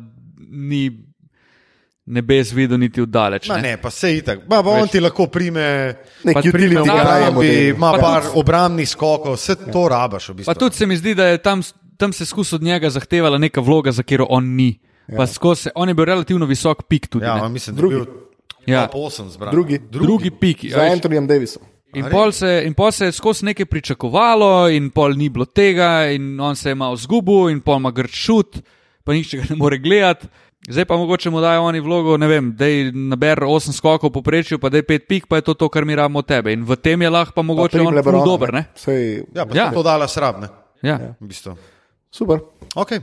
ni 0.50 1.09
nebes 2.10 2.52
videl 2.52 2.78
niti 2.78 3.02
vdaleč. 3.02 3.48
Ma 3.48 3.56
Ne? 3.56 3.62
ne, 3.64 3.78
pa 3.78 3.90
se 3.90 4.10
itak. 4.12 4.40
Ma, 4.44 4.60
pa 4.60 4.70
on 4.72 4.82
Veš. 4.82 4.92
ti 4.92 5.00
lahko 5.00 5.28
prime. 5.28 5.94
nek 6.24 6.34
pa 6.34 6.42
utility 6.42 6.82
guy. 6.82 7.70
Ima 7.70 7.92
Pa 7.92 7.98
par 8.00 8.22
tudi- 8.24 8.34
obrambnih 8.36 8.90
skokov, 8.90 9.36
vse 9.36 9.56
to 9.68 9.88
rabaš 9.88 10.30
v 10.30 10.34
bistvu. 10.34 10.50
Pa 10.50 10.56
tudi 10.56 10.76
se 10.76 10.86
mi 10.86 10.98
zdi, 10.98 11.14
da 11.14 11.28
je 11.28 11.38
tam, 11.40 11.62
tam 11.96 12.10
se 12.12 12.26
skozi 12.26 12.56
od 12.56 12.64
njega 12.64 12.90
zahtevala 12.90 13.38
neka 13.38 13.62
vloga, 13.62 13.92
za 13.92 14.02
katero 14.02 14.26
on 14.28 14.46
ni. 14.48 14.80
Pa 15.10 15.26
skozi, 15.26 15.70
on 15.76 15.88
je 15.88 15.94
bil 15.94 16.06
relativno 16.06 16.46
visok 16.46 16.84
pik 16.84 17.08
tudi. 17.08 17.26
Ja, 17.26 17.38
ne. 17.38 17.50
mislim, 17.50 17.76
da 17.76 17.80
Drugi. 17.80 17.96
je 17.96 18.02
bil 18.02 18.14
Ja. 18.68 18.86
top 18.86 18.96
8 18.96 19.30
zbran. 19.30 19.52
Drugi. 19.52 19.80
Drugi 19.82 20.32
pik. 20.32 20.66
Za 20.66 20.78
veš. 20.78 20.92
Antonijem 20.92 21.28
Davisom. 21.28 21.64
In 21.92 22.06
pol, 22.06 22.32
se, 22.32 22.64
in 22.66 22.74
pol 22.74 22.92
se 22.92 23.06
je 23.06 23.12
skozi 23.12 23.46
nekaj 23.46 23.66
pričakovalo, 23.66 24.70
in 24.70 24.90
pol 24.90 25.12
ni 25.12 25.30
bilo 25.30 25.46
tega, 25.46 26.06
in 26.08 26.40
on 26.40 26.56
se 26.56 26.70
je 26.70 26.76
malo 26.76 26.96
zgubil, 26.96 27.50
in 27.50 27.62
pol 27.62 27.78
ima 27.78 27.90
grč 27.92 28.12
šut, 28.14 28.60
pa 29.04 29.14
nihče 29.14 29.38
ga 29.38 29.44
ne 29.50 29.56
more 29.56 29.78
gledati. 29.78 30.28
Zdaj 30.70 30.86
pa 30.86 30.98
mogoče 30.98 31.30
mu 31.30 31.42
dajo 31.42 31.64
oni 31.64 31.80
vlogo, 31.80 32.18
ne 32.18 32.28
vem, 32.28 32.52
da 32.54 32.66
je 32.66 32.92
naber 32.94 33.40
8 33.42 33.74
skokov 33.74 34.12
poprečju, 34.14 34.60
pa 34.60 34.70
da 34.70 34.78
je 34.78 34.84
5 34.86 35.00
pik, 35.08 35.28
pa 35.28 35.36
je 35.36 35.42
to 35.42 35.54
to, 35.54 35.70
kar 35.70 35.86
mi 35.86 35.96
rabimo 35.96 36.20
od 36.20 36.28
tebe. 36.30 36.54
In 36.54 36.62
v 36.64 36.76
tem 36.78 37.02
je 37.02 37.10
lahko 37.10 37.34
pa 37.34 37.42
mogoče 37.42 37.78
Prim 37.78 37.88
on 37.88 37.96
Lebrona, 37.98 38.22
ful 38.22 38.28
dober, 38.28 38.54
ne? 38.54 38.66
Sej, 38.78 39.24
Ja, 39.34 39.46
pa 39.46 39.56
Ja. 39.58 39.64
ja. 39.64 39.72
to 39.74 39.84
dala 39.84 40.08
srab, 40.08 40.42
ne? 40.42 40.48
Ja. 40.82 41.00
V 41.20 41.26
bistvu. 41.26 41.58
super. 42.12 42.40
Okay. 42.76 43.02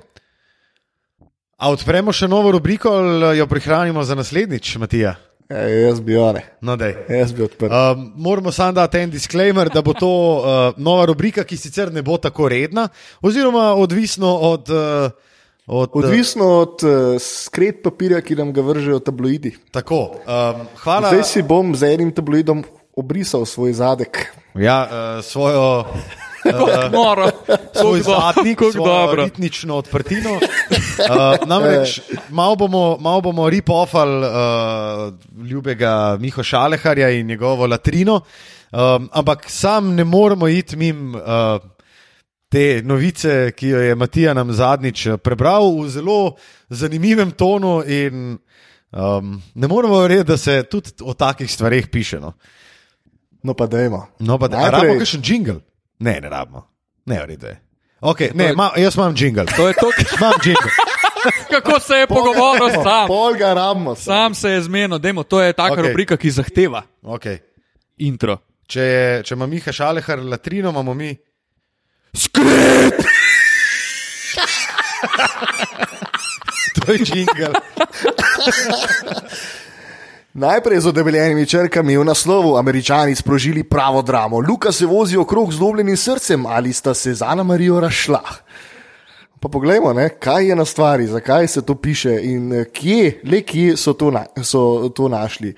A 1.58 1.70
odpremo 1.72 2.12
še 2.12 2.28
novo 2.28 2.50
rubriko 2.52 2.90
ali 2.92 3.38
jo 3.38 3.46
prihranimo 3.46 4.04
za 4.04 4.14
naslednjič, 4.14 4.76
Matija? 4.76 5.16
Ja, 5.50 5.62
jaz 5.68 6.00
bi 6.00 6.16
one. 6.18 6.42
No, 6.60 6.74
daj. 6.76 6.94
Jaz 7.08 7.32
bi 7.32 7.42
odprl. 7.42 7.70
Um, 7.70 8.12
moramo 8.16 8.52
samo 8.52 8.72
dati 8.72 8.98
en 8.98 9.10
disclaimer, 9.10 9.68
da 9.70 9.82
bo 9.82 9.94
to 9.94 10.08
uh, 10.08 10.44
nova 10.76 11.04
rubrika, 11.06 11.44
ki 11.44 11.56
sicer 11.56 11.92
ne 11.92 12.02
bo 12.02 12.16
tako 12.18 12.48
redna, 12.48 12.88
oziroma 13.22 13.74
odvisno 13.74 14.34
od. 14.54 14.70
Uh, 14.70 15.10
od 15.66 15.90
Odvisno 15.94 16.44
od 16.46 16.78
uh, 16.80 16.90
skret 17.18 17.82
papirja, 17.82 18.20
ki 18.20 18.34
nam 18.34 18.52
ga 18.52 18.60
vržejo 18.60 18.98
tabloidi. 18.98 19.56
tako, 19.70 19.98
um, 20.16 20.66
hvala 20.76 21.08
Zdaj 21.08 21.24
si 21.24 21.42
bom 21.42 21.74
z 21.74 21.82
enim 21.84 22.12
tabloidom 22.12 22.64
obrisal 22.92 23.44
svoj 23.44 23.72
zadek. 23.72 24.26
ja, 24.54 24.88
uh, 25.18 25.24
svojo. 25.24 25.84
Noro, 26.92 27.30
svoj 27.74 28.00
Kako 28.00 28.10
do- 28.10 28.20
zadnik, 28.34 28.58
kako 28.58 28.72
svojo 28.72 28.86
dobro. 28.96 29.24
ritmično 29.24 29.76
odprtino. 29.76 30.30
Uh, 30.30 30.38
namreč 31.46 32.00
malo 32.30 32.56
bomo, 32.56 32.96
malo 32.96 33.20
bomo 33.20 33.50
ripofali 33.50 34.22
uh, 34.22 34.30
ljubega 35.42 36.16
Miho 36.20 36.42
Šaleharja 36.42 37.10
in 37.10 37.26
njegovo 37.26 37.66
latrino, 37.66 38.20
um, 38.72 39.08
ampak 39.12 39.44
sam 39.48 39.94
ne 39.94 40.04
moremo 40.04 40.48
iti 40.48 40.76
mimo 40.76 41.18
uh, 41.18 41.24
te 42.48 42.82
novice, 42.84 43.52
ki 43.52 43.68
jo 43.68 43.80
je 43.80 43.94
Matija 43.94 44.34
nam 44.34 44.52
zadnjič 44.52 45.06
eh, 45.06 45.16
prebral 45.16 45.82
v 45.82 45.88
zelo 45.88 46.36
zanimivem 46.70 47.30
tonu. 47.30 47.82
In, 47.82 48.38
um, 48.92 49.42
ne 49.54 49.66
moremo 49.68 49.98
verjeti, 50.00 50.24
da 50.24 50.36
se 50.36 50.62
tudi 50.62 50.90
o 51.02 51.14
takih 51.14 51.50
stvareh 51.52 51.88
piše. 51.88 52.20
No, 52.20 52.32
No, 53.42 53.54
pa 53.54 53.66
dajmo. 53.66 54.06
no 54.18 54.38
pa 54.38 54.48
da 54.48 54.56
Najprej- 54.58 54.70
rabimo 54.72 54.98
kakšen 54.98 55.22
jingle. 55.24 55.60
Ne, 55.98 56.20
ne 56.20 56.28
rabimo. 56.28 56.66
Ne, 57.06 57.20
v 57.22 57.26
redu 57.26 57.46
je. 57.46 57.60
Okay, 58.00 58.34
ne, 58.34 58.52
ma, 58.52 58.70
jaz 58.76 58.96
imam 58.96 59.14
jingle. 59.16 59.44
To 59.46 59.68
je 59.68 59.74
to, 59.74 59.90
Imam 60.18 60.34
jingle. 60.44 60.70
kako 61.50 61.80
se 61.80 61.94
je 61.94 62.06
pogovoril 62.06 62.82
sam. 62.82 63.06
Pol 63.06 63.34
ga 63.34 63.54
rabimo. 63.54 63.94
Sam 63.94 64.34
se 64.34 64.50
je 64.50 64.62
zmenil, 64.62 64.98
dajmo, 64.98 65.22
to 65.22 65.40
je 65.40 65.52
taka 65.52 65.74
okay. 65.74 65.88
rubrika, 65.88 66.16
ki 66.16 66.30
zahteva 66.30 66.82
Okay. 67.02 67.38
intro. 67.98 68.38
Če, 68.66 68.80
je, 68.80 69.22
če 69.22 69.34
ima 69.34 69.46
Miha 69.46 69.72
Šalehar 69.72 70.18
latrino, 70.18 70.70
imamo 70.70 70.94
mi. 70.94 71.16
Skrit! 72.16 72.96
to 76.74 76.92
je 76.92 76.98
jingle. 76.98 77.54
Najprej 80.34 80.80
z 80.80 80.86
odebeljenimi 80.86 81.46
črkami 81.46 81.96
v 81.96 82.04
naslovu 82.04 82.56
Američani 82.56 83.14
sprožili 83.14 83.64
pravo 83.64 84.02
dramo. 84.02 84.40
Luka 84.40 84.72
se 84.72 84.86
vozi 84.86 85.16
okrog 85.16 85.52
z 85.52 85.58
dobljenim 85.58 85.96
srcem 85.96 86.46
ali 86.46 86.72
sta 86.72 86.94
se 86.94 87.14
z 87.14 87.22
Ana 87.22 87.42
Marijo 87.42 87.80
rašla. 87.80 88.22
Pa 89.40 89.48
poglejmo, 89.48 89.92
ne, 89.92 90.08
kaj 90.08 90.48
je 90.48 90.56
na 90.56 90.64
stvari, 90.64 91.06
zakaj 91.06 91.48
se 91.48 91.62
to 91.62 91.74
piše 91.74 92.20
in 92.22 92.52
eh, 92.52 92.64
kje, 92.64 93.20
le 93.24 93.40
kje 93.40 93.76
so 93.76 93.92
to, 93.92 94.10
na, 94.10 94.24
so 94.42 94.88
to 94.88 95.08
našli. 95.08 95.54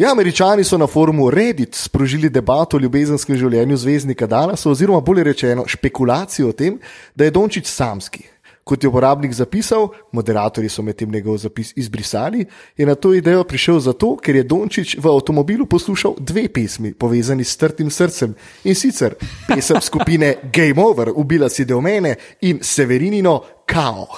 Ja, 0.00 0.12
američani 0.12 0.64
so 0.64 0.78
na 0.78 0.86
forumu 0.86 1.30
Reddit 1.30 1.74
sprožili 1.74 2.28
debato 2.30 2.76
o 2.76 2.80
ljubezenskem 2.80 3.36
življenju 3.36 3.76
zvezdnika 3.76 4.24
Dalasa, 4.26 4.70
oziroma 4.70 5.00
bolje 5.04 5.26
rečeno 5.28 5.66
špekulacijo 5.68 6.48
o 6.48 6.54
tem, 6.56 6.78
da 7.14 7.26
je 7.26 7.34
Dončić 7.36 7.66
samski. 7.68 8.22
Kot 8.64 8.84
je 8.84 8.88
uporabnik 8.88 9.34
zapisal, 9.36 9.90
moderatorji 10.12 10.70
so 10.72 10.82
medtem 10.82 11.12
njegov 11.12 11.36
zapis 11.44 11.74
izbrisali, 11.76 12.46
je 12.80 12.86
na 12.86 12.94
to 12.94 13.12
idejo 13.14 13.44
prišel 13.44 13.82
zato, 13.90 14.14
ker 14.16 14.40
je 14.40 14.46
Dončić 14.48 14.96
v 14.96 15.12
avtomobilu 15.12 15.66
poslušal 15.66 16.16
dve 16.18 16.46
pesmi, 16.48 16.94
povezani 16.94 17.44
s 17.44 17.60
trtim 17.60 17.92
srcem 17.92 18.34
in 18.64 18.74
sicer 18.74 19.18
pesem 19.48 19.84
skupine 19.84 20.34
Game 20.52 20.80
Over, 20.80 21.12
ubila 21.12 21.52
si 21.52 21.68
del 21.68 21.84
mene 21.84 22.16
in 22.40 22.64
Severinino 22.64 23.42
Kao. 23.66 24.08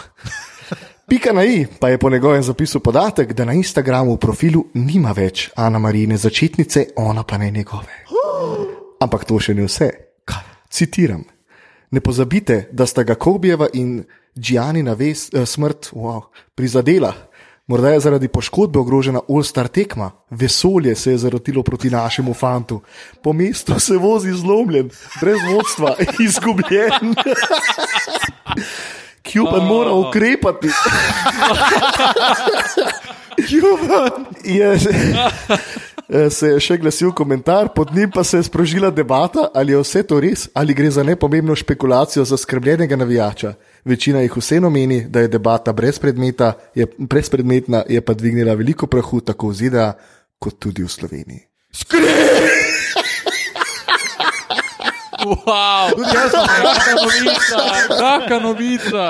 Pika 1.12 1.32
na 1.32 1.44
i 1.44 1.66
pa 1.80 1.88
je 1.88 1.98
po 1.98 2.10
njegovem 2.10 2.42
zapisu 2.42 2.80
podatek, 2.80 3.32
da 3.32 3.44
na 3.44 3.52
Instagramu 3.52 4.14
v 4.14 4.18
profilu 4.18 4.64
nima 4.74 5.12
več 5.12 5.50
Ana 5.56 5.78
Marine 5.78 6.16
začetnice, 6.16 6.86
ona 6.96 7.22
pa 7.22 7.38
ne 7.38 7.50
njegove. 7.50 7.98
Ampak 9.00 9.26
to 9.28 9.36
še 9.36 9.52
ni 9.54 9.66
vse. 9.66 9.90
Citiram. 10.72 11.20
Ne 11.90 12.00
pozabite, 12.00 12.70
da 12.72 12.86
sta 12.88 13.04
ga 13.04 13.14
Kobijeva 13.14 13.68
in 13.74 13.98
Džijani 14.38 14.82
na 14.82 14.94
ves, 14.96 15.26
eh, 15.34 15.44
smrt 15.46 15.90
wow, 15.92 16.22
prizadela. 16.54 17.12
Morda 17.66 17.92
je 17.92 18.00
zaradi 18.00 18.32
poškodbe 18.32 18.80
ogrožena 18.80 19.20
All-Star 19.28 19.68
tekma, 19.68 20.10
vesolje 20.30 20.96
se 20.96 21.10
je 21.12 21.18
zarotilo 21.18 21.62
proti 21.62 21.90
našemu 21.90 22.34
fantu, 22.34 22.80
po 23.22 23.32
mestu 23.32 23.78
se 23.80 23.96
vozi 23.96 24.32
zlomljen, 24.32 24.90
brez 25.20 25.44
vodstva, 25.52 25.94
izgubljen. 26.26 27.14
Cuban 29.32 29.66
mora 29.66 29.92
ukrepati. 29.92 30.68
Cuban 33.48 34.24
je. 34.44 34.78
Se 36.30 36.46
je 36.46 36.60
še 36.60 36.76
glasil 36.76 37.12
komentar, 37.16 37.70
pod 37.72 37.94
njim 37.96 38.10
pa 38.12 38.24
se 38.24 38.36
je 38.36 38.42
sprožila 38.44 38.90
debata, 38.90 39.46
ali 39.54 39.72
je 39.72 39.78
vse 39.80 40.02
to 40.04 40.20
res, 40.20 40.48
ali 40.54 40.74
gre 40.74 40.90
za 40.90 41.02
nepomembno 41.02 41.56
špekulacijo 41.56 42.24
za 42.28 42.36
skrbljenega 42.36 42.96
navijača. 42.96 43.54
Večina 43.84 44.20
jih 44.20 44.36
vseeno 44.36 44.70
meni, 44.70 45.04
da 45.08 45.24
je 45.24 45.28
debata 45.32 45.72
brezpredmeta, 45.72 46.52
je 46.74 46.86
brezpredmetna, 46.98 47.84
je 47.88 48.00
pa 48.00 48.14
dvignila 48.14 48.54
veliko 48.54 48.86
prahu 48.86 49.20
tako 49.20 49.48
v 49.48 49.54
ZDA, 49.62 49.88
kot 50.38 50.58
tudi 50.58 50.84
v 50.84 50.92
Sloveniji. 50.92 51.40
Wow, 55.34 55.86
jaz 56.06 56.30
sem 56.30 56.44
kakšna 56.44 56.92
novica, 56.94 57.58
kakšna 57.90 58.38
novica. 58.40 59.02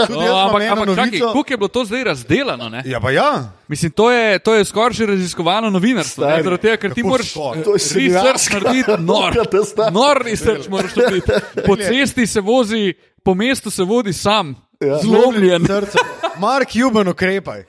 Tudi 0.00 0.16
jaz 0.16 0.28
imam 0.28 0.46
ampak 0.46 0.62
eno 0.62 0.72
ampak 0.72 0.88
čakaj, 0.88 1.06
novico. 1.10 1.26
kako 1.28 1.48
je 1.48 1.56
bilo 1.56 1.68
to 1.70 1.84
zdaj 1.84 2.04
razdelano? 2.04 2.68
Ne? 2.68 2.82
Ja, 2.84 3.00
pa 3.00 3.10
ja. 3.10 3.30
Mislim, 3.66 3.90
to 3.92 4.10
je, 4.10 4.38
to 4.38 4.54
je 4.54 4.64
skoraj 4.64 4.92
že 4.92 5.06
raziskovano 5.06 5.70
novinarstvo. 5.70 6.20
ne, 6.20 6.30
Stari, 6.30 6.42
Zaradi 6.42 6.62
tega, 6.62 6.76
ker 6.76 6.90
ti 6.90 6.94
kako 6.96 7.08
moraš 7.08 7.30
skoraj? 7.30 7.62
To 7.62 7.70
je 7.70 7.74
research 7.74 7.92
seminarska 7.92 8.54
narediti 8.56 8.90
nor. 9.10 9.30
nota, 9.32 9.58
stari. 9.64 9.92
Nor 9.92 10.22
research 10.22 10.68
moraš 10.68 10.96
narediti. 10.96 11.32
Po 11.62 11.76
cesti 11.78 12.26
se 12.26 12.40
vozi, 12.42 12.94
po 13.20 13.34
mestu 13.34 13.70
se 13.70 13.82
vodi 13.84 14.12
sam, 14.12 14.54
Ja. 14.80 14.98
zlomljen. 14.98 15.66
Srce. 15.66 15.98
Mark 16.36 16.68
Cuban, 16.70 17.08
ukrepaj. 17.08 17.64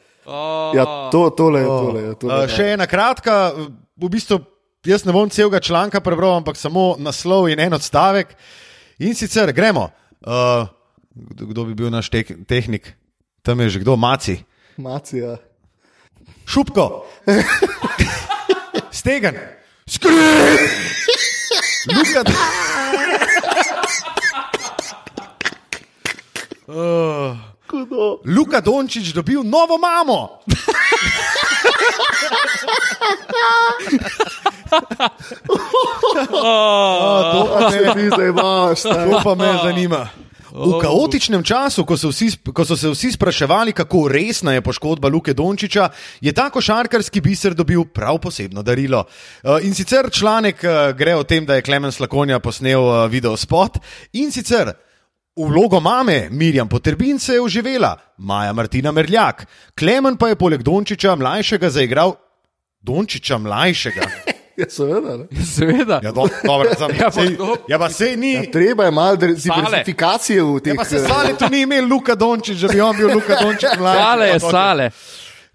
Ja, 0.74 1.10
to, 1.12 1.30
tole 1.32 1.60
je, 1.60 1.66
tole 1.66 2.02
je. 2.02 2.16
Tole 2.16 2.34
Uh, 2.36 2.42
je. 2.42 2.50
še 2.50 2.64
ena 2.70 2.86
kratka, 2.86 3.52
v 3.98 4.10
bistvu 4.10 4.40
jaz 4.86 5.06
ne 5.06 5.12
bom 5.12 5.30
celega 5.30 5.60
članka 5.60 6.00
prebral, 6.02 6.38
ampak 6.38 6.58
samo 6.58 6.96
naslov 7.00 7.50
in 7.50 7.60
en 7.60 7.74
odstavek. 7.74 8.36
In 9.00 9.16
sicer 9.16 9.52
gremo. 9.52 9.90
Uh, 10.22 10.68
kdo, 11.14 11.46
kdo 11.46 11.66
bi 11.66 11.74
bil 11.74 11.90
naš 11.92 12.10
tek, 12.10 12.32
tehnik? 12.48 12.94
Tam 13.42 13.60
je 13.60 13.70
že 13.70 13.80
kdo, 13.80 13.96
Maci. 13.96 14.44
Macija. 14.78 15.38
Šupko, 16.46 17.06
stegen, 19.00 19.36
skrit, 19.86 20.16
Luka. 21.94 22.24
Uh. 26.68 27.38
Luka 28.26 28.62
Dončić 28.62 29.14
dobil 29.14 29.44
novo 29.44 29.78
mamo. 29.78 30.42
Oh, 36.32 37.22
To 37.34 37.42
pa 37.54 37.72
Se 37.72 37.94
mi 37.96 38.08
zdaj 38.08 38.28
imaš. 38.30 38.82
To 38.82 39.22
pa 39.24 39.36
me 39.36 39.54
zanima. 39.64 40.10
V 40.50 40.82
kaotičnem 40.82 41.44
času, 41.46 41.86
ko 41.86 41.94
so, 41.94 42.10
vsi, 42.10 42.32
ko 42.54 42.66
so 42.66 42.74
se 42.74 42.90
vsi 42.90 43.12
spraševali, 43.14 43.74
kako 43.74 44.08
resna 44.10 44.54
je 44.58 44.62
poškodba 44.66 45.08
Luke 45.08 45.34
Dončiča, 45.34 45.90
je 46.22 46.34
ta 46.34 46.50
košarkarski 46.50 47.22
biser 47.22 47.54
dobil 47.54 47.86
prav 47.86 48.18
posebno 48.18 48.64
darilo. 48.66 49.06
Eh, 49.44 49.62
In 49.70 49.74
sicer 49.78 50.10
članek 50.12 50.64
eh, 50.64 50.94
gre 50.98 51.16
o 51.16 51.24
tem, 51.24 51.46
da 51.46 51.56
je 51.56 51.62
Klemen 51.62 51.92
Slakonja 51.92 52.40
posnel 52.40 52.82
eh, 52.82 53.08
video 53.08 53.38
spot 53.38 53.78
in 54.14 54.32
sicer. 54.32 54.74
V 55.40 55.46
vlogo 55.46 55.80
mame 55.80 56.28
Mirjam 56.32 56.68
Poterbin 56.68 57.20
se 57.20 57.34
je 57.34 57.42
uživela, 57.42 57.98
Maja 58.18 58.54
Martina 58.54 58.92
Merljak, 58.92 59.46
Klemen 59.74 60.18
pa 60.18 60.28
je 60.28 60.36
poleg 60.36 60.62
Dončiča 60.62 61.16
mlajšega 61.16 61.70
zaigral 61.70 62.16
Dončiča 62.82 63.38
mlajšega. 63.38 64.02
Ja, 64.60 64.66
seveda. 64.70 65.18
Ne? 65.18 65.46
seveda. 65.46 66.00
Ja, 66.04 66.12
do, 66.12 66.28
dobro, 66.44 66.68
sem, 66.76 66.92
Ja, 67.00 67.06
pa 67.06 67.12
sej, 67.14 67.38
to- 67.38 67.56
ja, 67.68 67.78
pa 67.80 67.88
sej 67.90 68.18
ni. 68.18 68.52
Treba 68.52 68.84
je 68.84 68.92
malo 68.92 69.16
diversifikacije 69.16 70.44
v 70.44 70.50
Ja, 70.50 70.60
teh. 70.60 70.76
pa 70.76 70.84
se 70.84 70.96
eh, 70.98 71.00
sale 71.00 71.32
tu 71.34 71.48
ni 71.48 71.62
imel 71.62 71.88
Luka 71.88 72.16
Dončić, 72.16 72.60
da 72.60 72.68
bi 72.68 72.82
on 72.82 72.98
bil 72.98 73.08
Luka 73.08 73.36
Dončić 73.36 73.78
mlajši. 73.80 74.02
Sale 74.02 74.28
je 74.28 74.34
Pa 74.34 74.40
to- 74.40 74.52
sale. 74.52 74.90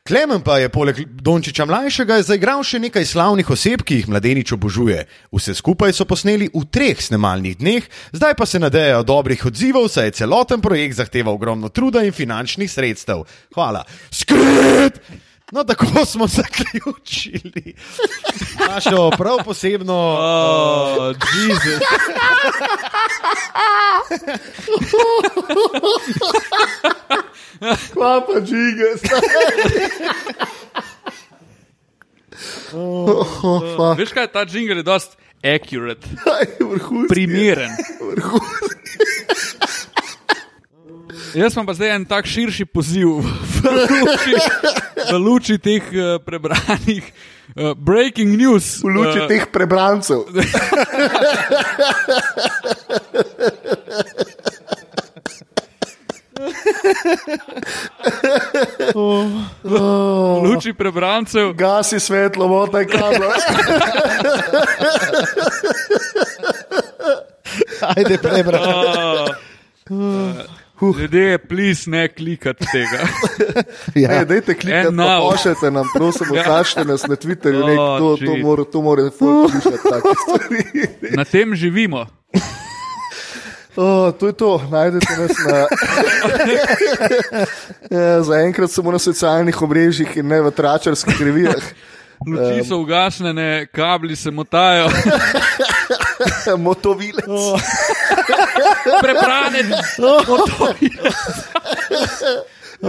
Klemen 0.04 0.42
pa 0.44 0.58
je 0.60 0.68
poleg 0.68 0.98
Dončiča 1.16 1.64
mlajšega 1.64 2.18
zaigral 2.28 2.60
še 2.60 2.76
nekaj 2.76 3.06
slavnih 3.08 3.48
oseb, 3.54 3.80
ki 3.88 4.02
jih 4.02 4.10
mladenič 4.12 4.50
obožuje. 4.52 4.98
Vse 5.32 5.54
skupaj 5.56 5.94
so 5.96 6.04
posneli 6.04 6.50
v 6.52 6.60
treh 6.68 7.00
snemalnih 7.00 7.56
dneh, 7.56 7.88
zdaj 8.12 8.36
pa 8.36 8.44
se 8.44 8.60
nadejajo 8.60 9.00
dobrih 9.08 9.48
odzivov, 9.48 9.88
saj 9.88 10.10
je 10.10 10.16
celoten 10.20 10.60
projekt 10.60 11.00
zahteval 11.00 11.40
ogromno 11.40 11.72
truda 11.72 12.04
in 12.04 12.12
finančnih 12.12 12.68
sredstev. 12.68 13.24
Hvala. 13.56 13.80
Skrit! 14.12 15.00
No, 15.52 15.64
tako 15.64 15.86
smo 16.06 16.26
zaključili 16.26 17.74
našo 18.68 19.10
prav 19.18 19.38
posebno. 19.44 20.16
Oh, 20.20 21.14
Jezus. 21.48 21.80
Kva 27.92 28.20
pa 28.26 28.40
žige. 28.40 28.90
Oh, 32.72 33.94
Veš 33.98 34.10
kaj, 34.12 34.26
ta 34.32 34.42
jingle 34.48 34.76
je 34.76 34.82
dost 34.82 35.16
accurate, 35.44 36.06
Vrhunski. 36.60 37.08
primeren. 37.08 37.70
Jaz 41.34 41.54
imam 41.54 41.66
pa 41.66 41.74
zdaj 41.74 41.94
en 41.96 42.04
tak 42.04 42.26
širši 42.26 42.64
poziv 42.64 43.08
v 45.12 45.16
luči, 45.18 45.58
teh 45.58 45.82
uh, 45.94 46.18
prebranih 46.22 47.04
uh, 47.56 47.74
breaking 47.74 48.36
news. 48.38 48.80
V 48.82 48.88
luči 48.90 49.18
eh, 49.24 49.28
teh 49.28 49.44
prebrancev. 49.50 50.26
v 59.64 59.74
luči 60.46 60.72
prebrancev. 60.72 61.54
Gasi 61.54 61.98
svetlo, 62.00 62.48
motaj 62.48 62.84
kablo. 62.86 63.28
Ajde, 67.94 68.16
prebral. 68.18 69.28
Uh, 69.84 70.40
ljudje, 70.82 71.38
plis 71.38 71.86
ne 71.86 72.08
klikati 72.08 72.66
tega. 72.66 73.06
Ja. 73.94 74.08
Ne, 74.08 74.24
dajte 74.24 74.54
klikati, 74.54 74.88
now. 74.88 75.30
pošljite 75.30 75.70
nam, 75.70 75.86
prosim, 75.94 76.26
Ja. 76.32 76.40
označite 76.42 76.84
nas 76.84 77.02
na 77.02 77.16
Twitterju, 77.16 77.66
nek, 77.66 77.78
Oh, 77.78 77.98
to, 77.98 78.16
to 78.16 78.24
jeez. 78.26 78.42
mora, 78.42 78.64
to 78.64 78.82
mora 78.82 79.10
folk 79.10 79.50
slišati 79.52 79.78
take 79.82 80.08
stvari. 80.20 80.88
Na 81.10 81.24
tem 81.24 81.54
živimo. 81.54 82.06
Oh, 83.76 84.12
to 84.12 84.26
je 84.26 84.32
to, 84.32 84.62
najdete 84.70 85.06
nas 85.18 85.32
na. 85.40 85.66
ja, 87.92 88.22
Zaenkrat 88.22 88.70
samo 88.70 88.92
na 88.92 88.98
socialnih 88.98 89.62
omrežjih 89.62 90.16
in 90.16 90.26
ne 90.26 90.40
v 90.40 90.50
tračarskih 90.50 91.20
revijah. 91.20 91.62
Luči 92.24 92.64
so 92.64 92.78
ugasnjene, 92.78 93.66
kabli 93.66 94.16
se 94.16 94.30
motajo. 94.30 94.86
Motovilec. 96.56 97.26
Prebrane. 99.02 99.58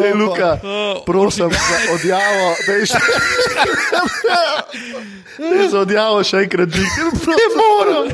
Ej, 0.03 0.13
Luka, 0.13 0.59
prosim 1.05 1.49
za 1.51 1.93
odjavo, 1.93 2.55
daj 2.67 2.85
še. 2.85 2.99
Daj 5.39 5.67
za 5.71 5.79
odjavo 5.79 6.23
še 6.23 6.43
enkrat 6.43 6.69
dvig. 6.69 6.91
Ne 7.29 7.47
morem. 7.55 8.11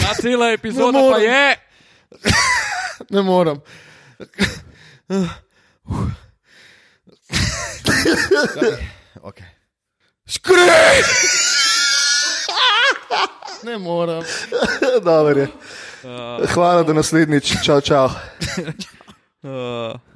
Ta 0.00 0.14
cela 0.20 0.50
epizoda 0.52 0.98
Ne 0.98 1.10
pa 1.10 1.18
je. 1.18 1.56
Ne 3.10 3.22
morem. 3.22 3.60
Okay. 9.22 9.48
Skrej! 10.26 11.02
Ne 13.62 13.78
morem. 13.78 14.22
Dobro 15.04 15.40
je. 15.40 15.48
Hvala, 16.46 16.82
do 16.82 16.92
naslednjič. 16.92 17.62
Čau, 17.62 17.80
čau. 17.80 18.10
Uh, 19.42 19.96